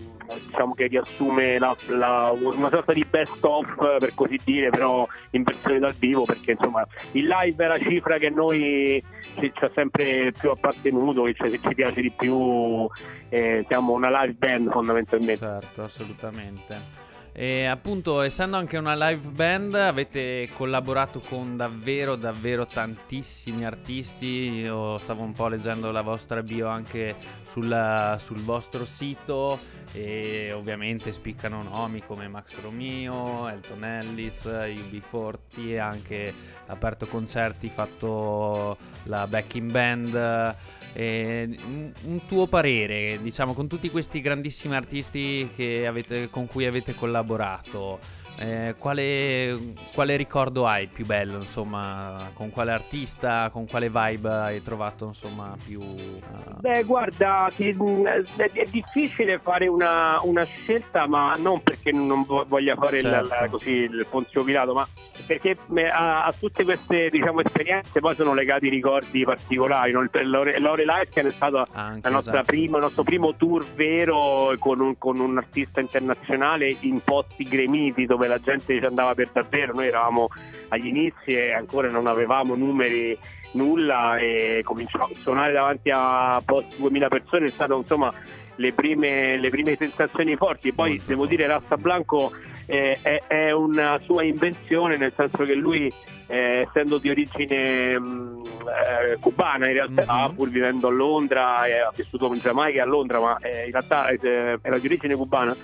diciamo 0.46 0.74
che 0.74 0.88
riassume 0.88 1.58
la- 1.60 1.76
la- 1.88 2.32
una 2.32 2.70
sorta 2.70 2.94
di 2.94 3.06
best 3.10 3.44
of 3.44 3.66
per 4.00 4.14
così 4.14 4.40
dire, 4.44 4.70
però 4.70 5.08
in 5.32 5.44
versione 5.44 5.80
dal 5.80 5.94
vivo 5.94 6.26
perché 6.26 6.52
insomma 6.52 6.86
il 7.12 7.26
live 7.28 7.64
è 7.64 7.68
la 7.68 7.80
cifra 7.80 8.18
che 8.18 8.30
noi 8.30 9.04
ci, 9.40 9.52
ha 9.62 9.72
sempre 9.74 10.32
più 10.32 10.50
appartenuto, 10.50 11.24
che 11.24 11.34
ci, 11.34 11.60
ci 11.62 11.76
piace 11.76 12.02
di 12.02 12.12
più, 12.12 12.88
eh, 13.30 13.64
siamo 13.68 13.94
una 13.94 14.22
live 14.24 14.34
band 14.34 14.72
fondamentalmente. 14.72 15.38
Certo, 15.46 15.82
assolutamente. 15.84 17.02
E 17.36 17.66
appunto, 17.66 18.22
essendo 18.22 18.58
anche 18.58 18.78
una 18.78 18.94
live 18.94 19.30
band, 19.30 19.74
avete 19.74 20.50
collaborato 20.54 21.20
con 21.20 21.58
davvero, 21.58 22.16
davvero 22.16 22.68
tantissimi 22.68 23.66
artisti. 23.66 24.26
Io 24.62 25.00
stavo 25.00 25.24
un 25.24 25.34
po' 25.34 25.48
leggendo 25.48 25.90
la 25.90 26.04
vostra 26.04 26.44
bio 26.44 26.68
anche 26.68 27.16
sul, 27.42 28.16
sul 28.20 28.44
vostro 28.44 28.86
sito 28.86 29.60
e 29.94 30.52
ovviamente 30.52 31.12
spiccano 31.12 31.64
nomi 31.64 32.04
come 32.04 32.28
Max 32.28 32.60
Romeo, 32.62 33.48
Elton 33.48 33.84
Ellis, 33.84 34.44
UB40 34.44 35.38
e 35.58 35.80
anche 35.80 36.34
aperto 36.68 37.08
concerti, 37.08 37.68
fatto 37.70 38.78
la 39.06 39.26
backing 39.26 39.72
band. 39.72 40.56
Eh, 40.94 41.58
un 42.04 42.26
tuo 42.28 42.48
parere, 42.48 43.20
diciamo, 43.22 43.54
con 43.54 43.68
tutti 43.68 43.90
questi 43.90 44.22
grandissimi 44.22 44.76
artisti 44.76 45.50
avete, 45.88 46.30
con 46.30 46.48
cui 46.48 46.66
avete 46.66 46.94
collaborato, 46.94 48.00
eh, 48.38 48.76
quale, 48.80 49.74
quale, 49.94 50.16
ricordo 50.16 50.66
hai 50.66 50.88
più 50.88 51.06
bello, 51.06 51.38
insomma, 51.38 52.32
con 52.34 52.50
quale 52.50 52.72
artista, 52.72 53.50
con 53.52 53.68
quale 53.68 53.90
vibe 53.90 54.30
hai 54.30 54.62
trovato, 54.62 55.06
insomma, 55.06 55.56
più... 55.64 55.82
Uh... 55.82 56.22
Beh, 56.60 56.84
guarda, 56.84 57.52
è, 57.56 58.52
è 58.52 58.66
difficile 58.70 59.40
fare 59.40 59.68
una, 59.68 60.20
una, 60.24 60.44
scelta, 60.46 61.08
ma 61.08 61.36
non 61.36 61.62
perché 61.62 61.92
non 61.92 62.26
voglia 62.26 62.76
fare 62.76 63.00
certo. 63.00 63.22
il, 63.22 63.28
la, 63.28 63.48
così, 63.50 63.70
il 63.70 64.08
Ponzio 64.10 64.44
Pilato, 64.44 64.74
ma 64.74 64.88
perché 65.28 65.56
a, 65.92 66.26
a, 66.26 66.34
tutte 66.38 66.64
queste 66.64 67.10
diciamo, 67.12 67.42
esperienze 67.42 68.00
poi 68.00 68.16
sono 68.16 68.34
legati 68.34 68.68
ricordi 68.68 69.24
particolari. 69.24 69.92
No? 69.92 70.08
L'Ore, 70.24 70.83
L'Ore 70.84 71.06
Life 71.06 71.22
è 71.22 71.32
stato 71.32 71.66
Anche, 71.72 72.08
esatto. 72.08 72.44
prima, 72.44 72.78
il 72.78 72.84
nostro 72.84 73.04
primo 73.04 73.36
tour 73.36 73.66
vero 73.76 74.54
con 74.60 74.80
un, 74.80 74.98
con 74.98 75.20
un 75.20 75.38
artista 75.38 75.80
internazionale 75.80 76.76
in 76.82 77.02
posti 77.04 77.44
gremiti 77.44 78.06
dove 78.06 78.28
la 78.28 78.40
gente 78.40 78.78
ci 78.78 78.86
andava 78.86 79.14
per 79.14 79.30
davvero. 79.32 79.74
Noi 79.74 79.88
eravamo 79.88 80.28
agli 80.70 80.88
inizi 80.88 81.32
e 81.34 81.54
ancora 81.54 81.90
non 81.90 82.08
avevamo 82.08 82.56
numeri, 82.56 83.18
nulla 83.54 84.18
e 84.18 84.62
cominciamo 84.64 85.06
a 85.06 85.10
suonare 85.22 85.54
davanti 85.54 85.90
a 85.94 86.42
post 86.46 86.78
2000 86.78 87.08
persone. 87.08 87.48
È 87.48 87.52
stato 87.52 87.78
insomma 87.78 88.14
le 88.56 88.74
prime, 88.74 89.38
le 89.38 89.50
prime 89.50 89.76
sensazioni 89.78 90.36
forti. 90.36 90.74
Poi 90.74 90.90
Molto 90.90 91.06
devo 91.08 91.22
forte. 91.22 91.36
dire 91.36 91.48
Rasta 91.48 91.78
Blanco 91.78 92.32
eh, 92.66 93.00
è, 93.02 93.24
è, 93.28 93.52
una 93.52 94.00
sua 94.04 94.24
invenzione, 94.24 94.98
nel 94.98 95.14
senso 95.16 95.44
che 95.44 95.54
lui, 95.54 95.92
eh, 96.28 96.66
essendo 96.68 96.98
di 96.98 97.10
origine 97.10 98.00
mh, 98.00 98.04
mm, 98.04 98.44
eh, 98.44 99.18
cubana, 99.20 99.68
in 99.68 99.74
realtà, 99.74 100.26
mm-hmm. 100.26 100.36
pur 100.36 100.50
vivendo 100.50 100.88
a 100.88 100.92
Londra, 100.92 101.60
ha 101.60 101.94
vissuto 101.96 102.34
in 102.34 102.40
Giamaica 102.40 102.80
e 102.80 102.82
a 102.82 102.86
Londra, 102.86 103.20
ma 103.20 103.38
eh, 103.40 103.66
in 103.66 103.72
realtà 103.72 104.08
eh, 104.08 104.60
era 104.62 104.78
di 104.78 104.86
origine 104.86 105.16
cubana 105.16 105.56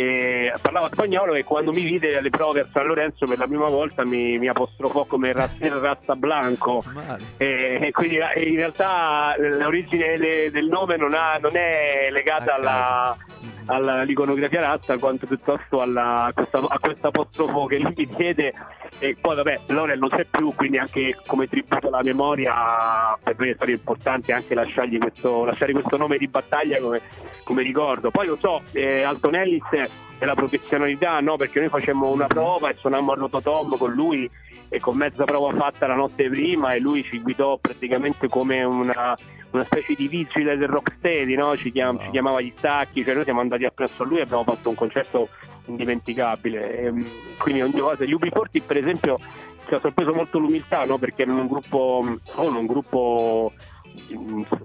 e 0.00 0.54
parlava 0.62 0.88
spagnolo 0.90 1.34
e 1.34 1.44
quando 1.44 1.72
mi 1.72 1.82
vide 1.82 2.16
alle 2.16 2.30
prove 2.30 2.60
a 2.60 2.66
San 2.72 2.86
Lorenzo 2.86 3.26
per 3.26 3.36
la 3.36 3.46
prima 3.46 3.68
volta 3.68 4.02
mi, 4.02 4.38
mi 4.38 4.48
apostrofò 4.48 5.04
come 5.04 5.30
Raster 5.32 5.72
Rasta 5.72 6.16
Blanco. 6.16 6.82
E, 7.36 7.78
e, 7.82 7.90
quindi 7.90 8.16
in 8.16 8.56
realtà 8.56 9.34
l'origine 9.36 10.16
de, 10.16 10.50
del 10.50 10.68
nome 10.68 10.96
non, 10.96 11.12
ha, 11.12 11.36
non 11.38 11.54
è 11.54 12.08
legata 12.10 12.54
alla, 12.54 13.14
all'iconografia 13.66 14.60
razza 14.60 14.96
quanto 14.96 15.26
piuttosto 15.26 15.82
alla, 15.82 16.24
a, 16.24 16.32
questa, 16.32 16.58
a 16.66 16.78
questo 16.78 17.08
apostrofo 17.08 17.66
che 17.66 17.78
lui 17.78 17.92
mi 17.94 18.06
diede 18.16 18.54
e 18.98 19.16
poi 19.20 19.36
vabbè 19.36 19.60
Lorel 19.66 19.98
non 19.98 20.08
c'è 20.08 20.26
più 20.30 20.52
quindi 20.54 20.78
anche 20.78 21.16
come 21.26 21.48
tributo 21.48 21.88
alla 21.88 22.02
memoria 22.02 23.16
per 23.22 23.36
me 23.38 23.50
è 23.50 23.54
stato 23.54 23.70
importante 23.70 24.32
anche 24.32 24.54
lasciargli 24.54 24.98
questo, 24.98 25.44
lasciare 25.44 25.72
questo 25.72 25.96
nome 25.96 26.18
di 26.18 26.28
battaglia 26.28 26.80
come, 26.80 27.00
come 27.44 27.62
ricordo 27.62 28.10
poi 28.10 28.26
lo 28.26 28.36
so 28.36 28.62
eh, 28.72 29.02
Altonellis 29.02 29.64
e 29.72 30.26
la 30.26 30.34
professionalità 30.34 31.20
no? 31.20 31.36
perché 31.36 31.60
noi 31.60 31.68
facemmo 31.68 32.10
una 32.10 32.26
prova 32.26 32.68
e 32.70 32.76
suonammo 32.76 33.12
a 33.12 33.14
Rototom 33.14 33.78
con 33.78 33.92
lui 33.92 34.28
e 34.68 34.80
con 34.80 34.96
mezza 34.96 35.24
prova 35.24 35.52
fatta 35.54 35.86
la 35.86 35.94
notte 35.94 36.28
prima 36.28 36.74
e 36.74 36.80
lui 36.80 37.02
ci 37.04 37.20
guidò 37.20 37.58
praticamente 37.58 38.28
come 38.28 38.62
una 38.62 39.16
una 39.52 39.64
specie 39.64 39.94
di 39.94 40.08
vigile 40.08 40.56
del 40.56 40.68
rocksteady, 40.68 41.34
no? 41.34 41.56
ci, 41.56 41.72
chiam- 41.72 41.96
wow. 41.96 42.04
ci, 42.04 42.10
chiamava 42.10 42.40
gli 42.40 42.52
stacchi, 42.56 43.04
cioè 43.04 43.14
noi 43.14 43.24
siamo 43.24 43.40
andati 43.40 43.64
appresso 43.64 44.02
a 44.02 44.06
lui 44.06 44.18
e 44.18 44.22
abbiamo 44.22 44.44
fatto 44.44 44.68
un 44.68 44.74
concerto 44.74 45.28
indimenticabile. 45.70 46.78
E, 46.78 46.84
ehm, 46.84 47.06
quindi 47.38 47.62
ogni 47.62 47.80
cosa, 47.80 48.04
gli 48.04 48.14
UB40 48.14 48.62
per 48.66 48.76
esempio 48.76 49.18
ci 49.66 49.74
ha 49.74 49.80
sorpreso 49.80 50.12
molto 50.12 50.38
l'umiltà, 50.38 50.84
no? 50.84 50.98
perché 50.98 51.22
erano 51.22 51.42
un 51.42 51.46
gruppo, 51.46 52.18
sono 52.24 52.58
un 52.58 52.66
gruppo 52.66 53.52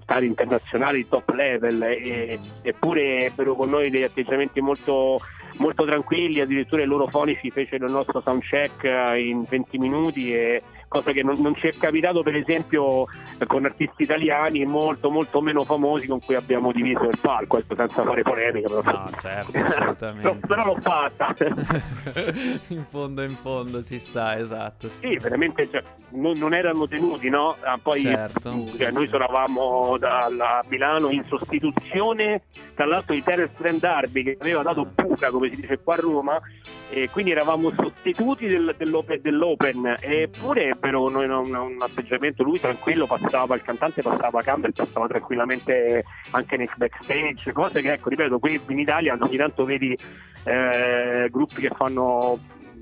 stati 0.02 0.26
internazionali 0.26 0.98
di 0.98 1.08
top 1.08 1.30
level 1.30 1.82
e, 1.82 2.38
eppure 2.62 3.26
ebbero 3.26 3.54
con 3.54 3.70
noi 3.70 3.90
degli 3.90 4.02
atteggiamenti 4.02 4.60
molto, 4.60 5.20
molto 5.58 5.84
tranquilli, 5.84 6.40
addirittura 6.40 6.82
i 6.82 6.86
loro 6.86 7.06
fonici 7.06 7.50
fecero 7.50 7.86
il 7.86 7.92
nostro 7.92 8.20
soundcheck 8.20 8.84
in 9.18 9.44
20 9.48 9.78
minuti 9.78 10.34
e 10.34 10.62
cosa 10.88 11.12
che 11.12 11.22
non, 11.22 11.40
non, 11.40 11.54
ci 11.56 11.68
è 11.68 11.72
capitato 11.76 12.22
per 12.22 12.36
esempio 12.36 13.06
con 13.46 13.64
artisti 13.64 14.04
italiani 14.04 14.64
molto 14.64 15.10
molto 15.10 15.40
meno 15.40 15.64
famosi 15.64 16.06
con 16.06 16.20
cui 16.20 16.34
abbiamo 16.34 16.72
diviso 16.72 17.08
il 17.08 17.18
palco, 17.20 17.58
ecco, 17.58 17.74
senza 17.74 18.02
fare 18.02 18.22
polemica. 18.22 18.68
Però. 18.68 18.82
No, 18.82 19.10
certo, 19.18 19.58
assolutamente. 19.58 20.40
però, 20.46 20.64
l'ho 20.64 20.78
fatta. 20.80 21.34
in 22.68 22.84
fondo, 22.88 23.22
in 23.22 23.34
fondo 23.34 23.82
ci 23.82 23.98
sta, 23.98 24.38
esatto. 24.38 24.88
Sì, 24.88 25.08
sì 25.08 25.18
veramente 25.18 25.68
cioè, 25.70 25.82
non, 26.10 26.38
non, 26.38 26.54
erano 26.54 26.86
tenuti, 26.86 27.28
no? 27.28 27.56
Ah, 27.60 27.78
poi 27.82 27.98
certo, 27.98 28.50
cioè, 28.68 28.88
sì, 28.88 28.94
noi 28.94 29.04
sì. 29.04 29.08
suonavamo 29.08 29.98
da, 29.98 30.64
Milano 30.68 31.10
in 31.10 31.24
sostituzione, 31.26 32.42
tra 32.74 32.86
l'altro 32.86 33.14
di 33.14 33.22
Terence 33.22 33.54
Trend 33.56 33.80
Darby 33.80 34.22
che 34.22 34.36
aveva 34.40 34.62
dato 34.62 34.86
buca, 34.86 35.30
come 35.30 35.50
si 35.50 35.60
dice 35.60 35.78
qua 35.78 35.94
a 35.94 36.00
Roma, 36.00 36.40
e 36.88 37.10
quindi 37.10 37.32
eravamo 37.32 37.72
sostituti 37.76 38.46
del, 38.46 38.74
dell'open, 38.76 39.20
dell'open, 39.20 39.96
eppure 40.00 40.75
noi 40.80 41.24
un, 41.24 41.54
un, 41.54 41.76
atteggiamento, 41.80 42.42
lui 42.42 42.60
tranquillo 42.60 43.06
passava, 43.06 43.54
il 43.54 43.62
cantante 43.62 44.02
passava 44.02 44.42
Campbell, 44.42 44.72
passava 44.72 45.06
tranquillamente 45.06 46.04
anche 46.30 46.56
nei 46.56 46.68
backstage, 46.76 47.52
cose 47.52 47.80
che 47.80 47.92
ecco, 47.92 48.08
ripeto, 48.08 48.38
qui 48.38 48.60
in 48.68 48.78
Italia 48.78 49.16
ogni 49.20 49.36
tanto 49.36 49.64
vedi 49.64 49.96
eh, 50.44 51.28
gruppi 51.30 51.60
che 51.60 51.70
fanno 51.76 52.38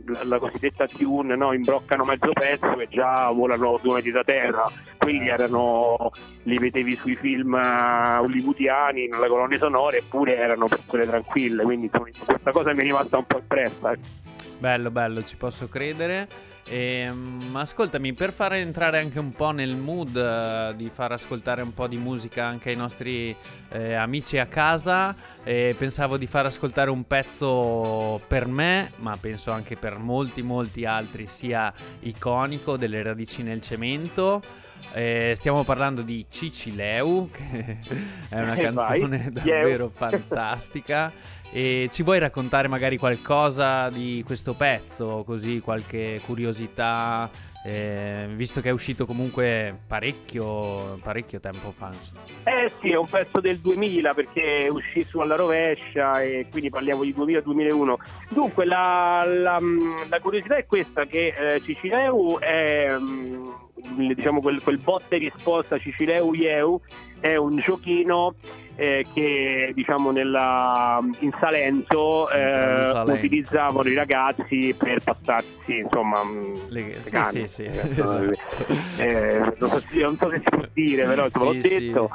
la, 0.06 0.24
la 0.24 0.38
cosiddetta 0.38 0.86
tune, 0.86 1.36
no? 1.36 1.52
imbroccano 1.52 2.04
mezzo 2.04 2.30
pezzo 2.32 2.78
e 2.78 2.88
già 2.88 3.30
volano 3.30 3.78
due 3.82 3.94
metri 3.94 4.10
da 4.10 4.22
terra, 4.22 4.70
quelli 4.98 5.28
erano, 5.28 6.10
li 6.42 6.58
vedevi 6.58 6.96
sui 6.96 7.16
film 7.16 7.54
eh, 7.54 8.16
hollywoodiani, 8.18 9.08
nelle 9.08 9.28
colonne 9.28 9.58
sonore, 9.58 9.98
eppure 9.98 10.36
erano 10.36 10.68
persone 10.68 11.06
tranquille, 11.06 11.62
quindi 11.62 11.88
questa 11.88 12.52
cosa 12.52 12.72
mi 12.72 12.80
è 12.80 12.82
rimasta 12.82 13.18
un 13.18 13.26
po' 13.26 13.38
impressa. 13.38 13.92
Bello, 14.58 14.90
bello, 14.90 15.22
ci 15.22 15.36
posso 15.36 15.68
credere. 15.68 16.52
E, 16.66 17.08
um, 17.10 17.54
ascoltami, 17.56 18.14
per 18.14 18.32
far 18.32 18.54
entrare 18.54 18.98
anche 18.98 19.18
un 19.18 19.32
po' 19.32 19.50
nel 19.50 19.76
mood 19.76 20.14
uh, 20.16 20.74
di 20.74 20.88
far 20.88 21.12
ascoltare 21.12 21.60
un 21.60 21.74
po' 21.74 21.86
di 21.86 21.98
musica 21.98 22.46
anche 22.46 22.70
ai 22.70 22.76
nostri 22.76 23.36
eh, 23.68 23.94
amici 23.94 24.38
a 24.38 24.46
casa, 24.46 25.14
eh, 25.42 25.74
pensavo 25.76 26.16
di 26.16 26.26
far 26.26 26.46
ascoltare 26.46 26.88
un 26.88 27.06
pezzo 27.06 28.22
per 28.26 28.46
me, 28.46 28.92
ma 28.96 29.18
penso 29.18 29.50
anche 29.50 29.76
per 29.76 29.98
molti, 29.98 30.40
molti 30.40 30.86
altri, 30.86 31.26
sia 31.26 31.72
iconico 32.00 32.78
delle 32.78 33.02
radici 33.02 33.42
nel 33.42 33.60
cemento. 33.60 34.42
Eh, 34.92 35.32
stiamo 35.34 35.64
parlando 35.64 36.02
di 36.02 36.26
Cicileu, 36.28 37.30
che 37.30 37.78
è 38.28 38.40
una 38.40 38.54
eh, 38.54 38.62
canzone 38.62 39.30
davvero 39.32 39.90
fantastica. 39.92 41.12
E 41.50 41.88
ci 41.92 42.02
vuoi 42.02 42.18
raccontare 42.18 42.66
magari 42.66 42.96
qualcosa 42.96 43.88
di 43.88 44.22
questo 44.24 44.54
pezzo, 44.54 45.22
così 45.24 45.60
qualche 45.60 46.20
curiosità, 46.24 47.30
eh, 47.66 48.26
visto 48.34 48.60
che 48.60 48.68
è 48.68 48.72
uscito 48.72 49.06
comunque 49.06 49.74
parecchio, 49.86 50.98
parecchio 51.02 51.40
tempo 51.40 51.70
fa? 51.70 51.92
Eh 52.44 52.70
sì, 52.78 52.90
è 52.90 52.96
un 52.96 53.08
pezzo 53.08 53.40
del 53.40 53.58
2000 53.58 54.12
perché 54.12 54.68
uscì 54.70 55.02
su 55.04 55.18
alla 55.20 55.34
rovescia 55.34 56.20
e 56.20 56.46
quindi 56.50 56.68
parliamo 56.68 57.04
di 57.04 57.14
2000-2001. 57.16 57.94
Dunque 58.28 58.66
la, 58.66 59.24
la, 59.26 59.58
la, 60.10 60.20
curiosità 60.20 60.56
è 60.56 60.66
questa 60.66 61.06
che 61.06 61.28
eh, 61.28 61.62
Cicileu 61.62 62.38
è 62.38 62.94
mm, 62.98 63.50
diciamo 63.74 64.40
quel, 64.40 64.62
quel 64.62 64.78
botte 64.78 65.16
risposta 65.18 65.78
Cicileu 65.78 66.32
Ieu 66.32 66.80
è 67.20 67.36
un 67.36 67.56
giochino 67.56 68.34
eh, 68.76 69.06
che 69.14 69.72
diciamo 69.74 70.10
nella, 70.10 70.98
in 71.20 71.30
Salento 71.38 72.28
eh, 72.30 73.02
utilizzavano 73.06 73.88
i 73.88 73.94
ragazzi 73.94 74.74
per 74.76 75.00
passarsi 75.02 75.78
insomma 75.78 76.24
mm, 76.24 76.54
le, 76.68 76.96
sì, 77.00 77.20
sì, 77.30 77.46
sì, 77.46 77.64
esatto. 77.64 78.32
eh, 78.98 79.38
non, 79.58 79.68
so, 79.68 79.82
non, 79.92 80.16
so, 80.20 80.30
se 80.30 80.38
si 80.38 80.50
può 80.50 80.68
dire 80.72 81.04
però 81.06 81.28
sì, 81.30 81.44
l'ho 81.44 81.52
detto 81.52 82.10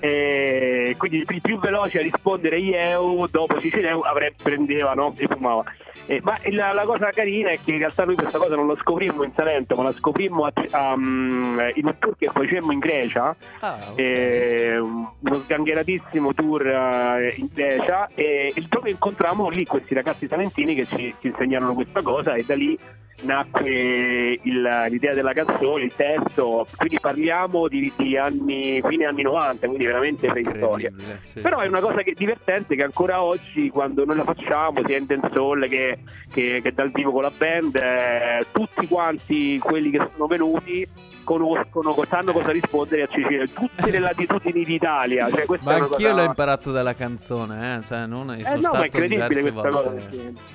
E 0.00 0.94
quindi 0.96 1.24
il 1.28 1.40
più 1.42 1.58
veloce 1.58 1.98
a 1.98 2.02
rispondere 2.02 2.58
Ieu 2.58 3.26
dopo 3.26 3.60
Cicileu 3.60 4.00
avrebbe 4.00 4.36
prendeva 4.42 4.94
no? 4.94 5.14
e 5.16 5.26
fumava. 5.28 5.64
Eh, 6.06 6.20
ma 6.22 6.36
la, 6.50 6.72
la, 6.72 6.84
cosa 6.86 7.10
carina 7.10 7.50
è 7.50 7.60
che 7.62 7.70
in 7.70 7.78
realtà 7.78 8.04
noi 8.04 8.16
questa 8.16 8.38
cosa 8.38 8.56
non 8.56 8.66
la 8.66 8.76
scoprimmo 8.80 9.22
in 9.22 9.32
Salento, 9.34 9.76
ma 9.76 9.84
la 9.84 9.92
scoprimmo 9.92 10.44
a, 10.44 10.52
a, 10.70 10.92
um, 10.94 11.70
in 11.74 11.86
un 11.86 11.96
tour 12.00 12.16
che 12.16 12.30
facemmo 12.32 12.72
in 12.72 12.80
Grecia, 12.80 13.36
ah, 13.60 13.78
okay. 13.92 14.04
eh, 14.04 14.78
uno 14.78 15.40
sgangheratissimo 15.44 16.34
tour 16.34 16.62
uh, 16.62 17.38
in 17.38 17.48
Grecia, 17.52 18.08
e, 18.14 18.52
e 18.52 18.66
dove 18.68 18.90
incontrammo 18.90 19.50
lì 19.50 19.64
questi 19.66 19.94
ragazzi 19.94 20.26
salentini 20.26 20.74
che 20.74 20.86
ci, 20.86 21.14
ci 21.20 21.28
insegnarono 21.28 21.74
questa 21.74 22.02
cosa 22.02 22.34
e 22.34 22.44
da 22.44 22.56
lì 22.56 22.76
nacque 23.22 24.38
il, 24.42 24.86
l'idea 24.88 25.14
della 25.14 25.32
canzone, 25.32 25.84
il 25.84 25.94
testo, 25.94 26.66
quindi 26.76 26.98
parliamo 27.00 27.68
di, 27.68 27.92
di 27.96 28.16
anni, 28.16 28.82
fine 28.86 29.06
anni 29.06 29.22
90, 29.22 29.66
quindi 29.66 29.86
veramente 29.86 30.28
preistoria. 30.28 30.90
Sì, 31.22 31.40
Però 31.40 31.58
sì. 31.58 31.64
è 31.64 31.68
una 31.68 31.80
cosa 31.80 32.02
che, 32.02 32.14
divertente 32.16 32.76
che 32.76 32.84
ancora 32.84 33.22
oggi 33.22 33.68
quando 33.70 34.04
noi 34.04 34.16
la 34.16 34.24
facciamo, 34.24 34.82
sia 34.86 34.96
in 34.96 35.06
Dancehall 35.06 35.68
che, 35.68 35.98
che, 36.32 36.60
che 36.62 36.72
dal 36.72 36.90
vivo 36.90 37.12
con 37.12 37.22
la 37.22 37.32
band, 37.36 37.76
eh, 37.76 38.46
tutti 38.52 38.86
quanti 38.86 39.58
quelli 39.58 39.90
che 39.90 40.08
sono 40.12 40.26
venuti 40.26 40.86
conoscono, 41.24 41.94
sanno 42.08 42.32
cosa 42.32 42.50
rispondere 42.50 43.02
a 43.02 43.06
Cecilia, 43.06 43.46
tutte 43.46 43.90
le 43.90 43.98
latitudini 43.98 44.64
d'Italia. 44.64 45.30
Cioè, 45.30 45.44
ma 45.60 45.74
anch'io 45.74 45.88
cosa... 45.88 46.12
l'ho 46.12 46.22
imparato 46.24 46.72
dalla 46.72 46.94
canzone, 46.94 47.76
eh? 47.76 47.86
cioè, 47.86 48.06
non, 48.06 48.32
eh 48.32 48.42
no, 48.56 48.68
ma 48.72 48.82
è 48.82 48.84
incredibile 48.86 49.40
questa 49.40 49.70
cosa. 49.70 49.92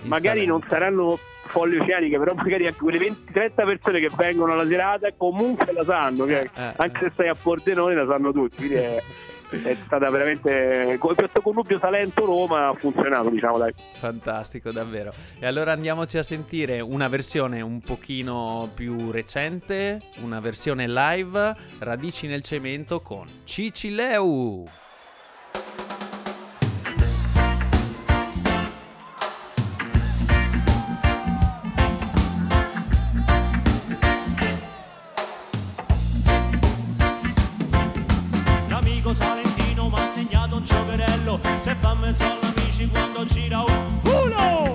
Magari 0.02 0.46
non 0.46 0.62
saranno 0.68 1.18
foglie 1.56 1.80
oceaniche, 1.80 2.18
però 2.18 2.34
magari 2.34 2.68
anche 2.68 2.80
quelle 2.80 2.98
20-30 2.98 3.54
persone 3.56 4.00
che 4.02 4.10
vengono 4.14 4.52
alla 4.52 4.68
serata 4.68 5.08
comunque 5.16 5.72
la 5.72 5.86
sanno, 5.86 6.26
eh, 6.26 6.50
eh, 6.54 6.74
anche 6.76 7.00
se 7.00 7.10
stai 7.14 7.30
a 7.30 7.36
Pordenone 7.36 7.96
la 7.96 8.06
sanno 8.06 8.34
tutti, 8.34 8.58
quindi 8.58 8.76
è, 8.76 9.02
è 9.50 9.74
stata 9.74 10.10
veramente 10.10 10.98
questo 11.00 11.42
connubio 11.42 11.80
Salento-Roma 11.80 12.68
ha 12.68 12.74
funzionato 12.74 13.30
diciamo 13.30 13.58
dai. 13.58 13.74
Fantastico 13.94 14.72
davvero. 14.72 15.14
E 15.40 15.46
allora 15.46 15.72
andiamoci 15.72 16.18
a 16.18 16.24
sentire 16.24 16.82
una 16.82 17.08
versione 17.08 17.62
un 17.62 17.80
pochino 17.80 18.70
più 18.74 19.12
recente 19.12 20.02
una 20.18 20.42
versione 20.42 20.88
live 20.88 21.56
Radici 21.80 22.28
nel 22.28 22.42
cemento 22.42 23.00
con 23.00 23.28
Cicileu 23.46 24.68
se 41.66 41.74
fa 41.74 41.96
mezzo 41.96 42.24
all'amici 42.24 42.88
quando 42.90 43.26
gira 43.26 43.64
un 43.64 44.00
culo. 44.04 44.72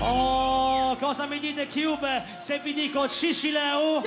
Oh, 0.00 0.96
cosa 0.96 1.26
mi 1.26 1.38
dite 1.38 1.66
Cube? 1.66 2.24
Se 2.38 2.60
vi 2.60 2.72
dico 2.72 3.06
Cicileu? 3.06 4.00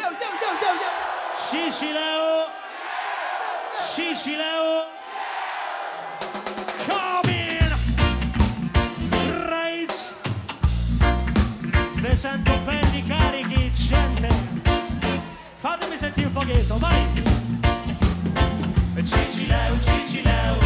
Cicileu 1.47 2.47
Cicileu 3.93 4.83
Come 6.87 7.59
in 8.97 9.47
Right 9.47 10.13
Vi 11.93 12.15
sento 12.15 12.57
belli 12.65 13.03
carichi 13.05 13.71
gente. 13.73 14.27
Fatemi 15.57 15.97
sentire 15.97 16.25
un 16.25 16.33
pochetto, 16.33 16.77
vai! 16.79 17.44
Cicileu, 19.05 19.79
Cicileu 19.81 20.57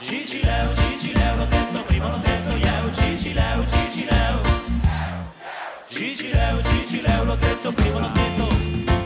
Cicileu, 0.00 0.74
Cicileu, 0.74 1.36
l'ho 1.36 1.44
detto 1.46 1.80
prima, 1.86 2.08
l'ho 2.08 2.18
detto 2.18 2.50
io 2.56 2.92
Cicileu, 2.92 3.64
Cicileu 3.66 4.40
Cicileu, 5.88 6.62
Cicileu, 6.62 7.24
l'ho 7.24 7.34
detto 7.36 7.72
prima, 7.72 7.98
l'ho 8.00 8.10
detto. 8.12 8.48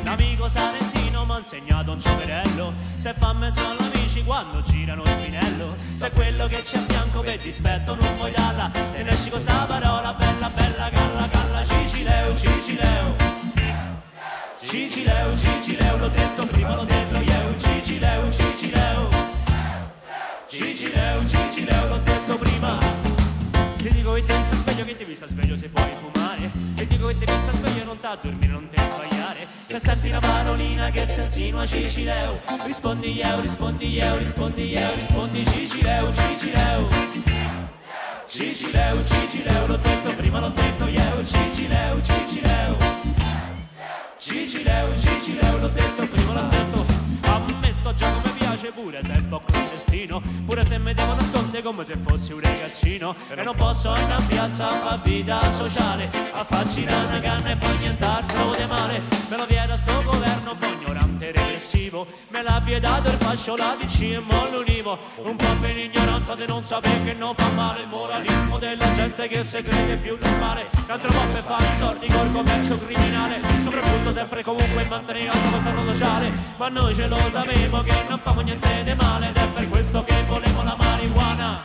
L'amico 0.04 0.48
salentino 0.48 1.24
m'ha 1.24 1.38
insegnato 1.38 1.92
un 1.92 1.98
giocherello. 1.98 2.72
Se 2.98 3.14
fa 3.14 3.32
mezzo 3.32 3.60
all'amici 3.60 4.22
quando 4.22 4.62
girano 4.62 5.04
spinello. 5.04 5.74
Se 5.76 6.10
quello 6.10 6.46
che 6.46 6.62
c'è 6.62 6.76
a 6.76 6.80
fianco 6.86 7.20
per 7.20 7.38
dispetto 7.38 7.94
non 7.94 8.16
vuoi 8.16 8.32
darla 8.32 8.70
Te 8.92 9.02
ne 9.02 9.10
esci 9.10 9.30
con 9.30 9.40
sta 9.40 9.64
parola 9.66 10.12
bella, 10.12 10.50
bella, 10.50 10.88
galla, 10.90 11.26
galla. 11.26 11.64
Cicileu, 11.64 12.36
Cicileu 12.36 13.14
Cicileu, 14.66 15.36
Cicileu, 15.36 15.98
l'ho 15.98 16.08
detto 16.08 16.46
prima, 16.46 16.74
l'ho 16.74 16.84
detto 16.84 17.16
io, 17.18 17.33
Cicileu, 17.58 18.30
Cicileu. 18.30 19.08
Cicileu, 20.48 21.26
Cicileu, 21.26 21.88
l'ho 21.88 22.00
detto 22.04 22.36
prima. 22.38 22.78
Ti 23.76 23.88
dico 23.90 24.12
che 24.14 24.24
ti 24.24 24.32
sta 24.42 24.56
sveglio, 24.56 24.84
che 24.84 24.96
ti 24.96 25.14
sta 25.14 25.26
sveglio 25.26 25.56
se 25.56 25.68
puoi 25.68 25.90
fumare. 26.00 26.50
Ti 26.76 26.86
dico 26.86 27.06
che 27.08 27.18
ti 27.18 27.26
sta 27.26 27.52
sveglio, 27.52 27.84
non 27.84 28.00
t'ha 28.00 28.18
dormire, 28.20 28.52
non 28.52 28.68
ti 28.68 28.76
sbagliare. 28.76 29.46
Se 29.66 29.78
senti 29.78 30.08
una 30.08 30.20
parolina 30.20 30.90
che 30.90 31.06
si 31.06 31.20
insinua 31.20 31.66
Cicileu, 31.66 32.38
rispondi 32.64 33.12
io, 33.12 33.40
rispondi 33.40 33.92
io, 33.92 34.16
rispondi 34.18 34.68
io, 34.68 34.94
rispondi 34.94 35.44
Cicileu, 35.46 36.12
Cicileu. 36.12 36.88
Cicileu, 38.26 39.04
Cicileu, 39.04 39.66
l'ho 39.66 39.76
detto 39.76 40.14
prima, 40.14 40.40
l'ho 40.40 40.48
detto 40.48 40.86
io, 40.86 41.24
Cicileu, 41.24 42.00
Cicileu. 42.02 42.76
Cicileu, 44.18 44.96
Cicileu, 44.96 45.58
l'ho 45.58 45.68
detto 45.68 46.06
prima, 46.06 46.32
l'ho 46.32 46.48
detto 46.48 46.83
A 47.86 48.33
piace 48.54 48.70
pure 48.70 49.02
se 49.02 49.12
è 49.12 49.16
un 49.16 49.28
po' 49.28 49.42
clandestino 49.44 50.22
Pure 50.44 50.64
se 50.66 50.78
mi 50.78 50.94
devo 50.94 51.14
nascondere 51.14 51.62
come 51.62 51.84
se 51.84 51.96
fossi 51.96 52.32
un 52.32 52.40
ragazzino. 52.40 53.14
E 53.28 53.42
non 53.42 53.54
posso 53.56 53.90
andare 53.90 54.20
in 54.20 54.28
piazza 54.28 54.68
a 54.68 54.78
fare 54.80 55.00
vita 55.02 55.52
sociale 55.52 56.10
A 56.32 56.44
farci 56.44 56.82
una 56.82 57.20
canna 57.20 57.50
e 57.50 57.56
poi 57.56 57.78
nient'altro 57.78 58.54
di 58.56 58.64
male. 58.66 59.00
Me 59.28 59.36
lo 59.36 59.46
vieta 59.46 59.76
sto 59.76 60.02
governo 60.02 60.54
poi 60.56 60.72
ignorante 60.72 61.28
e 61.28 61.32
regressivo 61.32 62.06
Me 62.28 62.42
l'ha 62.42 62.60
vietato 62.62 63.08
il 63.08 63.16
fascio, 63.16 63.56
la 63.56 63.76
DC 63.80 64.00
e 64.02 64.18
mo 64.20 64.48
l'univo. 64.50 64.98
Un 65.22 65.36
po' 65.36 65.56
per 65.60 65.76
ignoranza 65.76 66.34
di 66.34 66.46
non 66.46 66.62
sapere 66.62 67.02
che 67.04 67.14
non 67.14 67.34
fa 67.34 67.48
male 67.54 67.82
Il 67.82 67.88
moralismo 67.88 68.58
della 68.58 68.92
gente 68.94 69.26
che 69.28 69.42
se 69.42 69.62
crede 69.62 69.96
più 69.96 70.16
normale 70.20 70.66
Che 70.86 70.92
altro 70.92 71.10
po' 71.10 71.26
per 71.32 71.42
fare 71.42 71.64
i 71.64 71.76
soldi 71.76 72.06
col 72.06 72.30
commercio 72.32 72.78
criminale. 72.78 73.40
Soprattutto 73.62 74.12
sempre 74.12 74.42
comunque 74.42 74.84
mantenere 74.84 75.28
alto 75.28 75.50
controllo 75.50 75.94
sociale. 75.94 76.30
Ma 76.58 76.68
noi 76.68 76.94
ce 76.94 77.08
lo 77.08 77.18
sapevo 77.30 77.82
che 77.82 78.04
non 78.08 78.18
famo 78.18 78.42
niente 78.44 78.84
di 78.84 78.94
male 78.94 79.28
Ed 79.28 79.36
è 79.36 79.46
per 79.48 79.68
questo 79.68 80.04
che 80.04 80.22
volevo 80.28 80.62
la 80.62 80.76
marijuana. 80.78 81.62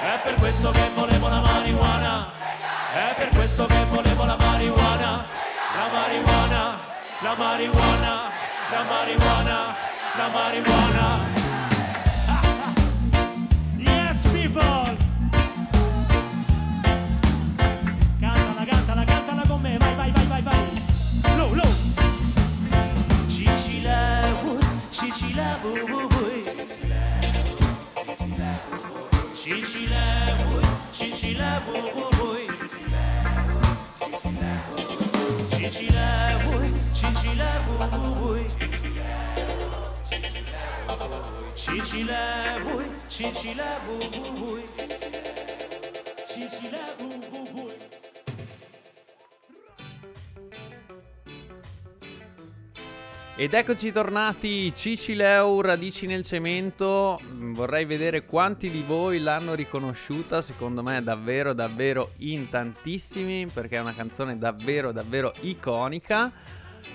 È 0.00 0.20
per 0.22 0.34
questo 0.34 0.70
che 0.70 0.88
volevo 0.94 1.28
la 1.28 1.40
marijuana. 1.40 2.30
È 2.94 3.14
per 3.16 3.28
questo 3.28 3.66
che 3.66 3.84
volevo 3.90 4.24
la 4.24 4.36
marijuana. 4.36 5.24
La 5.76 5.88
marijuana, 5.92 6.78
la 7.22 7.34
marijuana, 7.36 8.30
la 8.70 8.82
marijuana, 8.88 9.74
la 10.16 10.28
marijuana. 10.32 11.42
Yes 13.76 14.22
people 14.32 14.93
cicileu, 31.34 31.60
bui, 31.66 31.80
bui 32.16 32.46
Cicileu, 41.54 42.84
cicileu, 43.08 43.80
bui, 43.86 44.08
bui 44.38 44.64
Cicileu, 46.26 47.63
Ed 53.36 53.52
eccoci 53.52 53.90
tornati, 53.90 54.72
Cicileu, 54.72 55.60
radici 55.60 56.06
nel 56.06 56.22
cemento. 56.22 57.20
Vorrei 57.32 57.84
vedere 57.84 58.24
quanti 58.26 58.70
di 58.70 58.82
voi 58.82 59.18
l'hanno 59.18 59.54
riconosciuta, 59.54 60.40
secondo 60.40 60.84
me 60.84 61.02
davvero 61.02 61.52
davvero 61.52 62.12
in 62.18 62.48
tantissimi, 62.48 63.48
perché 63.48 63.74
è 63.76 63.80
una 63.80 63.92
canzone 63.92 64.38
davvero 64.38 64.92
davvero 64.92 65.34
iconica. 65.40 66.30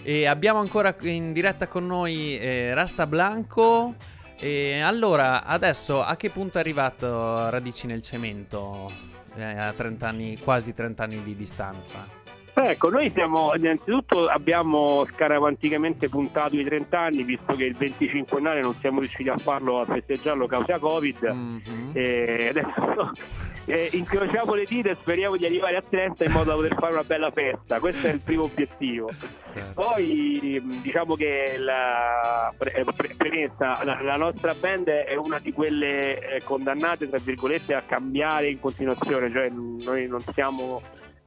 E 0.02 0.28
abbiamo 0.28 0.60
ancora 0.60 0.96
in 1.02 1.34
diretta 1.34 1.68
con 1.68 1.86
noi 1.86 2.40
eh, 2.40 2.74
Rasta 2.74 3.06
Blanco. 3.06 3.96
E 4.38 4.80
allora, 4.80 5.44
adesso 5.44 6.02
a 6.02 6.16
che 6.16 6.30
punto 6.30 6.56
è 6.58 6.62
arrivato 6.62 7.50
Radici 7.50 7.86
nel 7.86 8.02
cemento? 8.02 8.90
Eh, 9.36 9.44
a 9.44 9.74
30 9.74 10.08
anni, 10.08 10.38
quasi 10.38 10.74
30 10.74 11.04
anni 11.04 11.22
di 11.22 11.36
distanza. 11.36 12.19
Ecco, 12.62 12.90
noi 12.90 13.10
siamo, 13.14 13.56
innanzitutto 13.56 14.28
abbiamo 14.28 15.06
scaramanticamente 15.14 16.10
puntato 16.10 16.58
i 16.58 16.64
30 16.64 17.00
anni, 17.00 17.24
visto 17.24 17.54
che 17.54 17.64
il 17.64 17.76
25 17.76 18.42
anni 18.46 18.62
non 18.62 18.76
siamo 18.82 19.00
riusciti 19.00 19.30
a 19.30 19.38
farlo, 19.38 19.80
a 19.80 19.86
festeggiarlo 19.86 20.46
causa 20.46 20.78
Covid. 20.78 21.24
Mhm. 21.24 21.92
E 21.94 22.48
adesso 22.50 23.12
eh, 23.66 23.90
incrociamo 23.94 24.54
le 24.56 24.66
dita 24.66 24.90
e 24.90 24.96
speriamo 24.96 25.38
di 25.38 25.46
arrivare 25.46 25.78
a 25.78 25.84
30 25.88 26.26
in 26.26 26.32
modo 26.32 26.50
da 26.50 26.56
poter 26.56 26.76
fare 26.76 26.94
una 26.94 27.04
bella 27.04 27.32
festa. 27.32 27.80
Questo 27.80 28.08
è 28.08 28.12
il 28.12 28.20
primo 28.20 28.44
obiettivo. 28.44 29.10
Certo. 29.54 29.82
Poi 29.82 30.62
diciamo 30.82 31.16
che 31.16 31.56
la 31.58 32.54
pre- 32.58 32.74
eh, 32.74 32.84
pre- 32.84 33.16
premessa, 33.16 33.84
la, 33.86 34.02
la 34.02 34.18
nostra 34.18 34.54
band 34.54 34.88
è 34.90 35.16
una 35.16 35.40
di 35.40 35.54
quelle 35.54 36.36
eh, 36.36 36.44
condannate 36.44 37.08
tra 37.08 37.20
virgolette 37.20 37.74
a 37.74 37.84
cambiare 37.84 38.50
in 38.50 38.60
continuazione, 38.60 39.32
cioè 39.32 39.50
noi 39.50 40.08
non 40.08 40.22
siamo 40.34 40.82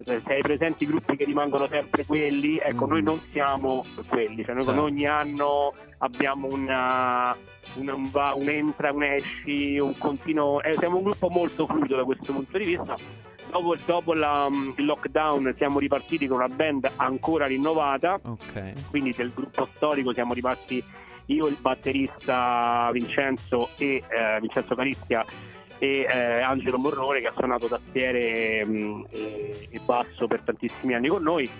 se 0.05 0.22
hai 0.26 0.40
presenti 0.42 0.84
i 0.84 0.86
gruppi 0.86 1.16
che 1.16 1.24
rimangono 1.24 1.66
sempre 1.68 2.05
quelli, 2.05 2.59
ecco 2.59 2.86
Mm. 2.86 2.90
noi 2.90 3.03
non 3.03 3.20
siamo 3.32 3.84
quelli, 4.09 4.44
cioè 4.44 4.55
noi 4.55 4.64
con 4.64 4.74
Certo. 4.74 4.82
ogni 4.82 5.07
anno 5.07 5.74
abbiamo 5.98 6.48
una, 6.48 7.36
una- 7.76 7.94
un, 7.94 8.11
va, 8.11 8.32
un 8.34 8.48
entra, 8.48 8.92
un 8.92 9.03
esci, 9.03 9.78
un 9.78 9.96
continuo, 9.98 10.61
eh, 10.62 10.74
siamo 10.78 10.96
un 10.98 11.05
gruppo 11.05 11.28
molto 11.28 11.66
fluido 11.66 11.96
da 11.96 12.05
questo 12.05 12.32
punto 12.32 12.59
di 12.59 12.64
vista. 12.64 12.96
Dopo, 13.50 13.76
dopo 13.84 14.14
la- 14.14 14.48
il 14.76 14.84
lockdown 14.84 15.55
siamo 15.59 15.78
ripartiti 15.78 16.26
con 16.26 16.38
una 16.38 16.48
band 16.48 16.90
ancora 16.96 17.46
rinnovata, 17.46 18.18
Ok. 18.24 18.88
quindi 18.90 19.12
del 19.12 19.32
gruppo 19.34 19.68
storico 19.74 20.12
siamo 20.14 20.32
rimasti 20.32 20.82
io, 21.26 21.46
il 21.46 21.57
batterista 21.61 22.90
Vincenzo 22.92 23.68
e 23.78 24.03
eh, 24.09 24.40
Vincenzo 24.40 24.74
Caristia 24.74 25.24
e 25.83 26.07
eh, 26.09 26.41
Angelo 26.43 26.78
Morrone 26.78 27.20
che 27.20 27.26
ha 27.26 27.33
suonato 27.37 27.66
tastiere 27.66 28.64
mh, 28.64 29.07
e, 29.11 29.68
e 29.68 29.80
basso 29.85 30.28
per 30.28 30.43
tantissimi 30.43 30.95
anni 30.95 31.09
con 31.09 31.24
noi. 31.24 31.51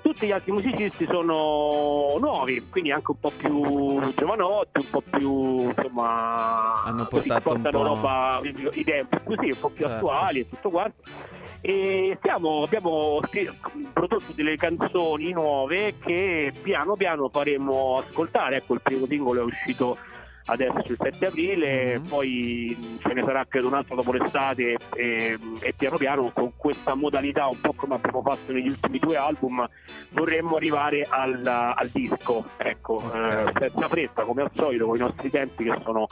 Tutti 0.00 0.26
gli 0.26 0.30
altri 0.30 0.52
musicisti 0.52 1.04
sono 1.10 2.16
nuovi, 2.18 2.66
quindi 2.70 2.90
anche 2.90 3.10
un 3.10 3.18
po' 3.20 3.32
più 3.36 4.14
giovanotti, 4.14 4.78
un 4.80 4.90
po' 4.90 5.02
più 5.02 5.68
insomma 5.68 6.84
Hanno 6.84 7.04
portato 7.04 7.52
un 7.52 7.60
po'- 7.60 7.82
roba 7.82 8.40
un 8.42 9.06
po' 9.10 9.20
così, 9.24 9.50
un 9.50 9.58
po' 9.60 9.68
più 9.68 9.84
Certo. 9.84 9.94
attuali 9.96 10.40
e 10.40 10.48
tutto 10.48 10.70
quanto. 10.70 11.02
E 11.60 12.16
stiamo, 12.20 12.62
abbiamo 12.62 13.20
prodotto 13.92 14.32
delle 14.32 14.56
canzoni 14.56 15.32
nuove 15.32 15.96
che 15.98 16.50
piano 16.62 16.96
piano 16.96 17.28
faremo 17.28 17.98
ascoltare. 17.98 18.56
Ecco, 18.56 18.72
il 18.72 18.80
primo 18.80 19.04
singolo 19.06 19.40
è 19.40 19.44
uscito 19.44 19.98
adesso 20.46 20.82
il 20.86 20.96
7 21.00 21.26
aprile, 21.26 21.98
Mhm. 21.98 22.08
poi 22.08 22.98
ce 23.00 23.12
ne 23.12 23.22
sarà 23.24 23.44
credo 23.48 23.66
un 23.68 23.74
altro 23.74 23.96
dopo 23.96 24.12
l'estate 24.12 24.76
e, 24.94 25.38
e 25.60 25.74
piano 25.76 25.96
piano 25.96 26.30
con 26.32 26.52
questa 26.56 26.94
modalità, 26.94 27.46
un 27.46 27.60
po' 27.60 27.72
come 27.74 27.94
abbiamo 27.94 28.22
fatto 28.22 28.52
negli 28.52 28.68
ultimi 28.68 28.98
due 28.98 29.16
album, 29.16 29.66
vorremmo 30.10 30.56
arrivare 30.56 31.06
al, 31.08 31.44
al 31.46 31.88
disco, 31.92 32.44
ecco, 32.58 32.94
Ok. 33.04 33.14
eh, 33.14 33.52
senza 33.58 33.88
fretta 33.88 34.22
come 34.24 34.42
al 34.42 34.50
solito 34.54 34.86
con 34.86 34.96
i 34.96 35.00
nostri 35.00 35.30
tempi 35.30 35.64
che 35.64 35.78
sono 35.84 36.06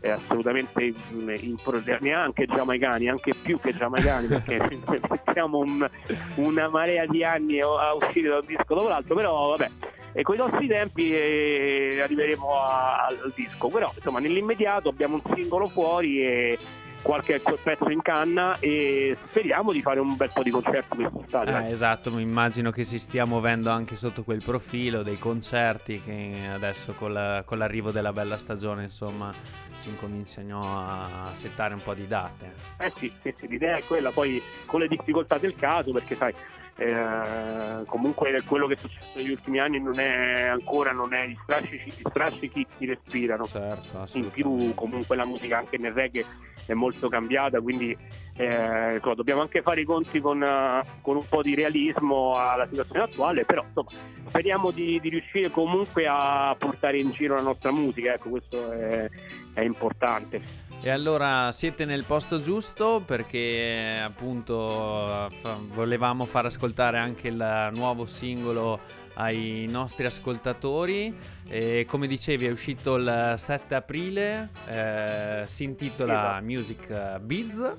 eh, 0.00 0.10
assolutamente 0.10 0.92
impro- 1.40 1.82
neanche 2.00 2.46
giamaicani, 2.46 3.08
anche 3.08 3.32
più 3.42 3.58
che 3.58 3.72
giamaicani 3.72 4.26
perché 4.26 4.58
mettiamo 5.10 5.58
un- 5.58 5.88
una 6.36 6.68
marea 6.68 7.06
di 7.06 7.24
anni 7.24 7.60
a 7.60 7.66
a 7.66 7.94
uscire 7.94 8.28
da 8.28 8.36
un 8.38 8.46
disco 8.46 8.74
dopo 8.74 8.88
l'altro, 8.88 9.14
però 9.14 9.48
vabbè. 9.56 9.70
E 10.18 10.22
con 10.22 10.34
i 10.34 10.38
nostri 10.38 10.66
tempi 10.66 11.12
eh, 11.14 12.00
arriveremo 12.02 12.54
a- 12.58 13.04
al, 13.04 13.32
disco, 13.34 13.68
però 13.68 13.92
insomma 13.94 14.18
nell'immediato 14.18 14.88
abbiamo 14.88 15.20
un 15.22 15.34
singolo 15.34 15.68
fuori 15.68 16.22
e 16.22 16.58
qualche 17.02 17.38
pezzo 17.62 17.90
in 17.90 18.00
canna 18.00 18.56
e 18.58 19.14
speriamo 19.26 19.72
di 19.72 19.82
fare 19.82 20.00
un 20.00 20.16
bel 20.16 20.30
po' 20.32 20.42
di 20.42 20.50
concerti 20.50 20.96
quest'estate. 20.96 21.50
Eh, 21.66 21.70
esatto, 21.70 22.10
mi 22.10 22.22
immagino 22.22 22.70
che 22.70 22.82
si 22.82 22.98
stia 22.98 23.26
muovendo 23.26 23.68
anche 23.68 23.94
sotto 23.94 24.24
quel 24.24 24.42
profilo 24.42 25.02
dei 25.02 25.18
concerti 25.18 26.00
che 26.00 26.48
adesso 26.50 26.94
con, 26.94 27.12
la- 27.12 27.42
con 27.44 27.58
l'arrivo 27.58 27.90
della 27.90 28.14
bella 28.14 28.38
stagione 28.38 28.84
insomma 28.84 29.34
si 29.74 29.90
incominciano 29.90 30.62
a 30.64 31.28
settare 31.34 31.74
un 31.74 31.82
po' 31.82 31.92
di 31.92 32.06
date. 32.06 32.54
Eh 32.78 32.90
sì, 32.96 33.12
sì, 33.22 33.34
sì, 33.38 33.46
l'idea 33.48 33.76
è 33.76 33.84
quella, 33.84 34.10
poi 34.12 34.42
con 34.64 34.80
le 34.80 34.88
difficoltà 34.88 35.36
del 35.36 35.54
caso, 35.56 35.92
perché 35.92 36.16
sai, 36.16 36.32
eh, 36.78 37.84
comunque 37.86 38.42
quello 38.46 38.66
che 38.66 38.74
è 38.74 38.78
successo 38.78 39.12
negli 39.14 39.30
ultimi 39.30 39.58
anni 39.58 39.80
non 39.80 39.98
è 39.98 40.42
ancora, 40.42 40.92
non 40.92 41.14
è 41.14 41.26
gli 41.26 41.36
strascichi, 41.42 41.90
gli 41.96 42.02
strascichi 42.08 42.66
si 42.76 42.84
respirano. 42.84 43.46
Certo, 43.46 44.04
In 44.14 44.30
più 44.30 44.74
comunque 44.74 45.16
la 45.16 45.24
musica 45.24 45.56
anche 45.56 45.78
nel 45.78 45.92
reggae 45.92 46.24
è 46.66 46.74
molto 46.74 47.08
cambiata, 47.08 47.60
quindi 47.60 47.96
eh, 48.36 48.94
insomma, 48.94 49.14
dobbiamo 49.14 49.40
anche 49.40 49.62
fare 49.62 49.80
i 49.80 49.84
conti 49.84 50.20
con, 50.20 50.42
eh, 50.42 50.82
con 51.00 51.16
un 51.16 51.26
po' 51.26 51.40
di 51.40 51.54
realismo 51.54 52.36
alla 52.36 52.66
situazione 52.66 53.04
attuale, 53.04 53.44
però 53.46 53.64
insomma, 53.64 53.90
speriamo 54.28 54.70
di, 54.70 55.00
di 55.00 55.08
riuscire 55.08 55.50
comunque 55.50 56.06
a 56.06 56.54
portare 56.58 56.98
in 56.98 57.12
giro 57.12 57.36
la 57.36 57.42
nostra 57.42 57.70
musica, 57.70 58.12
ecco 58.12 58.28
questo 58.28 58.70
è, 58.72 59.08
è 59.54 59.60
importante. 59.62 60.64
E 60.86 60.90
allora 60.90 61.50
siete 61.50 61.84
nel 61.84 62.04
posto 62.04 62.38
giusto 62.38 63.02
perché 63.04 64.00
appunto 64.00 65.28
fa- 65.40 65.58
volevamo 65.60 66.26
far 66.26 66.44
ascoltare 66.44 66.96
anche 66.96 67.26
il 67.26 67.70
nuovo 67.72 68.06
singolo 68.06 68.78
ai 69.14 69.66
nostri 69.68 70.06
ascoltatori 70.06 71.12
e 71.48 71.86
come 71.88 72.06
dicevi 72.06 72.46
è 72.46 72.50
uscito 72.52 72.94
il 72.94 73.34
7 73.36 73.74
aprile, 73.74 74.50
eh, 74.68 75.42
si 75.46 75.64
intitola. 75.64 76.40
Music 76.40 77.18
Biz. 77.18 77.74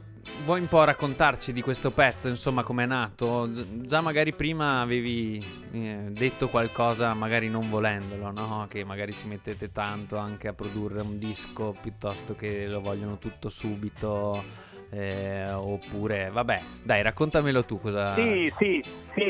Vuoi 0.46 0.62
un 0.62 0.68
po' 0.68 0.84
raccontarci 0.84 1.52
di 1.52 1.62
questo 1.62 1.92
pezzo, 1.92 2.28
insomma, 2.30 2.64
com'è 2.64 2.86
nato? 2.86 3.50
Gi- 3.50 3.82
Già 3.86 4.00
magari 4.02 4.34
prima 4.34 4.80
avevi 4.82 5.44
eh, 5.72 6.06
detto 6.10 6.48
qualcosa, 6.48 7.14
magari 7.14 7.50
non 7.50 7.70
volendolo, 7.70 8.32
no? 8.32 8.66
Che 8.70 8.84
magari 8.86 9.14
ci 9.14 9.28
mettete 9.28 9.72
tanto 9.72 10.18
anche 10.18 10.48
a 10.48 10.54
produrre 10.54 11.02
un 11.02 11.18
disco 11.20 11.76
piuttosto 11.82 12.34
che 12.36 12.66
lo 12.68 12.80
vogliono 12.80 13.18
tutto 13.18 13.50
subito. 13.50 14.44
eh, 14.90 15.52
oppure, 15.52 16.30
vabbè, 16.32 16.62
dai, 16.84 17.02
raccontamelo 17.02 17.66
tu 17.66 17.82
cosa. 17.82 18.16
Sì, 18.16 18.50
sì, 18.58 18.82
sì, 19.16 19.24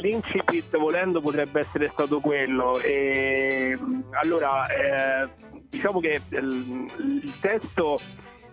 l'incipit 0.00 0.78
volendo 0.78 1.20
potrebbe 1.20 1.60
essere 1.60 1.90
stato 1.92 2.20
quello. 2.20 2.80
E, 2.80 3.76
allora, 4.12 4.66
eh, 4.68 5.28
diciamo 5.68 6.00
che 6.00 6.22
il, 6.30 6.90
il 7.22 7.34
testo, 7.40 8.00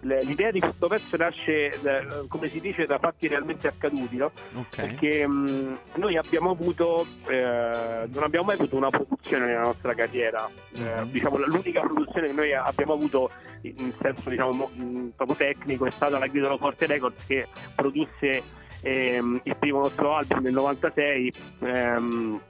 l'idea 0.01 0.51
di 0.51 0.59
questo 0.59 0.87
pezzo 0.87 1.15
nasce, 1.17 1.73
eh, 1.73 2.27
come 2.27 2.49
si 2.49 2.59
dice, 2.59 2.85
da 2.85 2.97
fatti 2.99 3.27
realmente 3.27 3.67
accaduti, 3.67 4.17
no? 4.17 4.31
Ok. 4.55 4.75
Perché 4.75 5.27
mh, 5.27 5.77
noi 5.95 6.17
abbiamo 6.17 6.51
avuto, 6.51 7.05
eh, 7.27 8.07
non 8.11 8.23
abbiamo 8.23 8.45
mai 8.45 8.55
avuto 8.55 8.75
una 8.75 8.89
produzione 8.89 9.45
nella 9.45 9.61
nostra 9.61 9.93
carriera. 9.93 10.49
Eh, 10.73 10.79
Mhm. 11.01 11.11
diciamo, 11.11 11.37
l'unica 11.45 11.81
produzione 11.81 12.27
che 12.27 12.33
noi 12.33 12.53
abbiamo 12.53 12.93
avuto 12.93 13.29
in 13.63 13.93
senso 14.01 14.29
diciamo, 14.29 14.71
proprio 15.15 15.35
tecnico 15.37 15.85
è 15.85 15.91
stata 15.91 16.17
la 16.17 16.25
Gridolo 16.27 16.57
Forte 16.57 16.87
Records 16.87 17.23
che 17.27 17.47
produsse 17.75 18.41
ehm, 18.81 19.39
il 19.43 19.55
primo 19.57 19.81
nostro 19.81 20.15
album 20.15 20.39
nel 20.41 20.53
96 20.53 21.33
ehm, 21.59 22.41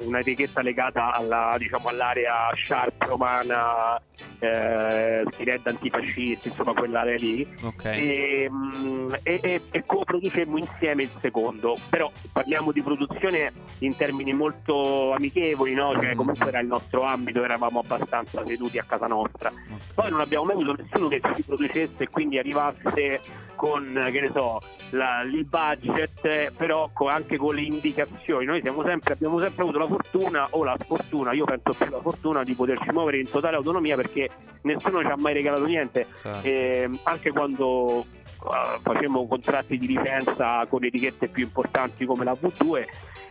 una 0.00 0.20
etichetta 0.20 0.62
legata 0.62 1.12
alla, 1.12 1.54
diciamo, 1.58 1.88
all'area 1.88 2.48
sharp 2.66 3.02
romana 3.02 4.00
eh, 4.38 5.22
skinhead 5.32 5.66
antifascisti 5.66 6.48
insomma 6.48 6.72
quell'area 6.74 7.16
lì 7.16 7.46
Ok. 7.62 7.84
e, 7.84 8.48
mm, 8.50 9.12
e, 9.22 9.40
e- 9.42 9.62
e 9.70 9.84
co-producemmo 9.86 10.58
insieme 10.58 11.04
il 11.04 11.10
secondo 11.20 11.78
però 11.88 12.10
parliamo 12.32 12.72
di 12.72 12.82
produzione 12.82 13.52
in 13.80 13.96
termini 13.96 14.32
molto 14.34 15.12
amichevoli 15.12 15.72
no? 15.74 15.92
cioè 15.94 16.10
Mhm. 16.10 16.16
comunque 16.16 16.48
era 16.48 16.60
il 16.60 16.66
nostro 16.66 17.02
ambito 17.02 17.44
eravamo 17.44 17.80
abbastanza 17.80 18.44
seduti 18.46 18.78
a 18.78 18.84
casa 18.84 19.06
nostra 19.06 19.48
ok. 19.50 19.94
poi 19.94 20.10
non 20.10 20.20
abbiamo 20.20 20.44
mai 20.44 20.54
avuto 20.54 20.82
nessuno 20.82 21.08
che 21.08 21.20
ci 21.34 21.42
producesse 21.42 22.02
e 22.02 22.08
quindi 22.08 22.38
arrivasse 22.38 23.20
con, 23.56 23.92
che 24.12 24.20
ne 24.20 24.30
so, 24.32 24.60
la- 24.90 25.22
il 25.22 25.44
budget, 25.44 26.24
eh, 26.24 26.52
però 26.56 26.90
anche 27.08 27.36
con 27.36 27.54
le 27.54 27.62
indicazioni. 27.62 28.44
Noi 28.44 28.60
sempre, 28.62 29.14
abbiamo 29.14 29.40
sempre 29.40 29.62
avuto 29.62 29.78
la 29.78 29.86
fortuna 29.86 30.46
o 30.50 30.62
la 30.64 30.76
sfortuna, 30.80 31.32
io 31.32 31.44
penso 31.44 31.72
più 31.76 31.90
la 31.90 32.00
fortuna 32.00 32.44
di 32.44 32.54
poterci 32.54 32.90
muovere 32.92 33.18
in 33.18 33.28
totale 33.28 33.56
autonomia 33.56 33.96
perché 33.96 34.28
nessuno 34.62 35.00
ci 35.00 35.06
ha 35.06 35.16
mai 35.16 35.32
regalato 35.34 35.64
niente. 35.64 36.06
Certo. 36.16 36.46
E 36.46 36.88
anche 37.04 37.30
quando 37.30 38.02
eh, 38.02 38.78
facevamo 38.82 39.26
contratti 39.26 39.78
di 39.78 39.86
licenza 39.86 40.64
con 40.68 40.84
etichette 40.84 41.28
più 41.28 41.44
importanti 41.44 42.04
come 42.04 42.24
la 42.24 42.36
V2 42.40 42.84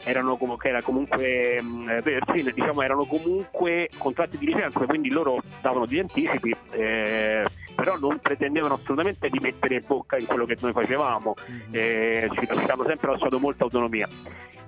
erano 0.08 0.38
come, 0.38 0.56
che 0.58 0.68
era 0.68 0.82
comunque 0.84 1.60
mh, 1.62 2.02
Virgin, 2.04 2.52
diciamo 2.54 2.82
erano 2.84 3.06
comunque 3.06 3.90
contratti 3.98 4.38
di 4.38 4.46
licenza 4.46 4.80
quindi 4.86 5.10
loro 5.10 5.42
davano 5.62 5.88
degli 5.88 5.98
anticipi 6.00 6.56
eh, 6.72 7.44
però 7.76 7.98
non 7.98 8.20
pretendevano 8.20 8.76
assolutamente 8.76 9.30
di 9.30 9.40
mettere 9.40 9.82
bocca 9.82 10.18
in 10.18 10.26
quello 10.26 10.46
che 10.46 10.58
noi 10.62 10.72
facevamo 10.72 11.36
Mhm. 11.48 11.70
eh, 11.72 12.30
ci, 12.34 12.48
hanno 12.50 12.86
sempre 12.86 13.12
lasciato 13.12 13.40
molta 13.40 13.64
autonomia 13.66 14.08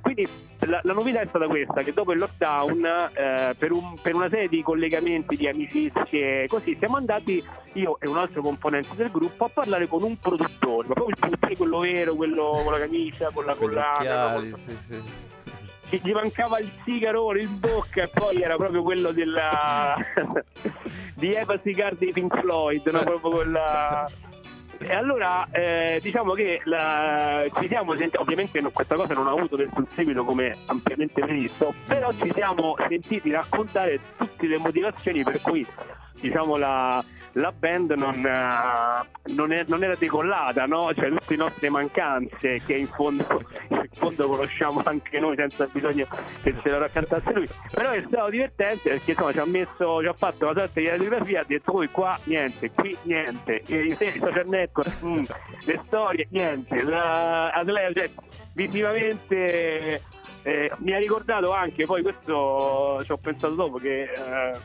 Quindi 0.02 0.28
la, 0.60 0.80
la 0.84 0.94
novità 0.94 1.20
è 1.22 1.28
stata 1.28 1.48
questa, 1.48 1.84
che 1.84 1.92
dopo 1.92 2.14
il 2.14 2.20
lockdown, 2.20 2.86
eh, 3.14 3.56
per, 3.58 3.72
un- 3.74 3.96
per 4.02 4.16
una 4.16 4.30
serie 4.30 4.48
di 4.48 4.62
collegamenti, 4.62 5.36
di 5.36 5.48
amicizie, 5.50 6.48
così, 6.48 6.76
siamo 6.80 6.96
andati, 6.96 7.44
io 7.74 7.98
e 8.00 8.08
un 8.08 8.18
altro 8.18 8.42
componente 8.42 8.96
del 8.96 9.12
gruppo, 9.12 9.46
a 9.46 9.50
parlare 9.50 9.88
con 9.88 10.04
un 10.04 10.18
produttore, 10.18 10.88
ma 10.88 10.94
proprio 10.94 11.10
il 11.10 11.20
produttore 11.20 11.56
quello 11.58 11.80
vero, 11.80 12.16
quello 12.16 12.62
con 12.64 12.72
la 12.72 12.80
camicia, 12.80 13.30
con 13.34 13.46
la 13.46 13.56
Con 13.56 13.68
collana, 13.68 14.34
no? 14.38 14.56
sì, 14.56 14.78
sì. 14.80 15.02
Che 15.90 16.02
gli 16.04 16.12
mancava 16.12 16.60
il 16.60 16.70
sigaro 16.84 17.38
in 17.38 17.60
bocca 17.60 18.04
e 18.04 18.10
poi 18.10 18.42
era 18.42 18.56
proprio 18.58 18.84
quello 18.84 19.12
della 19.12 19.96
di 21.16 21.34
Eva 21.34 21.60
Cigar 21.64 21.96
dei 21.96 22.12
Pink 22.12 22.40
Floyd, 22.40 22.86
no? 22.88 23.00
proprio 23.04 23.30
quella 23.32 24.10
e 24.80 24.94
allora 24.94 25.48
eh, 25.52 26.00
diciamo 26.04 26.34
che 26.34 26.62
la, 26.66 27.44
ci 27.60 27.68
siamo 27.68 27.96
sentiti, 27.96 28.18
ovviamente 28.18 28.62
no- 28.62 28.70
questa 28.70 28.96
cosa 28.96 29.14
non 29.14 29.28
ha 29.28 29.32
avuto 29.32 29.56
nessun 29.58 29.88
seguito 29.96 30.24
come 30.24 30.56
ampiamente 30.68 31.20
previsto, 31.20 31.74
però 31.88 32.12
ci 32.14 32.32
siamo 32.34 32.76
sentiti 32.88 33.32
raccontare 33.32 34.00
tutte 34.18 34.46
le 34.46 34.58
motivazioni 34.58 35.24
per 35.24 35.42
cui 35.42 35.66
diciamo 36.22 36.58
la, 36.58 37.04
la 37.34 37.52
band 37.52 37.92
non, 37.94 38.24
eh, 38.24 39.32
non, 39.34 39.52
è- 39.52 39.66
non 39.68 39.84
era 39.84 39.96
decollata, 39.96 40.66
no? 40.68 40.94
cioè 40.94 41.10
tutte 41.10 41.26
le 41.30 41.38
nostre 41.38 41.70
mancanze 41.70 42.62
che 42.64 42.76
in 42.76 42.88
fondo, 42.88 43.26
in 43.92 44.00
fondo 44.00 44.28
conosciamo 44.28 44.82
anche 44.84 45.20
noi 45.20 45.36
senza 45.36 45.68
bisogno 45.72 46.08
che 46.42 46.54
ce 46.62 46.70
lo 46.70 46.80
raccontasse 46.80 47.34
lui, 47.34 47.48
però 47.72 47.92
è 47.92 48.04
stato 48.08 48.30
divertente 48.30 48.90
perché 48.90 49.12
insomma 49.12 49.32
ci 49.32 49.40
ha 49.40 49.46
messo, 49.46 50.02
ci 50.02 50.08
ha 50.08 50.14
fatto 50.14 50.46
una 50.46 50.54
sorta 50.54 50.80
di 50.80 50.88
radiografia, 50.88 51.42
ha 51.42 51.46
detto 51.46 51.72
voi 51.72 51.90
qua 51.90 52.20
niente, 52.24 52.72
qui 52.72 52.96
niente, 53.04 53.64
i 53.68 53.96
i 53.98 54.20
social 54.20 54.48
network, 54.48 55.04
mm, 55.04 55.24
le 55.66 55.82
storie 55.86 56.28
niente, 56.32 56.84
la, 56.84 57.50
Atleo, 57.52 57.94
cioè, 57.94 58.10
visivamente 58.54 60.02
eh, 60.44 60.72
mi 60.78 60.94
ha 60.94 60.98
ricordato 60.98 61.52
anche, 61.52 61.86
poi 61.86 62.02
questo 62.02 63.02
ci 63.04 63.12
ho 63.12 63.18
pensato 63.18 63.54
dopo 63.54 63.78
che 63.78 64.04
eh, 64.04 64.58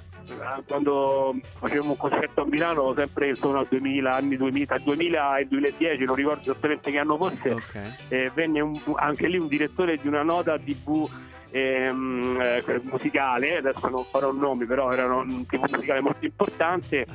quando 0.67 1.35
facevo 1.59 1.91
un 1.91 1.97
concerto 1.97 2.43
a 2.43 2.47
Milano 2.47 2.95
sempre 2.95 3.29
intorno 3.29 3.59
al 3.61 3.67
2000, 3.69 4.15
anni 4.15 4.37
2000, 4.37 4.79
2000 4.79 5.37
e 5.39 5.45
2010, 5.47 6.05
non 6.05 6.15
ricordo 6.15 6.41
esattamente 6.51 6.91
che 6.91 6.99
anno 6.99 7.17
fosse, 7.17 7.51
Ok. 7.51 7.95
eh, 8.09 8.31
venne 8.35 8.61
un- 8.61 8.81
anche 8.97 9.27
lì 9.29 9.39
un 9.39 9.49
direttore 9.49 9.97
di 9.99 10.07
una 10.09 10.23
nota 10.23 10.59
tv 10.59 11.09
ehm, 11.55 12.39
eh, 12.41 12.81
musicale, 12.85 13.59
adesso 13.59 13.87
non 13.89 14.05
farò 14.11 14.33
nomi, 14.33 14.65
però 14.65 14.91
era 14.91 15.05
un 15.15 15.45
tv 15.47 15.67
musicale 15.71 16.01
molto 16.01 16.25
importante 16.25 17.07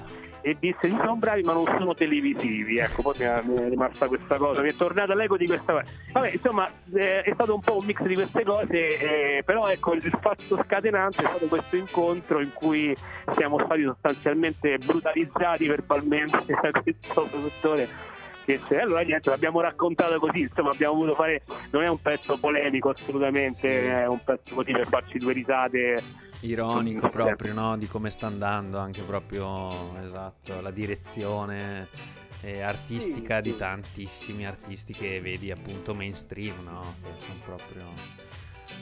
e 0.49 0.55
disse 0.59 0.87
sì 0.87 0.95
sono 0.97 1.15
bravi 1.15 1.43
ma 1.43 1.53
non 1.53 1.65
sono 1.65 1.93
televisivi. 1.93 2.77
Ecco 2.77 3.01
poi 3.01 3.15
mi 3.17 3.25
è, 3.25 3.69
rimasta 3.69 4.07
questa 4.07 4.37
cosa 4.37 4.61
mi 4.61 4.69
è 4.69 4.75
tornata 4.75 5.13
l'eco 5.13 5.35
di 5.35 5.45
questa 5.45 5.73
cosa. 5.73 5.85
Vabbè 6.13 6.31
insomma 6.31 6.69
eh, 6.93 7.21
è 7.21 7.33
stato 7.33 7.53
un 7.53 7.61
po' 7.61 7.77
un 7.77 7.85
mix 7.85 8.01
di 8.03 8.13
queste 8.13 8.43
cose 8.43 8.97
eh, 8.97 9.43
però 9.43 9.67
ecco 9.67 9.93
il 9.93 10.17
fatto 10.21 10.63
scatenante 10.65 11.23
è 11.23 11.27
stato 11.27 11.47
questo 11.47 11.75
incontro 11.75 12.39
in 12.39 12.51
cui 12.53 12.95
siamo 13.35 13.59
stati 13.65 13.83
sostanzialmente 13.83 14.77
brutalizzati 14.77 15.67
verbalmente 15.67 16.45
da 16.61 16.71
questo 16.71 17.27
c'è. 18.67 18.77
Allora 18.81 19.01
niente, 19.01 19.29
l'abbiamo 19.29 19.59
raccontato 19.61 20.17
così, 20.19 20.41
insomma 20.41 20.71
abbiamo 20.71 20.95
voluto 20.95 21.15
fare, 21.15 21.43
non 21.71 21.83
è 21.83 21.87
un 21.87 22.01
pezzo 22.01 22.37
polemico 22.37 22.89
assolutamente, 22.89 23.53
Sì. 23.57 23.67
è 23.67 24.07
un 24.07 24.23
pezzo 24.23 24.55
così 24.55 24.71
per 24.71 24.87
farci 24.87 25.17
due 25.17 25.33
risate. 25.33 26.03
Ironico 26.41 27.09
proprio, 27.09 27.53
no? 27.53 27.77
Di 27.77 27.87
come 27.87 28.09
sta 28.09 28.27
andando 28.27 28.77
anche 28.77 29.01
proprio, 29.01 29.97
esatto, 30.01 30.61
la 30.61 30.71
direzione 30.71 31.87
eh, 32.41 32.61
artistica 32.61 33.37
Sì, 33.37 33.41
di 33.41 33.51
sì. 33.51 33.57
tantissimi 33.57 34.45
artisti 34.45 34.93
che 34.93 35.19
vedi 35.19 35.49
appunto 35.51 35.95
mainstream, 35.95 36.63
no? 36.63 36.93
Che 37.03 37.09
sono 37.25 37.39
proprio 37.43 37.85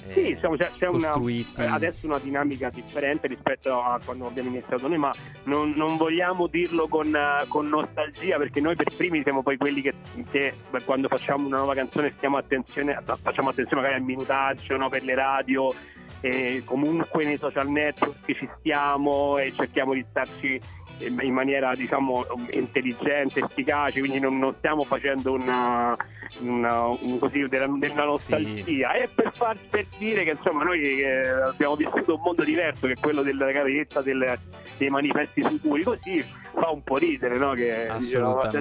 eh, 0.07 0.13
Sì, 0.13 0.33
diciamo, 0.33 0.55
c'è, 0.55 0.71
c'è 0.77 0.87
una, 0.87 1.13
eh, 1.13 1.65
adesso 1.65 2.05
una 2.05 2.19
dinamica 2.19 2.69
differente 2.69 3.27
rispetto 3.27 3.81
a 3.81 3.99
quando 4.03 4.27
abbiamo 4.27 4.49
iniziato 4.49 4.87
noi, 4.87 4.97
ma 4.97 5.13
non, 5.43 5.71
non 5.75 5.97
vogliamo 5.97 6.47
dirlo 6.47 6.87
con, 6.87 7.15
eh, 7.15 7.45
con 7.47 7.67
nostalgia 7.67 8.37
perché 8.37 8.61
noi 8.61 8.75
per 8.75 8.95
primi 8.95 9.21
siamo 9.23 9.43
poi 9.43 9.57
quelli 9.57 9.81
che, 9.81 9.93
che, 10.31 10.53
quando 10.85 11.07
facciamo 11.07 11.47
una 11.47 11.57
nuova 11.57 11.73
canzone 11.73 12.13
stiamo 12.17 12.37
attenzione, 12.37 12.97
facciamo 13.21 13.49
attenzione 13.49 13.81
magari 13.81 13.99
al 14.01 14.05
minutaggio 14.05 14.77
no, 14.77 14.89
per 14.89 15.03
le 15.03 15.15
radio, 15.15 15.73
e 16.21 16.63
comunque 16.65 17.23
nei 17.23 17.37
social 17.37 17.69
network 17.69 18.33
ci 18.33 18.49
stiamo 18.57 19.37
e 19.37 19.53
cerchiamo 19.55 19.93
di 19.93 20.03
starci 20.09 20.59
in 20.99 21.33
maniera 21.33 21.73
diciamo 21.75 22.25
intelligente, 22.51 23.39
efficace, 23.39 23.99
quindi 23.99 24.19
non, 24.19 24.37
non 24.39 24.55
stiamo 24.57 24.83
facendo 24.83 25.33
una, 25.33 25.95
una- 26.39 26.87
un 26.87 27.19
così 27.19 27.47
della, 27.47 27.67
della 27.77 28.05
nostalgia. 28.05 28.91
È 28.93 29.09
per, 29.13 29.31
far, 29.35 29.57
per 29.69 29.85
dire 29.97 30.23
che 30.23 30.31
insomma 30.31 30.63
noi 30.63 31.01
eh, 31.01 31.27
abbiamo 31.29 31.75
vissuto 31.75 32.15
un 32.15 32.21
mondo 32.23 32.43
diverso 32.43 32.87
che 32.87 32.93
è 32.93 32.99
quello 32.99 33.21
della 33.21 33.51
carezza, 33.51 34.01
del- 34.01 34.39
dei 34.77 34.89
manifesti 34.89 35.43
sicuri, 35.49 35.83
così 35.83 36.23
fa 36.53 36.69
un 36.69 36.83
po' 36.83 36.97
ridere, 36.97 37.37
no? 37.37 37.51
Che 37.53 37.87
dicevano, 37.99 38.35
"Ma 38.35 38.41
se 38.51 38.57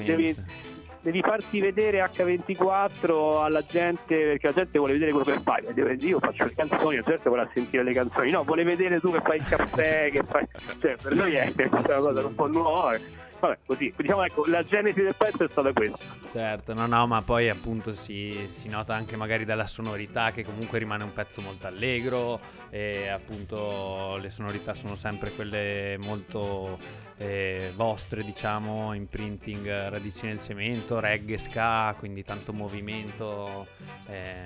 devi, 1.04 1.20
farti 1.20 1.60
vedere 1.60 2.00
H24 2.00 3.42
alla 3.42 3.62
gente 3.64 4.16
perché 4.16 4.46
la 4.48 4.52
gente 4.52 4.78
vuole 4.78 4.94
vedere 4.94 5.12
quello 5.12 5.36
che 5.36 5.42
fai. 5.42 5.64
Io- 5.74 5.92
io 6.08 6.18
faccio 6.18 6.44
le 6.44 6.54
canzoni 6.54 6.96
la 6.96 7.02
gente 7.02 7.28
vuole 7.28 7.50
sentire 7.52 7.84
le 7.84 7.92
canzoni. 7.92 8.30
No 8.30 8.42
vuole 8.42 8.64
vedere 8.64 8.98
tu 8.98 9.12
che 9.12 9.20
fai 9.20 9.38
il 9.38 9.46
caffè 9.46 10.10
che 10.10 10.22
fai 10.28 10.46
cioè 10.80 10.96
per 11.00 11.14
noi 11.14 11.34
è 11.34 11.52
una 11.56 11.70
cosa 11.70 12.26
un 12.26 12.34
po' 12.34 12.46
nuova 12.46 12.98
vabbè 13.44 13.58
così. 13.66 13.92
Diciamo 13.96 14.24
ecco 14.24 14.46
la 14.46 14.64
genesi 14.64 15.02
del 15.02 15.14
pezzo 15.16 15.44
è 15.44 15.48
stata 15.50 15.72
questa. 15.72 15.98
Certo, 16.28 16.74
no, 16.74 16.86
no, 16.86 17.06
ma 17.06 17.22
poi 17.22 17.48
appunto 17.48 17.92
si, 17.92 18.44
si 18.46 18.68
nota 18.68 18.94
anche 18.94 19.16
magari 19.16 19.44
dalla 19.44 19.66
sonorità 19.66 20.30
che 20.30 20.44
comunque 20.44 20.78
rimane 20.78 21.04
un 21.04 21.12
pezzo 21.12 21.40
molto 21.40 21.66
allegro 21.66 22.40
e 22.70 23.08
appunto 23.08 24.16
le 24.16 24.30
sonorità 24.30 24.74
sono 24.74 24.94
sempre 24.94 25.32
quelle 25.32 25.96
molto 25.98 26.78
eh, 27.16 27.72
vostre, 27.74 28.24
diciamo, 28.24 28.92
imprinting 28.94 29.66
eh, 29.66 29.88
radici 29.88 30.26
nel 30.26 30.38
cemento, 30.38 31.00
reggae, 31.00 31.38
ska, 31.38 31.94
quindi 31.98 32.22
tanto 32.22 32.52
movimento, 32.52 33.66
eh, 34.06 34.42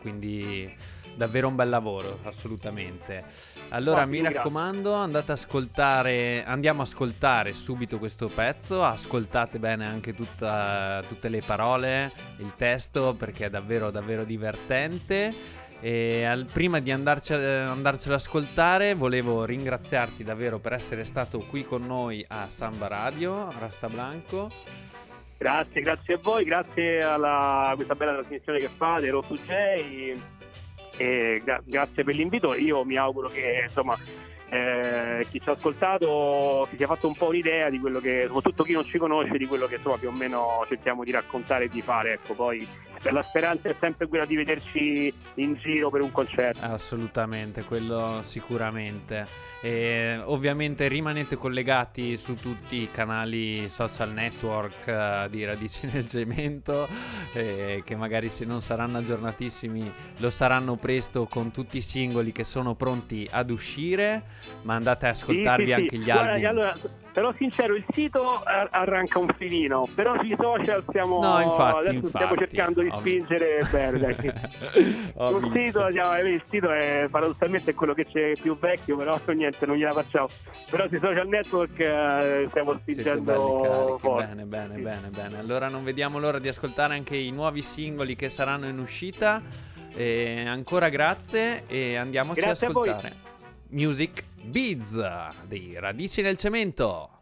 quindi 0.00 0.72
davvero 1.16 1.48
un 1.48 1.56
bel 1.56 1.68
lavoro, 1.68 2.18
assolutamente. 2.24 3.24
Allora 3.70 4.02
Ottimo, 4.02 4.22
mi 4.28 4.32
raccomando, 4.32 4.92
andate 4.94 5.32
ad 5.32 5.38
ascoltare, 5.38 6.44
andiamo 6.44 6.80
a 6.80 6.84
ascoltare 6.84 7.52
subito 7.52 7.98
questo 7.98 8.28
pezzo, 8.28 8.82
ascoltate 8.84 9.58
bene 9.58 9.86
anche 9.86 10.14
tutta- 10.14 11.02
tutte 11.06 11.28
le 11.28 11.42
parole, 11.44 12.12
il 12.38 12.54
testo 12.56 13.14
perché 13.14 13.46
è 13.46 13.50
davvero 13.50 13.90
davvero 13.90 14.24
divertente. 14.24 15.62
E 15.80 16.24
al- 16.24 16.46
prima 16.50 16.78
di 16.78 16.90
andarci 16.90 17.34
a- 17.34 17.70
andarcelo 17.70 18.14
ad 18.14 18.20
ascoltare, 18.20 18.94
volevo 18.94 19.44
ringraziarti 19.44 20.24
davvero 20.24 20.58
per 20.58 20.72
essere 20.72 21.04
stato 21.04 21.38
qui 21.40 21.62
con 21.64 21.84
noi 21.84 22.24
a 22.28 22.48
Samba 22.48 22.86
Radio, 22.86 23.52
Rasta 23.58 23.88
Blanco. 23.88 24.50
grazie 25.36 25.82
grazie 25.82 26.14
a 26.14 26.18
voi 26.22 26.44
grazie 26.44 27.02
alla 27.02 27.68
a 27.68 27.74
questa 27.74 27.94
bella 27.96 28.14
trasmissione 28.14 28.60
che 28.60 28.70
fate 28.76 29.10
Rotto 29.10 29.34
J 29.34 30.14
e 30.96 31.40
gra- 31.44 31.62
grazie 31.64 32.04
per 32.04 32.14
l'invito 32.14 32.54
io 32.54 32.84
mi 32.84 32.96
auguro 32.96 33.28
che 33.28 33.64
insomma 33.66 33.96
eh, 34.54 35.26
chi 35.30 35.40
ci 35.40 35.48
ha 35.48 35.52
ascoltato 35.52 36.66
si 36.70 36.76
sia 36.76 36.86
fatto 36.86 37.08
un 37.08 37.14
po' 37.14 37.26
un'idea 37.26 37.70
di 37.70 37.80
quello 37.80 37.98
che, 37.98 38.24
soprattutto 38.26 38.62
chi 38.62 38.72
non 38.72 38.84
ci 38.84 38.98
conosce, 38.98 39.36
di 39.36 39.46
quello 39.46 39.66
che 39.66 39.76
insomma 39.76 39.98
più 39.98 40.08
o 40.08 40.12
meno 40.12 40.64
cerchiamo 40.68 41.02
di 41.02 41.10
raccontare 41.10 41.64
e 41.64 41.68
di 41.68 41.82
fare. 41.82 42.12
Ecco, 42.12 42.34
poi 42.34 42.66
la 43.10 43.22
speranza 43.22 43.68
è 43.68 43.76
sempre 43.80 44.06
quella 44.06 44.24
di 44.24 44.36
vederci 44.36 45.12
in 45.34 45.54
giro 45.56 45.90
per 45.90 46.00
un 46.00 46.12
concerto. 46.12 46.60
Assolutamente, 46.60 47.62
quello 47.64 48.20
sicuramente. 48.22 49.52
E 49.60 50.20
ovviamente 50.24 50.88
rimanete 50.88 51.36
collegati 51.36 52.16
su 52.18 52.34
tutti 52.34 52.82
i 52.82 52.90
canali 52.90 53.66
social 53.68 54.12
network 54.12 54.86
eh, 54.86 55.26
di 55.30 55.44
Radici 55.44 55.86
nel 55.90 56.06
Cemento, 56.06 56.86
eh, 57.32 57.82
che 57.84 57.96
magari 57.96 58.28
se 58.28 58.44
non 58.44 58.60
saranno 58.60 58.98
aggiornatissimi 58.98 59.92
lo 60.18 60.30
saranno 60.30 60.76
presto 60.76 61.26
con 61.26 61.50
tutti 61.50 61.78
i 61.78 61.82
singoli 61.82 62.30
che 62.32 62.44
sono 62.44 62.74
pronti 62.74 63.26
ad 63.30 63.50
uscire. 63.50 64.22
Ma 64.62 64.74
andate 64.74 65.06
a 65.06 65.10
ascoltarvi 65.10 65.64
Sì, 65.64 65.72
sì, 65.72 65.74
anche 65.74 65.96
sì. 65.96 66.02
gli 66.02 66.04
Guarda, 66.04 66.32
album. 66.32 66.46
allora, 66.46 66.76
però 67.14 67.32
sincero, 67.38 67.74
il 67.76 67.84
sito 67.94 68.42
ar- 68.42 68.68
arranca 68.72 69.20
un 69.20 69.28
filino, 69.38 69.88
però 69.94 70.18
sui 70.18 70.34
social 70.38 70.82
stiamo, 70.88 71.20
No, 71.22 71.40
infatti, 71.40 71.88
adesso 71.88 72.06
stiamo 72.08 72.32
infatti, 72.34 72.50
cercando 72.50 72.82
di 72.82 72.92
spingere 72.98 73.60
bene. 73.70 73.98
dai. 74.00 74.14
Visto. 74.14 75.50
sito, 75.54 75.86
diciamo, 75.86 76.18
il 76.18 76.42
sito 76.50 76.70
è 76.72 77.06
paradossalmente 77.08 77.72
quello 77.74 77.94
che 77.94 78.04
c'è 78.06 78.32
più 78.32 78.58
vecchio, 78.58 78.96
però 78.96 79.18
niente, 79.28 79.64
non 79.64 79.76
gliela 79.76 79.92
facciamo. 79.92 80.28
Però 80.68 80.88
sui 80.88 80.98
social 81.00 81.28
network 81.28 81.78
eh, 81.78 82.46
stiamo 82.50 82.76
spingendo 82.80 83.96
forte. 84.00 84.26
bene, 84.26 84.44
bene, 84.44 84.74
Sì. 84.74 84.82
bene, 84.82 85.08
bene. 85.10 85.38
Allora 85.38 85.68
non 85.68 85.84
vediamo 85.84 86.18
l'ora 86.18 86.40
di 86.40 86.48
ascoltare 86.48 86.94
anche 86.94 87.16
i 87.16 87.30
nuovi 87.30 87.62
singoli 87.62 88.16
che 88.16 88.28
saranno 88.28 88.66
in 88.66 88.78
uscita. 88.78 89.40
E 89.96 90.44
ancora 90.44 90.88
grazie 90.88 91.62
e 91.68 91.94
andiamoci 91.96 92.40
Grazie 92.40 92.66
a 92.66 92.70
ad 92.70 92.76
ascoltare 92.76 93.12
Music 93.68 94.24
Beats 94.44 94.98
dei 95.46 95.74
Radici 95.78 96.22
nel 96.22 96.36
Cemento. 96.36 97.13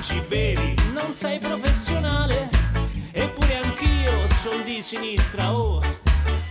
Mangi, 0.00 0.20
bevi, 0.28 0.74
non 0.94 1.12
sei 1.12 1.38
professionale. 1.38 2.48
Eppure 3.12 3.58
anch'io 3.58 4.12
sono 4.32 4.62
di 4.62 4.82
sinistra, 4.82 5.52
oh, 5.52 5.80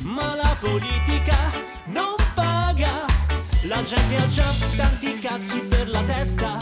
ma 0.02 0.36
la 0.36 0.56
politica 0.60 1.36
non 1.86 2.14
paga. 2.36 3.06
La 3.64 3.82
gente 3.84 4.16
ha 4.18 4.28
già 4.28 4.46
tanti 4.76 5.18
cazzi 5.20 5.60
per 5.62 5.90
la 5.90 6.02
testa, 6.04 6.58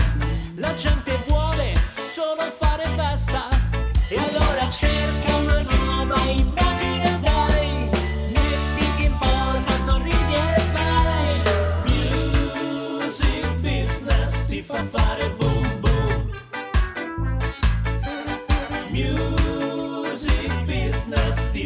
la 0.55 0.73
gente 0.76 1.11
vuole 1.27 1.73
solo 1.91 2.49
fare 2.57 2.85
festa. 2.95 3.49
E 4.09 4.18
allora 4.18 4.69
cerca 4.69 5.35
una 5.35 5.61
nuova 5.61 6.22
immagine, 6.22 6.97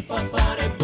ti 0.01 0.07
fa 0.07 0.15
fare 0.31 0.80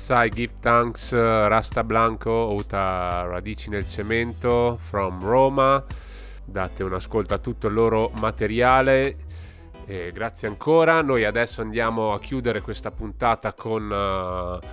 Yes, 0.00 0.08
I 0.08 0.30
give 0.30 0.54
thanks 0.60 1.10
uh, 1.10 1.46
Rasta 1.46 1.84
Blanco, 1.84 2.54
Uta 2.54 3.26
Radici 3.26 3.68
nel 3.68 3.86
Cemento, 3.86 4.78
from 4.80 5.22
Roma. 5.22 5.84
Date 6.42 6.82
un 6.82 6.94
ascolto 6.94 7.34
a 7.34 7.38
tutto 7.38 7.66
il 7.66 7.74
loro 7.74 8.10
materiale. 8.14 9.16
E 9.84 10.10
grazie 10.10 10.48
ancora. 10.48 11.02
Noi 11.02 11.24
adesso 11.24 11.60
andiamo 11.60 12.14
a 12.14 12.18
chiudere 12.18 12.62
questa 12.62 12.90
puntata 12.90 13.52
con 13.52 13.90
uh, 13.90 14.66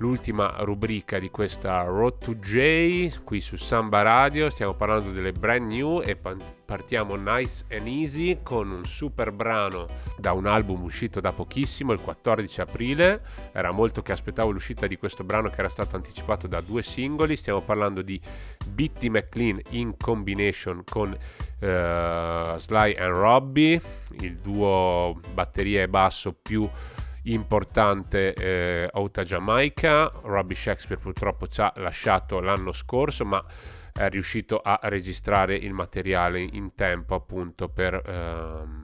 l'ultima 0.00 0.56
rubrica 0.60 1.18
di 1.18 1.30
questa 1.30 1.82
Road 1.82 2.18
to 2.18 2.34
J 2.36 3.22
qui 3.22 3.40
su 3.40 3.56
Samba 3.56 4.02
Radio. 4.02 4.50
Stiamo 4.50 4.74
parlando 4.74 5.10
delle 5.10 5.32
brand 5.32 5.70
new 5.70 6.02
e 6.02 6.16
partiamo 6.16 7.16
nice 7.16 7.64
and 7.70 7.86
easy 7.86 8.38
con 8.42 8.70
un 8.70 8.84
super 8.84 9.30
brano 9.30 9.86
da 10.16 10.32
un 10.32 10.46
album 10.46 10.82
uscito 10.82 11.20
da 11.20 11.32
pochissimo, 11.32 11.92
il 11.92 12.00
14 12.00 12.60
aprile. 12.62 13.22
Era 13.52 13.72
molto 13.72 14.02
che 14.02 14.12
aspettavo 14.12 14.50
l'uscita 14.50 14.86
di 14.86 14.96
questo 14.96 15.22
brano 15.22 15.48
che 15.48 15.60
era 15.60 15.68
stato 15.68 15.96
anticipato 15.96 16.46
da 16.46 16.60
due 16.60 16.82
singoli. 16.82 17.36
Stiamo 17.36 17.60
parlando 17.60 18.00
di 18.00 18.18
Bitty 18.68 19.10
McLean 19.10 19.60
in 19.70 19.96
combination 19.98 20.82
con 20.84 21.14
eh, 21.60 22.54
Sly 22.56 22.94
and 22.94 23.14
Robbie, 23.14 23.80
il 24.20 24.36
duo 24.38 25.20
batteria 25.34 25.82
e 25.82 25.88
basso 25.88 26.32
più 26.32 26.68
importante 27.32 28.34
eh, 28.34 28.88
Outa 28.92 29.22
Jamaica. 29.22 30.08
Robbie 30.22 30.56
Shakespeare 30.56 31.00
purtroppo 31.00 31.46
ci 31.46 31.60
ha 31.60 31.72
lasciato 31.76 32.40
l'anno 32.40 32.72
scorso, 32.72 33.24
ma 33.24 33.44
è 33.92 34.08
riuscito 34.08 34.60
a 34.62 34.78
registrare 34.82 35.56
il 35.56 35.72
materiale 35.72 36.40
in 36.40 36.74
tempo 36.74 37.14
appunto 37.14 37.68
per, 37.68 37.94
ehm, 37.94 38.80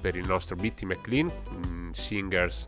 per 0.00 0.16
il 0.16 0.26
nostro 0.26 0.56
Bitty 0.56 0.86
McLean, 0.86 1.30
mm, 1.66 1.90
Singers 1.90 2.66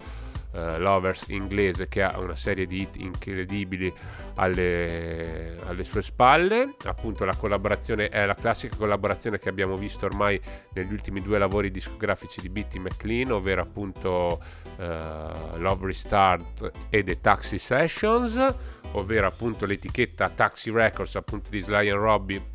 eh, 0.53 0.79
Lovers 0.79 1.27
inglese 1.29 1.89
che 1.89 2.03
ha 2.03 2.19
una 2.19 2.35
serie 2.35 2.67
di 2.67 2.83
hit 2.83 2.97
incredibili 2.97 3.93
alle, 4.35 5.57
alle 5.65 5.85
sue 5.85 6.03
spalle. 6.03 6.75
Appunto 6.85 7.25
la 7.25 7.35
collaborazione 7.35 8.09
è 8.09 8.25
la 8.25 8.35
classica 8.35 8.77
collaborazione 8.77 9.39
che 9.39 9.49
abbiamo 9.49 9.77
visto 9.77 10.07
ormai 10.07 10.41
negli 10.75 10.93
ultimi 10.93 11.23
due 11.23 11.39
lavori 11.39 11.71
discografici 11.71 12.41
di 12.41 12.49
Bitty 12.49 12.79
McLean, 12.79 13.33
ovvero 13.33 13.63
appunto 13.63 14.43
eh, 14.79 15.31
Love 15.57 15.87
Restart 15.87 16.71
e 16.91 17.03
The 17.03 17.21
Taxi 17.21 17.59
Sessions, 17.59 18.55
ovvero 18.93 19.27
appunto 19.27 19.67
l'etichetta 19.67 20.29
Taxi 20.29 20.71
Records 20.71 21.17
appunto 21.17 21.51
di 21.51 21.61
Sly 21.61 21.89
and 21.89 22.01
Robbie 22.01 22.51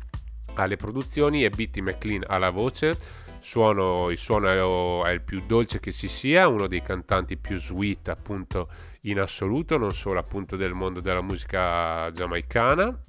alle 0.54 0.76
produzioni 0.76 1.44
e 1.44 1.50
Bitty 1.50 1.80
McLean 1.80 2.24
alla 2.26 2.50
voce. 2.50 3.26
Suono, 3.48 4.10
il 4.10 4.18
suono 4.18 5.06
è, 5.06 5.10
il 5.10 5.22
più 5.22 5.42
dolce 5.46 5.80
che 5.80 5.90
ci 5.90 6.06
sia, 6.06 6.48
uno 6.48 6.66
dei 6.66 6.82
cantanti 6.82 7.38
più 7.38 7.56
sweet 7.56 8.10
appunto 8.10 8.68
in 9.04 9.20
assoluto, 9.20 9.78
non 9.78 9.94
solo 9.94 10.18
appunto 10.18 10.54
del 10.54 10.74
mondo 10.74 11.00
della 11.00 11.22
musica 11.22 12.10
giamaicana. 12.10 13.00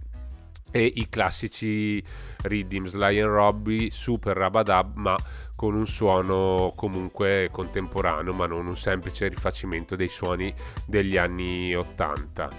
E 0.72 0.94
i 0.96 1.10
classici 1.10 2.02
rhythm 2.44 2.86
Sly 2.86 3.20
and 3.20 3.30
Robbie 3.30 3.92
super 3.92 4.38
rabadab 4.38 4.96
ma 4.96 5.18
con 5.58 5.76
un 5.76 5.86
suono 5.86 6.72
comunque 6.74 7.50
contemporaneo 7.52 8.32
ma 8.32 8.46
non 8.46 8.66
un 8.66 8.78
semplice 8.78 9.28
rifacimento 9.28 9.98
dei 9.98 10.08
suoni 10.08 10.54
degli 10.86 11.18
anni 11.18 11.76
80 11.76 12.50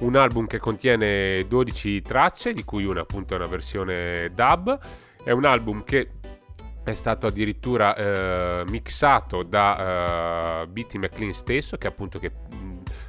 un 0.00 0.16
album 0.16 0.46
che 0.46 0.58
contiene 0.58 1.46
12 1.46 2.00
tracce 2.00 2.52
di 2.52 2.64
cui 2.64 2.84
una 2.84 3.02
appunto 3.02 3.34
è 3.34 3.36
una 3.36 3.46
versione 3.46 4.32
dub. 4.34 4.78
È 5.22 5.30
un 5.30 5.44
album 5.44 5.84
che 5.84 6.10
è 6.84 6.92
stato 6.92 7.26
addirittura 7.26 7.94
eh, 7.96 8.64
mixato 8.68 9.42
da 9.42 10.62
uh, 10.64 10.70
Bitty 10.70 10.98
McLean 10.98 11.32
stesso 11.32 11.76
che 11.78 11.86
appunto 11.86 12.18
che 12.18 12.30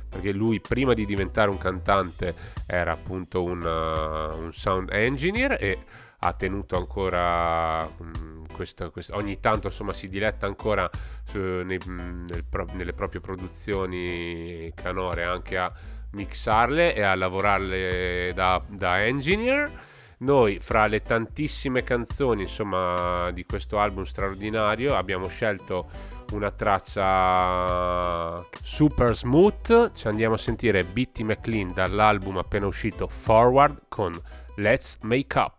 perché 0.07 0.31
lui 0.31 0.61
prima 0.61 0.93
di 0.93 1.05
diventare 1.05 1.49
un 1.49 1.57
cantante 1.57 2.33
era 2.65 2.93
appunto 2.93 3.43
un, 3.43 3.61
uh, 3.61 4.41
un 4.41 4.53
sound 4.53 4.89
engineer 4.91 5.57
e 5.59 5.77
ha 6.19 6.31
tenuto 6.33 6.77
ancora 6.77 7.83
mh, 7.83 8.53
questo, 8.53 8.89
questo- 8.91 9.15
ogni 9.15 9.41
tanto 9.41 9.67
insomma 9.67 9.91
si 9.91 10.07
diletta 10.07 10.45
ancora 10.45 10.89
su- 11.25 11.37
nei- 11.37 11.79
nel 11.85 12.45
pro- 12.49 12.65
nelle 12.75 12.93
proprie 12.93 13.19
produzioni 13.19 14.71
canore 14.73 15.23
anche 15.23 15.57
a 15.57 15.69
mixarle 16.11 16.95
e 16.95 17.01
a 17.01 17.13
lavorarle 17.13 18.31
da, 18.33 18.57
da 18.69 19.03
engineer 19.05 19.69
noi 20.19 20.59
fra 20.59 20.87
le 20.87 21.01
tantissime 21.01 21.83
canzoni 21.83 22.43
insomma 22.43 23.31
di 23.31 23.45
questo 23.45 23.79
album 23.79 24.03
straordinario 24.03 24.95
abbiamo 24.95 25.27
scelto 25.27 25.89
una 26.31 26.51
traccia 26.51 28.43
super 28.61 29.15
smooth. 29.15 29.91
Ci 29.93 30.07
andiamo 30.07 30.35
a 30.35 30.37
sentire 30.37 30.83
Bitty 30.83 31.23
McLean 31.23 31.71
dall'album 31.73 32.37
appena 32.37 32.65
uscito 32.65 33.07
Forward 33.07 33.83
con 33.89 34.19
Let's 34.55 34.97
Make 35.01 35.39
Up 35.39 35.53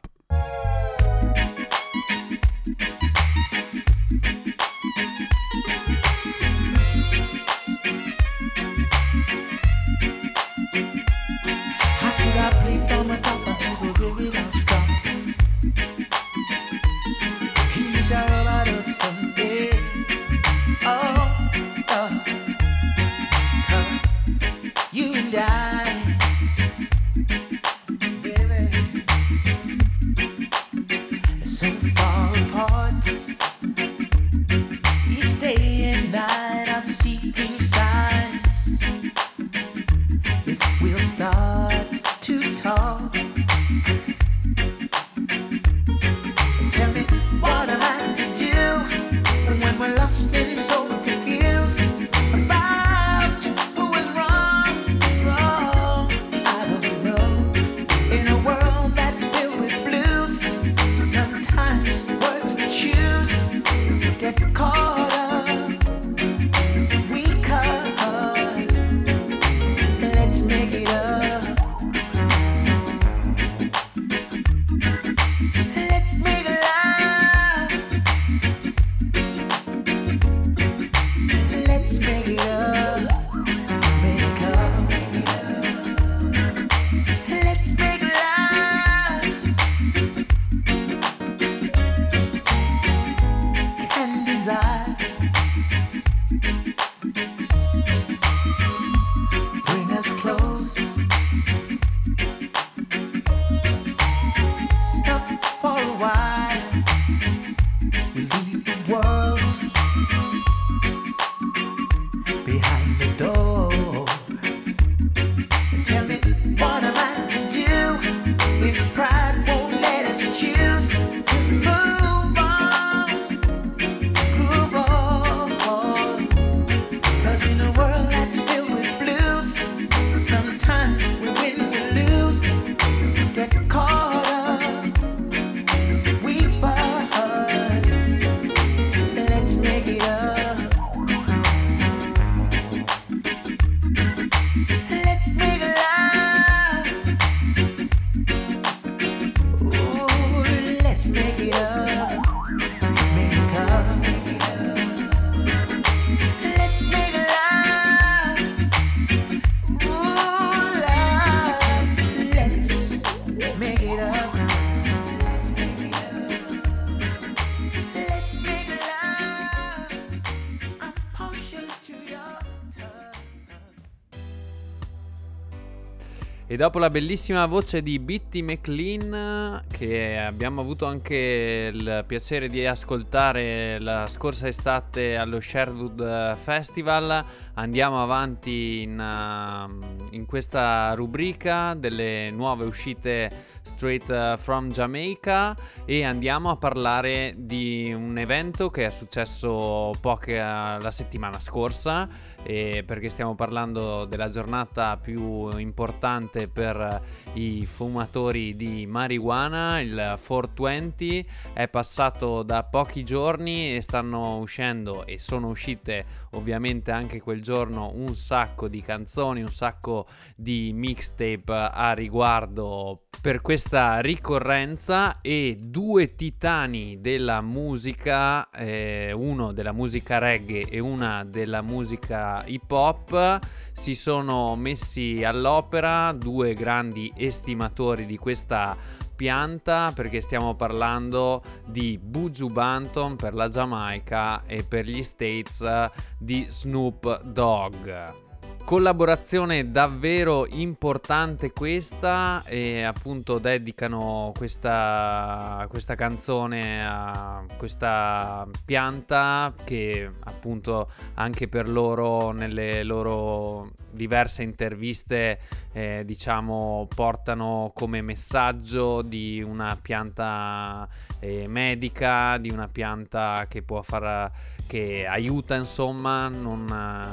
E 176.57 176.59
dopo 176.59 176.79
la 176.79 176.89
bellissima 176.89 177.45
voce 177.45 177.83
di 177.83 177.99
Bitty 177.99 178.41
McLean, 178.41 179.63
che 179.71 180.17
abbiamo 180.17 180.63
avuto 180.63 180.87
anche 180.87 181.71
il 181.71 182.03
piacere 182.07 182.49
di 182.49 182.65
ascoltare 182.65 183.79
la 183.79 184.07
scorsa 184.07 184.49
estate 184.49 185.17
allo 185.17 185.39
Sherwood 185.39 186.35
Festival, 186.37 187.23
andiamo 187.53 188.03
avanti 188.03 188.81
in, 188.81 188.99
uh, 188.99 190.15
in 190.15 190.25
questa 190.25 190.95
rubrica 190.95 191.75
delle 191.75 192.31
nuove 192.31 192.65
uscite 192.65 193.31
straight 193.61 194.09
uh, 194.09 194.39
from 194.39 194.71
Jamaica 194.71 195.55
e 195.85 196.05
andiamo 196.05 196.49
a 196.49 196.57
parlare 196.57 197.35
di 197.37 197.93
un 197.93 198.17
evento 198.17 198.71
che 198.71 198.87
è 198.87 198.89
successo 198.89 199.93
poche, 200.01 200.39
uh, 200.39 200.81
la 200.81 200.91
settimana 200.91 201.39
scorsa 201.39 202.09
e 202.47 202.85
perché 202.87 203.09
stiamo 203.09 203.35
parlando 203.35 204.05
della 204.05 204.29
giornata 204.29 204.97
più 204.97 205.49
importante 205.59 206.47
per 206.47 207.03
i 207.37 207.67
fumatori 207.67 208.57
di 208.57 208.87
marijuana, 208.87 209.81
il 209.81 209.93
420 209.93 211.29
è 211.53 211.69
passato 211.69 212.43
da 212.43 212.65
pochi 212.65 213.05
giorni 213.05 213.75
e 213.77 213.81
stanno 213.83 214.39
uscendo 214.39 215.05
e 215.05 215.19
sono 215.19 215.49
uscite 215.49 216.05
ovviamente 216.33 216.91
anche 216.91 217.21
quel 217.21 217.43
giorno 217.43 217.93
un 217.95 218.17
sacco 218.17 218.69
di 218.69 218.81
canzoni, 218.81 219.43
un 219.43 219.51
sacco 219.51 220.07
di 220.35 220.73
mixtape 220.73 221.71
a 221.73 221.93
riguardo. 221.93 223.03
Per 223.21 223.41
questa 223.41 224.01
ricorrenza 224.01 225.21
e 225.21 225.57
due 225.61 226.07
titani 226.07 227.01
della 227.01 227.41
musica, 227.41 228.49
eh, 228.51 229.13
uno 229.13 229.53
della 229.53 229.73
musica 229.73 230.19
reggae 230.19 230.67
e 230.69 230.79
una 230.79 231.25
della 231.25 231.61
musica 231.63 232.45
hip 232.47 232.71
hop, 232.71 233.39
si 233.73 233.95
sono 233.95 234.55
messi 234.57 235.23
all'opera, 235.25 236.13
due 236.13 236.55
grandi 236.55 237.13
estimatori 237.27 238.07
di 238.07 238.17
questa 238.17 238.77
pianta 239.15 239.93
perché 239.95 240.21
stiamo 240.21 240.55
parlando 240.55 241.43
di 241.65 241.99
Buju 242.01 242.49
Banton 242.49 243.17
per 243.17 243.35
la 243.35 243.49
Giamaica 243.49 244.45
e 244.45 244.63
per 244.63 244.85
gli 244.85 245.03
States 245.03 245.91
di 246.19 246.47
Snoop 246.49 247.23
Dogg. 247.23 248.26
Collaborazione 248.67 249.71
davvero 249.71 250.45
importante 250.45 251.53
questa 251.53 252.43
e 252.47 252.83
appunto 252.83 253.39
dedicano 253.39 254.33
questa, 254.37 255.65
questa 255.69 255.95
canzone 255.95 256.85
a 256.85 257.45
questa 257.57 258.45
pianta 258.65 259.55
che 259.63 260.11
appunto 260.19 260.91
anche 261.15 261.47
per 261.47 261.71
loro 261.71 262.33
nelle 262.33 262.83
loro 262.83 263.71
diverse 263.93 264.43
interviste 264.43 265.39
eh, 265.73 266.05
diciamo 266.05 266.89
portano 266.93 267.71
come 267.73 268.03
messaggio 268.03 269.01
di 269.01 269.45
una 269.47 269.79
pianta 269.81 270.89
eh, 271.21 271.47
medica, 271.47 272.37
di 272.39 272.51
una 272.51 272.67
pianta 272.67 273.47
che 273.49 273.63
può 273.63 273.81
far 273.83 274.33
che 274.67 275.07
aiuta 275.07 275.55
insomma, 275.55 276.29
non, 276.29 276.65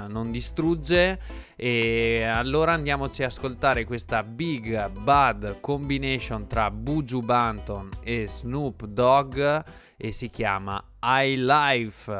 non 0.09 0.31
distrugge 0.31 1.19
e 1.55 2.23
allora 2.23 2.73
andiamoci 2.73 3.23
a 3.23 3.27
ascoltare 3.27 3.85
questa 3.85 4.23
Big 4.23 4.89
Bad 4.89 5.59
combination 5.59 6.47
tra 6.47 6.69
Buju 6.71 7.19
Banton 7.21 7.89
e 8.03 8.27
Snoop 8.27 8.85
Dogg 8.85 9.39
e 9.97 10.11
si 10.11 10.29
chiama 10.29 10.83
I 11.01 11.35
Life. 11.37 12.11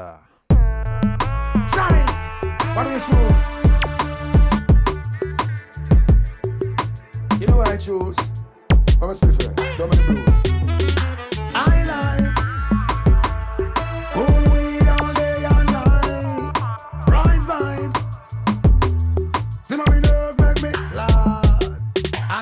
Giants, 1.68 2.40
what 2.76 2.88
shoes? 3.02 3.62
You 7.40 7.48
know 7.48 7.62
I 7.62 7.78
choose? 7.78 8.16
I'm 9.02 9.10
a 9.10 9.14
spiffer, 9.14 9.54
don't 9.78 9.90
make 9.90 10.06
blues. 10.06 10.53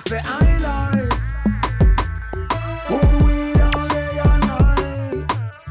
Say 0.07 0.21
I 0.23 0.57
like 0.59 1.11
cool 2.85 3.25
weed 3.25 3.59
all 3.61 3.87
day 3.87 4.19
and 4.23 4.47
night, 4.47 5.25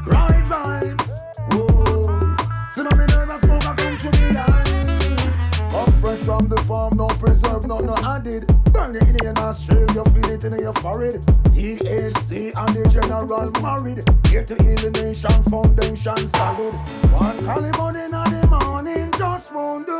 right 0.07 0.43
vibes. 0.51 1.07
Whoa. 1.53 2.37
See 2.71 2.83
my 2.83 3.05
nerve 3.07 3.29
I 3.29 3.37
smoke 3.37 3.65
I 3.65 3.75
come 3.75 3.97
to 3.97 4.11
me 4.17 4.37
eyes. 4.37 5.73
Up 5.73 5.89
fresh 5.95 6.19
from 6.19 6.47
the 6.47 6.57
farm, 6.67 6.97
no 6.97 7.07
preserve, 7.07 7.67
no 7.67 7.79
no 7.79 7.95
added. 8.03 8.47
Burn 8.71 8.95
it 8.95 9.07
in 9.09 9.17
your 9.23 9.33
nostril, 9.33 9.87
you 9.91 10.03
feel 10.05 10.29
it 10.29 10.43
in 10.43 10.57
your 10.59 10.73
forehead. 10.73 11.21
THC 11.51 12.53
and 12.55 12.75
the 12.75 12.89
general 12.89 13.51
married. 13.61 14.03
Here 14.27 14.43
to 14.43 14.55
heal 14.63 14.77
the 14.77 14.91
nation, 14.91 15.43
foundation 15.43 16.27
solid. 16.27 16.73
One 17.11 17.37
caliber 17.43 17.89
in 17.99 18.11
the 18.11 18.47
morning, 18.83 19.11
just 19.17 19.53
won't 19.53 19.87
do. 19.87 19.93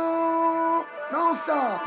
No 1.12 1.34
sir. 1.34 1.80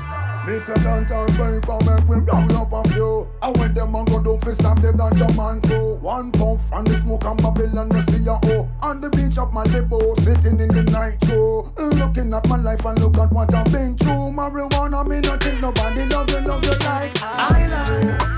This 0.45 0.69
a 0.69 0.76
downtown 0.76 1.27
paper 1.30 1.77
make 1.85 2.07
we 2.07 2.17
round 2.17 2.51
up 2.53 2.72
a 2.72 2.88
few. 2.89 3.27
I 3.41 3.49
when 3.51 3.73
them 3.73 3.95
and 3.95 4.07
go 4.07 4.22
do 4.22 4.38
fi 4.43 4.51
stab 4.51 4.80
them 4.81 4.97
ganja 4.97 5.35
man 5.35 5.61
crew. 5.61 5.95
One 5.95 6.31
puff 6.31 6.72
and 6.72 6.85
the 6.85 6.95
smoke 6.95 7.26
and 7.26 7.41
Babylon 7.41 7.89
no 7.89 7.99
see 8.01 8.23
ya 8.23 8.39
oh. 8.43 8.69
On 8.84 9.01
the 9.01 9.09
beach 9.09 9.38
of 9.38 9.51
Malibu, 9.51 10.15
sitting 10.17 10.59
in 10.59 10.69
the 10.69 10.84
night 10.91 11.17
show. 11.26 11.72
Looking 11.77 12.34
at 12.34 12.47
my 12.47 12.57
life 12.57 12.85
and 12.85 12.99
look 12.99 13.17
at 13.17 13.31
what 13.31 13.53
I've 13.53 13.72
been 13.72 13.97
through. 13.97 14.31
Marijuana 14.31 15.07
me 15.07 15.19
not 15.22 15.43
think 15.43 15.61
nobody 15.61 16.05
love 16.05 16.30
you, 16.30 16.39
love 16.41 16.63
you 16.63 16.72
like 16.72 17.22
I 17.22 17.67
like. 17.67 18.35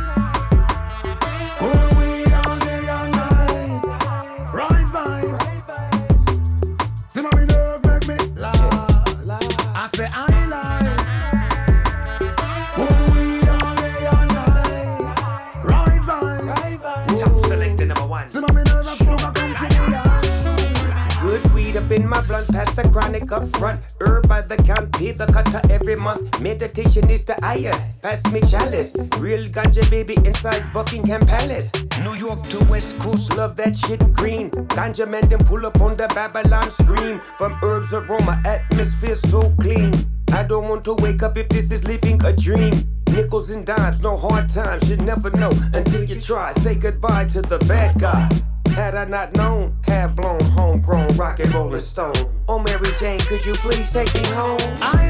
Good 21.28 21.54
weed 21.54 21.78
up 21.78 21.92
in 21.92 22.08
my 22.08 22.22
blunt, 22.28 22.50
past 22.50 22.76
the 22.76 22.84
chronic 22.92 23.32
up 23.32 23.48
front. 23.56 23.82
Herb 24.02 24.28
by 24.28 24.42
the 24.42 24.58
count, 24.58 24.92
pay 24.94 25.12
the 25.12 25.26
cutter 25.28 25.62
every 25.72 25.96
month. 25.96 26.40
Meditation 26.42 27.10
is 27.10 27.24
the 27.24 27.36
highest. 27.42 28.02
Pass 28.02 28.30
me 28.32 28.42
chalice. 28.42 28.94
Real 29.18 29.46
ganja 29.46 29.90
baby 29.90 30.16
inside 30.26 30.64
Buckingham 30.74 31.22
Palace. 31.22 31.72
New 32.04 32.16
York 32.16 32.44
to 32.50 32.64
West 32.66 33.00
Coast, 33.00 33.36
love 33.38 33.56
that 33.56 33.76
shit 33.78 34.02
green. 34.14 34.52
Ganja 34.76 35.10
man 35.10 35.28
then 35.30 35.40
pull 35.46 35.66
up 35.66 35.80
on 35.80 35.96
the 35.96 36.08
Babylon 36.10 36.70
scream. 36.72 37.20
From 37.38 37.58
herbs 37.64 37.94
aroma, 37.94 38.42
atmosphere 38.46 39.16
so 39.16 39.54
clean. 39.60 39.94
I 40.32 40.44
don't 40.44 40.68
want 40.70 40.84
to 40.86 40.94
wake 40.96 41.24
up 41.24 41.38
if 41.38 41.50
this 41.50 41.72
is 41.72 41.84
living 41.86 42.24
a 42.26 42.34
dream. 42.34 42.74
Nickels 43.12 43.50
and 43.50 43.66
dimes, 43.66 44.02
no 44.02 44.16
hard 44.16 44.50
times, 44.50 44.90
you 44.90 44.98
never 44.98 45.30
know 45.32 45.52
until 45.74 46.04
you 46.04 46.22
try. 46.22 46.54
Say 46.54 46.76
goodbye 46.76 47.26
to 47.26 47.42
the 47.42 47.60
bad 47.60 48.00
guy. 48.00 48.30
Had 48.70 48.96
I 48.96 49.06
not 49.06 49.36
known, 49.36 49.76
had 49.86 50.16
blown 50.16 50.40
homegrown 50.40 51.16
rock 51.18 51.40
and 51.40 51.52
rolling 51.54 51.80
stone. 51.80 52.14
Oh 52.48 52.60
Mary 52.60 52.92
Jane, 53.00 53.20
could 53.20 53.44
you 53.46 53.54
please 53.56 53.92
take 53.92 54.14
me 54.14 54.24
home? 54.28 54.60
I. 54.82 55.08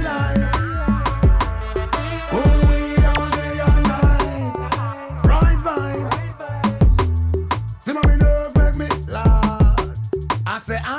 Cool 2.30 2.70
weed 2.70 3.04
all 10.88 10.97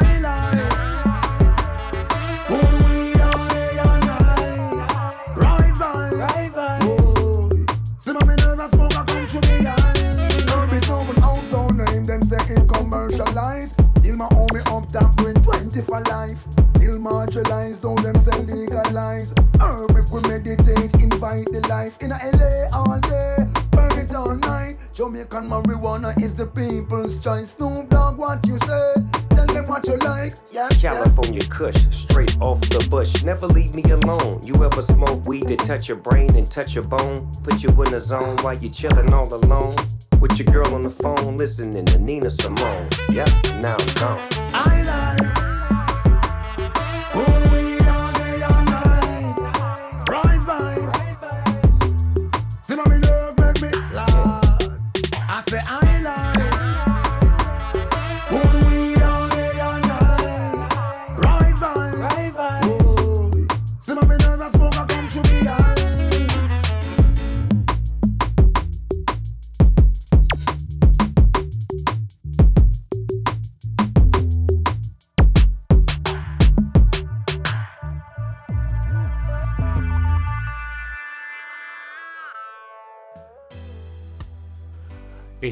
meditate, 21.28 21.46
invite 21.46 21.62
the 21.62 21.68
life. 21.68 22.02
In 22.02 22.12
a 22.12 22.18
LA 22.36 22.76
all 22.76 23.00
day, 23.00 23.36
burn 23.70 23.98
it 23.98 24.14
all 24.14 24.34
night. 24.34 24.76
Jamaican 24.92 25.48
marijuana 25.48 26.20
is 26.22 26.34
the 26.34 26.46
people's 26.46 27.22
choice. 27.22 27.50
Snoop 27.50 27.88
Dogg, 27.88 28.18
what 28.18 28.46
you 28.46 28.59
say? 28.59 28.94
Tell 29.30 29.46
them 29.46 29.64
what 29.66 29.86
you 29.86 29.96
like. 29.98 30.32
Yeah, 30.50 30.68
yeah. 30.80 30.94
California 30.94 31.42
Kush, 31.48 31.86
straight 31.90 32.36
off 32.40 32.60
the 32.60 32.86
bush. 32.90 33.22
Never 33.22 33.46
leave 33.46 33.74
me 33.74 33.82
alone. 33.90 34.40
You 34.44 34.64
ever 34.64 34.82
smoke 34.82 35.24
weed 35.26 35.48
to 35.48 35.56
touch 35.56 35.88
your 35.88 35.98
brain 35.98 36.34
and 36.36 36.50
touch 36.50 36.74
your 36.74 36.84
bone? 36.84 37.30
Put 37.44 37.62
you 37.62 37.70
in 37.82 37.94
a 37.94 38.00
zone 38.00 38.36
while 38.38 38.59
you 38.59 38.68
chillin' 38.68 39.10
all 39.10 39.32
alone. 39.32 39.76
With 40.20 40.38
your 40.38 40.46
girl 40.46 40.74
on 40.74 40.80
the 40.80 40.90
phone, 40.90 41.36
listening 41.36 41.84
to 41.86 41.98
Nina 41.98 42.30
Simone. 42.30 42.88
Yep, 43.10 43.28
now 43.60 43.76
I'm 43.78 43.94
gone. 43.94 44.68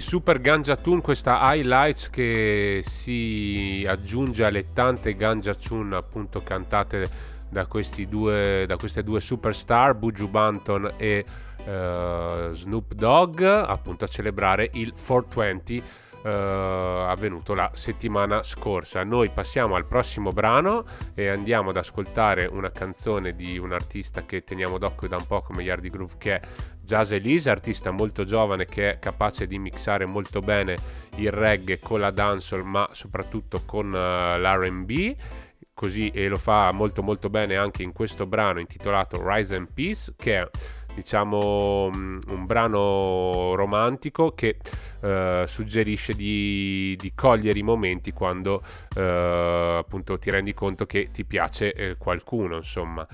Super 0.06 0.38
Ganja 0.38 0.76
Tune, 0.76 1.00
questa 1.00 1.40
highlights 1.52 2.10
che 2.10 2.80
si 2.84 3.84
aggiunge 3.88 4.44
alle 4.44 4.72
tante 4.72 5.16
Ganja 5.16 5.52
Tune 5.52 5.96
appunto 5.96 6.44
cantate 6.44 7.08
da, 7.50 7.66
due, 8.06 8.66
da 8.68 8.76
queste 8.76 9.02
due 9.02 9.18
superstar, 9.18 9.96
Buju 9.96 10.28
Banton 10.28 10.92
e 10.96 11.24
eh, 11.64 12.48
Snoop 12.52 12.94
Dogg, 12.94 13.42
appunto 13.42 14.04
a 14.04 14.06
celebrare 14.06 14.70
il 14.74 14.92
420 14.92 15.82
eh, 16.26 17.06
avvenuto 17.08 17.54
la 17.54 17.70
settimana 17.72 18.42
scorsa. 18.42 19.04
Noi 19.04 19.30
passiamo 19.30 19.76
al 19.76 19.86
prossimo 19.86 20.30
brano 20.30 20.84
e 21.14 21.28
andiamo 21.28 21.70
ad 21.70 21.76
ascoltare 21.76 22.46
una 22.46 22.70
canzone 22.70 23.32
di 23.32 23.58
un 23.58 23.72
artista 23.72 24.24
che 24.24 24.42
teniamo 24.42 24.76
d'occhio 24.76 25.06
da 25.06 25.16
un 25.16 25.26
po' 25.26 25.42
come 25.42 25.62
Yardi 25.62 25.88
Groove 25.88 26.14
che 26.18 26.40
è 26.40 26.40
Jazz 26.82 27.12
Elise, 27.12 27.50
artista 27.50 27.92
molto 27.92 28.24
giovane 28.24 28.64
che 28.64 28.90
è 28.90 28.98
capace 28.98 29.46
di 29.46 29.58
mixare 29.58 30.04
molto 30.04 30.40
bene 30.40 30.76
il 31.16 31.30
reggae 31.30 31.78
con 31.78 32.00
la 32.00 32.10
dancehall 32.10 32.62
ma 32.62 32.88
soprattutto 32.92 33.62
con 33.64 33.86
uh, 33.86 34.38
l'R&B 34.38 35.14
così 35.74 36.10
e 36.10 36.28
lo 36.28 36.38
fa 36.38 36.72
molto 36.72 37.02
molto 37.02 37.28
bene 37.28 37.56
anche 37.56 37.82
in 37.82 37.92
questo 37.92 38.24
brano 38.24 38.60
intitolato 38.60 39.20
Rise 39.22 39.56
and 39.56 39.72
Peace 39.72 40.14
che 40.16 40.40
è 40.40 40.48
diciamo 40.96 41.90
mm, 41.94 42.18
un 42.28 42.46
brano 42.46 43.54
romantico 43.54 44.32
che 44.32 44.56
eh, 45.02 45.44
suggerisce 45.46 46.14
di, 46.14 46.96
di, 46.98 47.12
cogliere 47.14 47.58
i 47.58 47.62
momenti 47.62 48.12
quando 48.12 48.62
eh, 48.96 49.76
appunto 49.78 50.18
ti 50.18 50.30
rendi 50.30 50.54
conto 50.54 50.86
che 50.86 51.10
ti 51.12 51.26
piace 51.26 51.74
eh, 51.74 51.96
qualcuno 51.98 52.56
insomma 52.56 53.06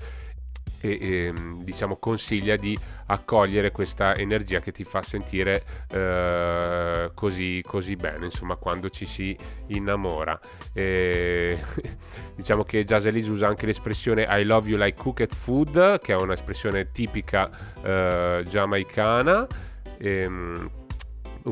e, 0.83 0.97
e, 0.99 1.33
diciamo 1.61 1.95
consiglia 1.95 2.57
di 2.57 2.77
accogliere 3.07 3.71
questa 3.71 4.15
energia 4.15 4.59
che 4.59 4.73
ti 4.73 4.83
fa 4.83 5.01
sentire 5.01 5.63
eh, 5.91 7.11
così, 7.13 7.63
così 7.65 7.95
bene 7.95 8.25
insomma 8.25 8.57
quando 8.57 8.89
ci 8.89 9.05
si 9.05 9.35
innamora. 9.67 10.37
E, 10.73 11.57
diciamo 12.35 12.63
che 12.63 12.83
Jazz 12.83 13.05
Elise 13.05 13.31
usa 13.31 13.47
anche 13.47 13.65
l'espressione 13.65 14.25
I 14.27 14.43
love 14.43 14.69
you 14.69 14.77
like 14.77 14.99
cooked 15.01 15.33
food 15.33 15.99
che 15.99 16.13
è 16.13 16.17
un'espressione 16.17 16.91
tipica 16.91 17.49
eh, 17.81 18.43
giamaicana. 18.45 19.47
E, 19.97 20.29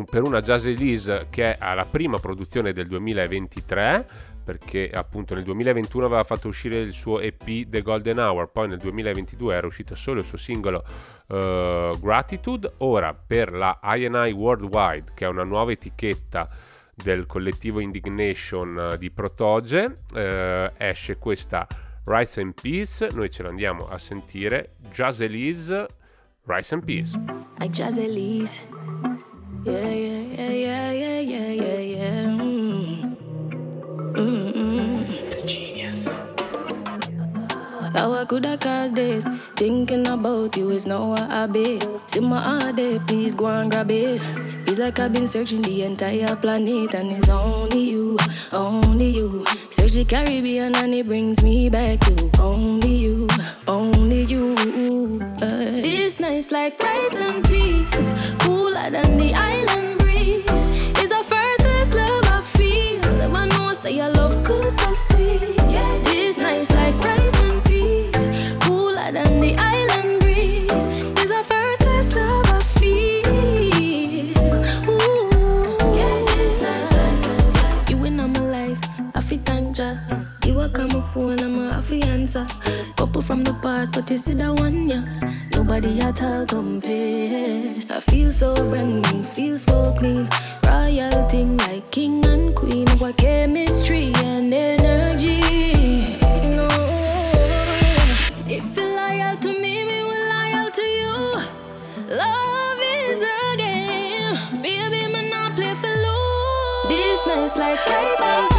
per 0.10 0.24
una 0.24 0.42
Jazz 0.42 0.66
Elise 0.66 1.28
che 1.30 1.52
è 1.52 1.58
alla 1.60 1.86
prima 1.86 2.18
produzione 2.18 2.72
del 2.72 2.88
2023 2.88 4.08
perché 4.52 4.90
appunto 4.94 5.34
nel 5.34 5.46
2021 5.46 6.06
aveva 6.06 6.24
fatto 6.26 6.50
uscire 6.50 6.82
il 6.82 6.92
suo 6.92 7.22
EP 7.22 7.70
The 7.70 7.82
Golden 7.82 8.20
Hour, 8.20 8.52
poi 8.52 8.68
nel 8.68 8.80
2022 8.80 9.56
era 9.56 9.66
uscito 9.66 9.96
solo 9.96 10.20
il 10.20 10.26
suo 10.26 10.38
singolo 10.38 10.84
uh, 11.30 11.98
Gratitude, 11.98 12.74
ora 12.80 13.14
per 13.14 13.54
la 13.54 13.80
INI 13.82 14.34
Worldwide, 14.34 15.14
che 15.16 15.24
è 15.24 15.30
una 15.30 15.46
nuova 15.46 15.72
etichetta 15.72 16.46
del 16.94 17.26
collettivo 17.28 17.80
Indignation 17.80 18.92
uh, 18.92 18.98
di 18.98 19.10
Protoge, 19.10 19.94
uh, 20.14 20.74
esce 20.76 21.16
questa 21.18 21.66
Rice 22.04 22.42
and 22.42 22.54
Peace, 22.62 23.08
noi 23.14 23.30
ce 23.30 23.44
l'andiamo 23.44 23.88
a 23.88 23.98
sentire, 23.98 24.74
Jazz 24.92 25.22
Elise, 25.22 25.88
Rice 26.44 26.74
and 26.74 26.84
Peace. 26.84 27.18
Like 27.58 27.72
Jazz 27.72 27.98
Elise, 27.98 28.60
yeah, 29.64 29.80
yeah, 29.80 30.50
yeah, 30.50 30.92
yeah, 30.92 31.20
yeah. 31.20 31.41
How 38.02 38.14
I 38.14 38.26
could 38.26 38.46
have 38.46 38.60
caused 38.60 38.96
this? 38.96 39.28
Thinking 39.56 40.08
about 40.08 40.58
you 40.58 40.72
is 40.72 40.88
not 40.88 41.08
what 41.08 41.22
I 41.22 41.46
be. 41.46 41.80
See 42.08 42.20
my 42.20 42.42
heart 42.42 42.76
there, 42.76 43.00
please 43.02 43.36
go 43.36 43.46
and 43.46 43.70
grab 43.70 43.92
it. 43.92 44.20
Feels 44.66 44.80
like 44.80 44.98
I've 44.98 45.14
been 45.14 45.28
searching 45.28 45.62
the 45.62 45.84
entire 45.84 46.36
planet, 46.36 46.96
and 46.96 47.12
it's 47.12 47.30
only 47.30 47.92
you, 47.92 48.18
only 48.52 49.12
you. 49.12 49.46
Search 49.70 49.92
the 49.92 50.04
Caribbean, 50.04 50.76
and 50.78 50.96
it 50.96 51.06
brings 51.06 51.44
me 51.44 51.70
back 51.70 52.00
to 52.00 52.42
only 52.42 52.96
you, 52.96 53.28
only 53.68 54.24
you. 54.24 54.56
Uh, 55.40 55.84
this 55.86 56.20
night's 56.20 56.52
like 56.52 56.82
rice 56.82 57.14
and 57.14 57.46
cooler 58.40 58.90
than 58.90 59.16
the 59.16 59.32
island 59.36 60.00
breeze. 60.00 60.44
It's 60.98 61.10
the 61.10 61.24
first 61.24 61.94
love 61.94 62.26
I 62.26 62.42
feel. 62.42 63.00
Never 63.20 63.46
know, 63.46 63.74
say 63.74 63.92
your 63.92 64.10
love 64.10 64.44
so 64.48 65.11
phone, 81.14 81.40
I'm 81.40 81.60
a 81.60 81.82
fi 81.82 82.00
answer. 82.08 82.48
Couple 82.96 83.22
from 83.22 83.44
the 83.44 83.54
past, 83.62 83.92
but 83.92 84.10
you 84.10 84.18
see 84.18 84.34
that 84.34 84.54
one, 84.60 84.88
yeah. 84.88 85.04
Nobody 85.52 86.00
at 86.00 86.22
all 86.24 86.46
compares. 86.46 87.90
I 87.92 88.00
feel 88.00 88.32
so 88.32 88.56
brand 88.70 89.12
new, 89.12 89.24
feel 89.24 89.58
so 89.58 89.94
clean. 89.98 90.30
Royal 90.66 91.28
thing 91.30 91.58
like 91.58 91.92
king 91.92 92.26
and 92.26 92.56
queen. 92.56 92.88
What 93.00 93.18
chemistry 93.18 94.14
and 94.18 94.54
energy. 94.54 95.42
No. 96.56 96.68
If 98.48 98.76
you're 98.76 98.96
loyal 98.96 99.38
to 99.38 99.50
me, 99.62 99.84
me 99.84 100.04
will 100.04 100.28
loyal 100.36 100.72
to 100.72 100.82
you. 100.82 101.18
Love 102.08 102.82
is 102.96 103.22
a 103.22 103.58
game. 103.58 104.62
Baby, 104.62 105.12
man, 105.12 105.30
not 105.30 105.56
play 105.56 105.74
for 105.74 105.94
lose. 106.06 106.90
This 106.90 107.28
night's 107.28 107.58
like 107.58 107.86
rice 107.88 108.51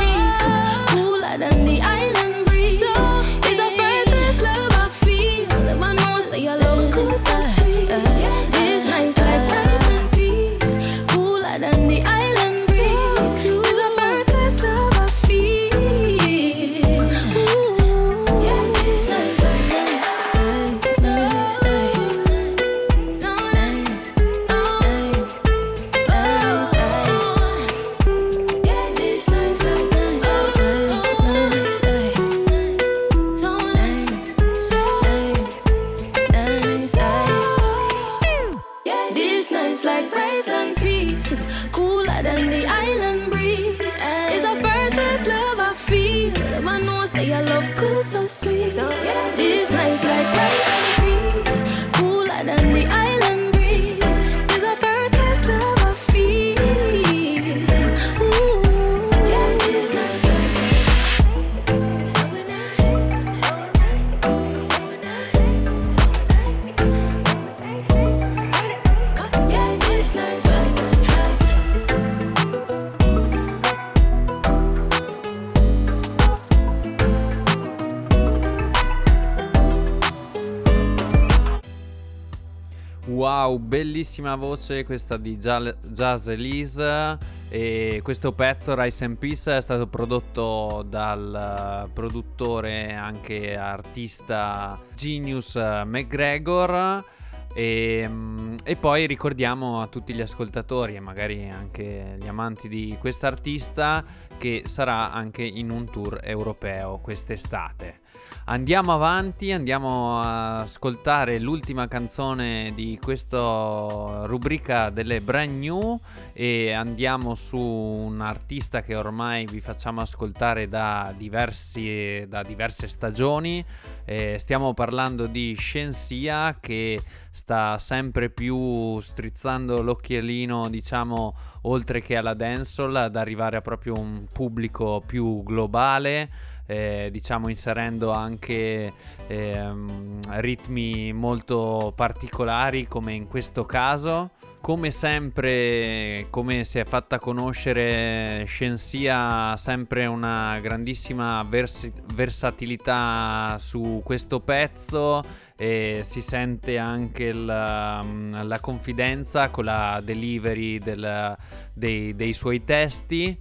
Wow, 83.52 83.58
bellissima 83.58 84.34
voce 84.34 84.82
questa 84.84 85.18
di 85.18 85.36
Jazz 85.36 86.28
Elise 86.28 87.18
e 87.50 88.00
questo 88.02 88.32
pezzo 88.32 88.74
Rice 88.74 89.04
and 89.04 89.18
Peace 89.18 89.58
è 89.58 89.60
stato 89.60 89.86
prodotto 89.88 90.82
dal 90.88 91.84
eh, 91.86 91.90
produttore 91.92 92.94
anche 92.94 93.54
artista 93.54 94.80
Genius 94.94 95.56
eh, 95.56 95.82
McGregor 95.84 97.04
e, 97.52 98.06
mm, 98.08 98.56
e 98.64 98.76
poi 98.76 99.06
ricordiamo 99.06 99.82
a 99.82 99.86
tutti 99.86 100.14
gli 100.14 100.22
ascoltatori 100.22 100.94
e 100.96 101.00
magari 101.00 101.50
anche 101.50 102.16
gli 102.18 102.28
amanti 102.28 102.68
di 102.68 102.96
quest'artista 102.98 104.02
che 104.38 104.62
sarà 104.64 105.12
anche 105.12 105.42
in 105.42 105.70
un 105.70 105.84
tour 105.90 106.20
europeo 106.22 107.00
quest'estate. 107.00 108.01
Andiamo 108.44 108.92
avanti, 108.92 109.52
andiamo 109.52 110.20
a 110.20 110.56
ascoltare 110.62 111.38
l'ultima 111.38 111.86
canzone 111.86 112.72
di 112.74 112.98
questa 113.00 114.24
rubrica 114.26 114.90
delle 114.90 115.20
brand 115.20 115.58
new 115.58 115.98
e 116.32 116.72
andiamo 116.72 117.34
su 117.34 117.56
un 117.58 118.20
artista 118.20 118.82
che 118.82 118.96
ormai 118.96 119.46
vi 119.46 119.60
facciamo 119.60 120.00
ascoltare 120.00 120.66
da, 120.66 121.14
diversi, 121.16 122.24
da 122.28 122.42
diverse 122.42 122.88
stagioni. 122.88 123.64
Eh, 124.04 124.36
stiamo 124.38 124.74
parlando 124.74 125.26
di 125.26 125.56
Shensia 125.56 126.56
che 126.60 127.00
sta 127.30 127.78
sempre 127.78 128.28
più 128.28 129.00
strizzando 129.00 129.82
l'occhiellino, 129.82 130.68
diciamo, 130.68 131.34
oltre 131.62 132.02
che 132.02 132.16
alla 132.16 132.34
dancehall, 132.34 132.96
ad 132.96 133.16
arrivare 133.16 133.56
a 133.56 133.60
proprio 133.60 133.96
un 133.98 134.26
pubblico 134.32 135.02
più 135.06 135.42
globale. 135.42 136.50
Eh, 136.72 137.10
diciamo 137.10 137.48
inserendo 137.48 138.12
anche 138.12 138.92
ehm, 139.26 140.40
ritmi 140.40 141.12
molto 141.12 141.92
particolari 141.94 142.88
come 142.88 143.12
in 143.12 143.28
questo 143.28 143.64
caso. 143.66 144.30
Come 144.62 144.92
sempre, 144.92 146.28
come 146.30 146.62
si 146.62 146.78
è 146.78 146.84
fatta 146.84 147.18
conoscere, 147.18 148.44
Shensia 148.46 149.50
ha 149.50 149.56
sempre 149.56 150.06
una 150.06 150.60
grandissima 150.60 151.42
vers- 151.42 151.90
versatilità 152.14 153.56
su 153.58 154.02
questo 154.04 154.38
pezzo 154.38 155.20
e 155.56 156.02
si 156.04 156.20
sente 156.20 156.78
anche 156.78 157.32
la, 157.32 158.04
la 158.40 158.60
confidenza 158.60 159.50
con 159.50 159.64
la 159.64 160.00
delivery 160.00 160.78
del, 160.78 161.36
dei, 161.74 162.14
dei 162.14 162.32
suoi 162.32 162.62
testi 162.62 163.36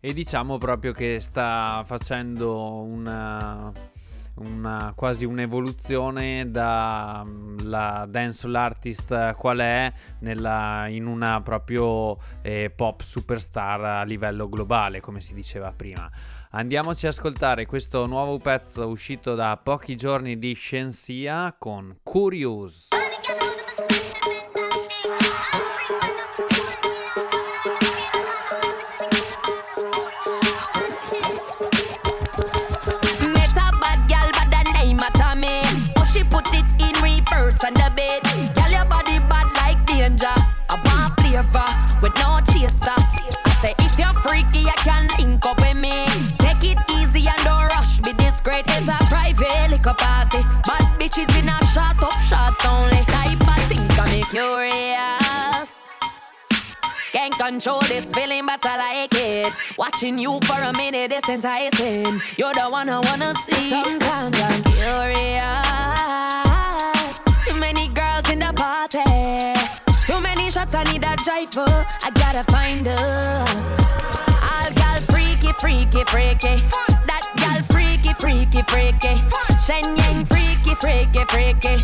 e 0.00 0.12
diciamo 0.12 0.58
proprio 0.58 0.92
che 0.92 1.20
sta 1.20 1.82
facendo 1.84 2.82
una 2.82 3.72
una, 4.40 4.92
quasi 4.94 5.24
un'evoluzione 5.24 6.50
dalla 6.50 7.22
mm, 7.26 8.10
dancehall 8.10 8.54
artist 8.54 9.36
qual 9.36 9.58
è 9.58 9.92
nella, 10.20 10.86
in 10.88 11.06
una 11.06 11.40
proprio 11.40 12.16
eh, 12.42 12.70
pop 12.74 13.00
superstar 13.00 13.82
a 13.82 14.02
livello 14.04 14.48
globale 14.48 15.00
come 15.00 15.20
si 15.20 15.34
diceva 15.34 15.72
prima. 15.72 16.10
Andiamoci 16.50 17.06
ad 17.06 17.12
ascoltare 17.12 17.66
questo 17.66 18.06
nuovo 18.06 18.38
pezzo 18.38 18.86
uscito 18.86 19.34
da 19.34 19.58
pochi 19.62 19.96
giorni 19.96 20.38
di 20.38 20.54
Scienzia 20.54 21.54
con 21.58 21.98
Curious 22.02 23.07
reverse 37.58 37.64
on 37.64 37.74
the 37.74 37.94
bed. 37.94 38.22
Girl, 38.54 38.70
your 38.70 38.84
body 38.84 39.18
bad 39.28 39.46
like 39.56 39.84
danger. 39.86 40.26
I 40.70 40.74
want 40.84 41.20
flavor 41.20 42.00
with 42.02 42.14
no 42.18 42.40
chaser. 42.52 42.94
I 43.44 43.50
say 43.60 43.74
if 43.78 43.98
you're 43.98 44.12
freaky, 44.22 44.60
you 44.60 44.76
can 44.84 45.08
link 45.18 45.44
up 45.46 45.60
with 45.60 45.76
me. 45.76 46.06
Take 46.38 46.64
it 46.64 46.78
easy 46.90 47.28
and 47.28 47.38
don't 47.44 47.66
rush. 47.74 48.00
Be 48.00 48.12
discreet. 48.12 48.64
It's 48.68 48.88
a 48.88 48.98
private 49.10 49.70
liquor 49.70 49.94
party. 49.94 50.42
Bad 50.66 50.84
bitches 50.98 51.30
in 51.40 51.48
a 51.48 51.58
shot 51.72 52.02
up 52.02 52.12
shots 52.28 52.64
only. 52.64 53.02
Type 53.06 53.40
of 53.40 53.64
things 53.68 53.96
got 53.96 54.08
me 54.10 54.22
curious. 54.30 55.68
Can't 57.12 57.34
control 57.34 57.80
this 57.80 58.04
feeling, 58.12 58.44
but 58.46 58.64
I 58.66 58.76
like 58.76 59.14
it. 59.14 59.52
Watching 59.78 60.18
you 60.18 60.38
for 60.42 60.60
a 60.60 60.72
minute 60.76 61.12
is 61.12 61.28
enticing. 61.28 62.20
You're 62.36 62.52
the 62.52 62.68
one 62.68 62.88
I 62.90 63.00
wanna 63.00 63.34
see. 63.46 63.70
Sometimes 63.70 64.38
I'm 64.40 64.62
curious. 64.64 65.67
Party. 68.58 69.06
Too 70.04 70.20
many 70.20 70.50
shots, 70.50 70.74
I 70.74 70.82
need 70.90 71.04
a 71.04 71.14
driver. 71.22 71.70
I 72.02 72.10
gotta 72.10 72.42
find 72.50 72.86
her. 72.86 73.44
All 74.50 74.70
gal 74.74 75.00
freaky, 75.12 75.52
freaky, 75.62 76.02
freaky. 76.10 76.54
That 77.06 77.24
gal 77.38 77.62
freaky, 77.70 78.12
freaky, 78.14 78.62
freaky. 78.66 79.14
Shen 79.64 79.86
Yang 79.96 80.26
freaky, 80.26 80.74
freaky, 80.82 81.22
freaky. 81.30 81.74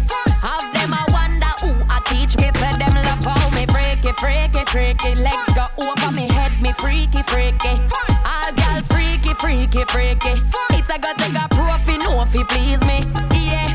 Have 0.42 0.66
them 0.74 0.90
I 0.92 1.04
wonder 1.14 1.52
who 1.62 1.70
I 1.88 2.02
teach 2.10 2.36
me. 2.42 2.50
Say 2.58 2.74
them 2.82 2.94
love 3.06 3.22
how 3.22 3.48
me 3.54 3.64
freaky, 3.70 4.10
freaky, 4.18 4.64
freaky. 4.66 5.14
Legs 5.14 5.54
go 5.54 5.66
over 5.78 6.10
me 6.10 6.26
head, 6.34 6.60
me 6.60 6.72
freaky, 6.72 7.22
freaky. 7.22 7.78
All 8.26 8.50
gal 8.58 8.82
freaky, 8.90 9.32
freaky, 9.38 9.84
freaky. 9.84 10.34
It's 10.74 10.90
a 10.90 10.98
got 10.98 11.16
take 11.18 11.38
a 11.38 11.46
profi, 11.54 12.02
no 12.02 12.22
if 12.22 12.32
he 12.32 12.42
please 12.44 12.82
me. 12.88 12.98
Yeah, 13.30 13.70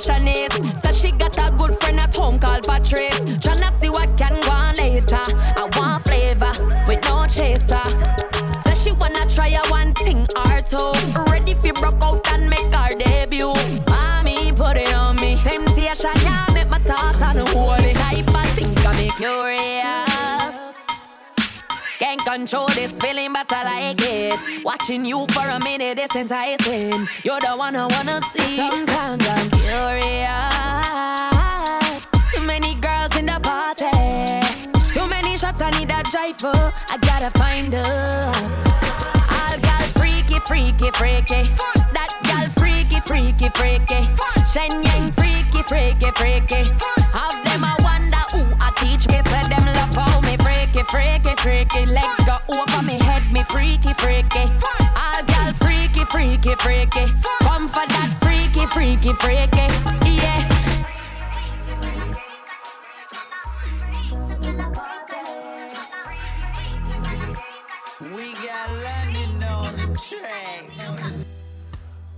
the 0.00 0.18
name 0.18 0.44
of 0.46 0.50
Shanice. 0.50 0.84
So 0.84 0.92
she 0.92 1.12
got 1.12 1.23
control 22.44 22.68
this 22.74 22.92
feeling, 22.98 23.32
but 23.32 23.50
I 23.50 23.64
like 23.64 24.02
it. 24.02 24.38
Watching 24.62 25.06
you 25.06 25.24
for 25.32 25.48
a 25.48 25.58
minute 25.64 25.98
is 25.98 26.14
enticing. 26.14 27.08
You're 27.22 27.40
the 27.40 27.54
one 27.56 27.74
I 27.74 27.86
wanna 27.86 28.20
see. 28.36 28.56
Sometimes 28.58 29.24
I'm 29.26 29.48
curious. 29.64 30.44
Too 32.34 32.42
many 32.42 32.74
girls 32.74 33.16
in 33.16 33.24
the 33.32 33.40
party. 33.40 33.88
Too 34.92 35.06
many 35.08 35.38
shots, 35.38 35.62
I 35.62 35.70
need 35.70 35.90
a 35.90 36.02
driver. 36.12 36.70
I 36.92 36.98
gotta 37.08 37.30
find 37.38 37.72
her. 37.72 38.32
All 39.38 39.56
gal 39.66 39.86
freaky, 39.96 40.38
freaky, 40.40 40.90
freaky. 40.90 41.48
That 41.96 42.12
gal 42.28 42.46
freaky, 42.60 43.00
freaky, 43.08 43.48
freaky. 43.56 44.00
Shen 44.52 44.82
Yang 44.84 45.12
freaky, 45.12 45.62
freaky, 45.62 46.10
freaky. 46.20 46.62
Have 47.16 47.40
them 47.46 47.64
I 47.64 47.74
wonder 47.80 48.22
who 48.32 48.42
I 48.60 48.68
teach 48.76 49.08
me. 49.08 49.22
Say 49.30 49.44
them 49.48 49.64
love 49.64 49.94
how 49.94 50.23
freaky, 50.84 51.34
freaky. 51.36 51.86
Legs 51.86 52.24
go 52.24 52.38
over 52.48 52.82
me 52.84 52.98
head, 53.04 53.22
me 53.32 53.42
freaky, 53.44 53.92
freaky. 53.94 54.44
All 54.96 55.22
gal 55.26 55.52
freaky, 55.54 56.04
freaky, 56.04 56.54
freaky. 56.56 57.06
Come 57.42 57.68
for 57.68 57.86
that 57.86 58.10
freaky, 58.22 58.66
freaky, 58.66 59.12
freaky. 59.14 59.66
Yeah. 60.08 60.48
We 68.00 68.34
got 68.34 68.68
London 68.84 69.42
on 69.42 69.76
the 69.76 69.86
track. 69.98 70.64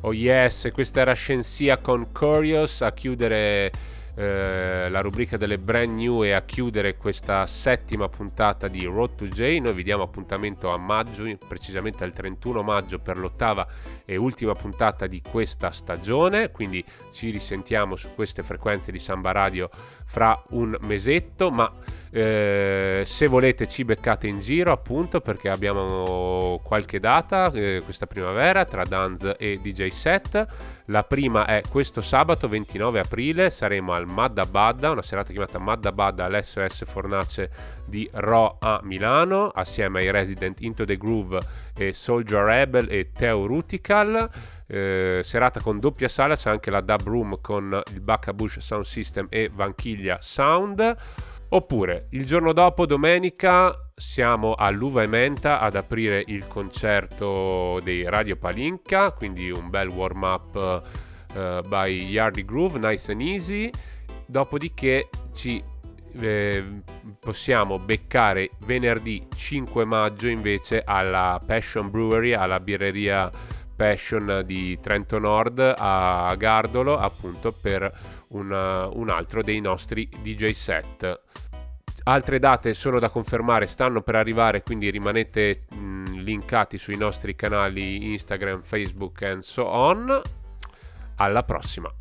Oh 0.03 0.13
yes, 0.13 0.71
questa 0.73 1.01
era 1.01 1.15
Scienzia 1.15 1.79
con 1.81 2.13
Curious 2.13 2.81
a 2.81 2.93
chiudere 2.93 3.73
eh, 4.17 4.89
la 4.89 5.01
rubrica 5.01 5.37
delle 5.37 5.59
brand 5.59 5.95
new 5.95 6.25
e 6.25 6.33
a 6.33 6.43
chiudere 6.43 6.97
questa 6.97 7.47
settima 7.47 8.09
puntata 8.09 8.67
di 8.67 8.85
Road 8.87 9.15
to 9.15 9.29
J. 9.29 9.59
Noi 9.61 9.75
vi 9.75 9.83
diamo 9.83 10.05
appuntamento 10.05 10.71
a 10.71 10.79
maggio, 10.79 11.25
precisamente 11.47 12.03
al 12.03 12.13
31 12.13 12.63
maggio 12.63 12.99
per 12.99 13.19
l'ottava 13.19 13.67
e 14.07 14.17
ultima 14.17 14.55
puntata 14.55 15.07
di 15.07 15.21
questa 15.21 15.71
stagione, 15.71 16.51
quindi 16.51 16.83
ci 17.13 17.31
risentiamo 17.31 17.95
su 17.95 18.15
queste 18.15 18.43
frequenze 18.43 18.91
di 18.91 18.99
Samba 18.99 19.33
Radio 19.33 19.69
fra 20.07 20.41
un 20.51 20.77
mesetto, 20.81 21.51
ma 21.51 21.71
eh, 22.11 23.03
se 23.05 23.27
volete 23.27 23.69
ci 23.69 23.85
beccate 23.85 24.27
in 24.27 24.39
giro 24.39 24.73
appunto 24.73 25.21
perché 25.21 25.51
abbiamo 25.51 26.59
qualche 26.63 26.99
data 26.99 27.51
eh, 27.53 27.83
questa 27.85 28.07
primavera 28.07 28.65
tra 28.65 28.85
Danz 28.85 29.35
e 29.37 29.59
DJ 29.61 29.89
set. 29.89 30.47
La 30.87 31.03
prima 31.03 31.45
è 31.47 31.63
questo 31.69 32.01
sabato 32.01 32.49
29 32.49 33.01
aprile, 33.01 33.51
saremo 33.51 33.93
al 33.93 34.07
Madda 34.07 34.45
Badda, 34.45 34.93
una 34.93 35.03
serata 35.03 35.33
chiamata 35.33 35.59
Madda 35.59 35.91
Badda 35.91 36.25
all'SOS 36.25 36.85
Fornace 36.87 37.51
di 37.85 38.09
Ro 38.13 38.57
a 38.61 38.81
Milano, 38.85 39.49
assieme 39.49 40.01
ai 40.01 40.11
resident 40.11 40.61
Into 40.61 40.85
the 40.85 40.97
Groove 40.97 41.41
e 41.77 41.93
Soldier 41.93 42.43
Rebel 42.45 42.89
e 42.91 43.11
Teo 43.13 43.47
Rutical. 43.47 44.29
Eh, 44.67 45.21
serata 45.23 45.61
con 45.61 45.79
doppia 45.79 46.09
sala, 46.09 46.35
c'è 46.35 46.51
anche 46.51 46.71
la 46.71 46.81
Dub 46.81 47.03
Room 47.03 47.41
con 47.41 47.81
il 47.93 48.01
Bush 48.35 48.59
Sound 48.59 48.85
System 48.85 49.27
e 49.31 49.51
Vanchiglia 49.53 50.19
Sound. 50.21 50.97
Oppure 51.49 52.09
il 52.11 52.27
giorno 52.27 52.53
dopo, 52.53 52.87
domenica, 52.87 53.73
siamo 53.95 54.55
all'Uva 54.55 55.05
e 55.05 55.07
Menta 55.07 55.61
ad 55.61 55.77
aprire 55.77 56.23
il 56.27 56.49
concerto 56.49 57.79
dei 57.85 58.03
Radio 58.09 58.37
Palinca, 58.37 59.13
quindi 59.13 59.51
un 59.51 59.71
bel 59.71 59.89
warm 59.89 60.23
up 60.25 60.83
uh, 61.35 61.67
by 61.69 62.09
Yardy 62.09 62.45
Groove, 62.45 62.79
nice 62.81 63.13
and 63.13 63.21
easy. 63.21 63.71
Dopodiché 64.27 65.09
ci 65.33 65.63
eh, 66.21 66.83
possiamo 67.21 67.79
beccare 67.79 68.51
venerdì 68.61 69.27
5 69.35 69.85
maggio 69.85 70.29
invece 70.29 70.83
alla 70.85 71.41
Passion 71.45 71.91
Brewery, 71.91 72.33
alla 72.33 72.61
birreria 72.61 73.31
Passion 73.77 74.43
di 74.45 74.79
Trento 74.81 75.19
Nord 75.19 75.75
a 75.77 76.35
Gardolo, 76.37 76.97
appunto 76.97 77.53
per 77.53 77.91
una, 78.29 78.87
un 78.87 79.11
altro 79.11 79.43
dei 79.43 79.61
nostri 79.61 80.09
DJ 80.23 80.51
set. 80.51 81.23
Altre 82.05 82.39
date 82.39 82.73
sono 82.73 82.99
da 82.99 83.11
confermare, 83.11 83.67
stanno 83.67 84.01
per 84.01 84.15
arrivare, 84.15 84.63
quindi 84.63 84.91
rimanete 84.91 85.65
mh, 85.77 86.21
linkati 86.23 86.79
sui 86.79 86.97
nostri 86.97 87.35
canali 87.35 88.13
Instagram, 88.13 88.63
Facebook 88.63 89.23
and 89.23 89.43
so 89.43 89.65
on. 89.65 90.23
Alla 91.17 91.43
prossima! 91.43 91.93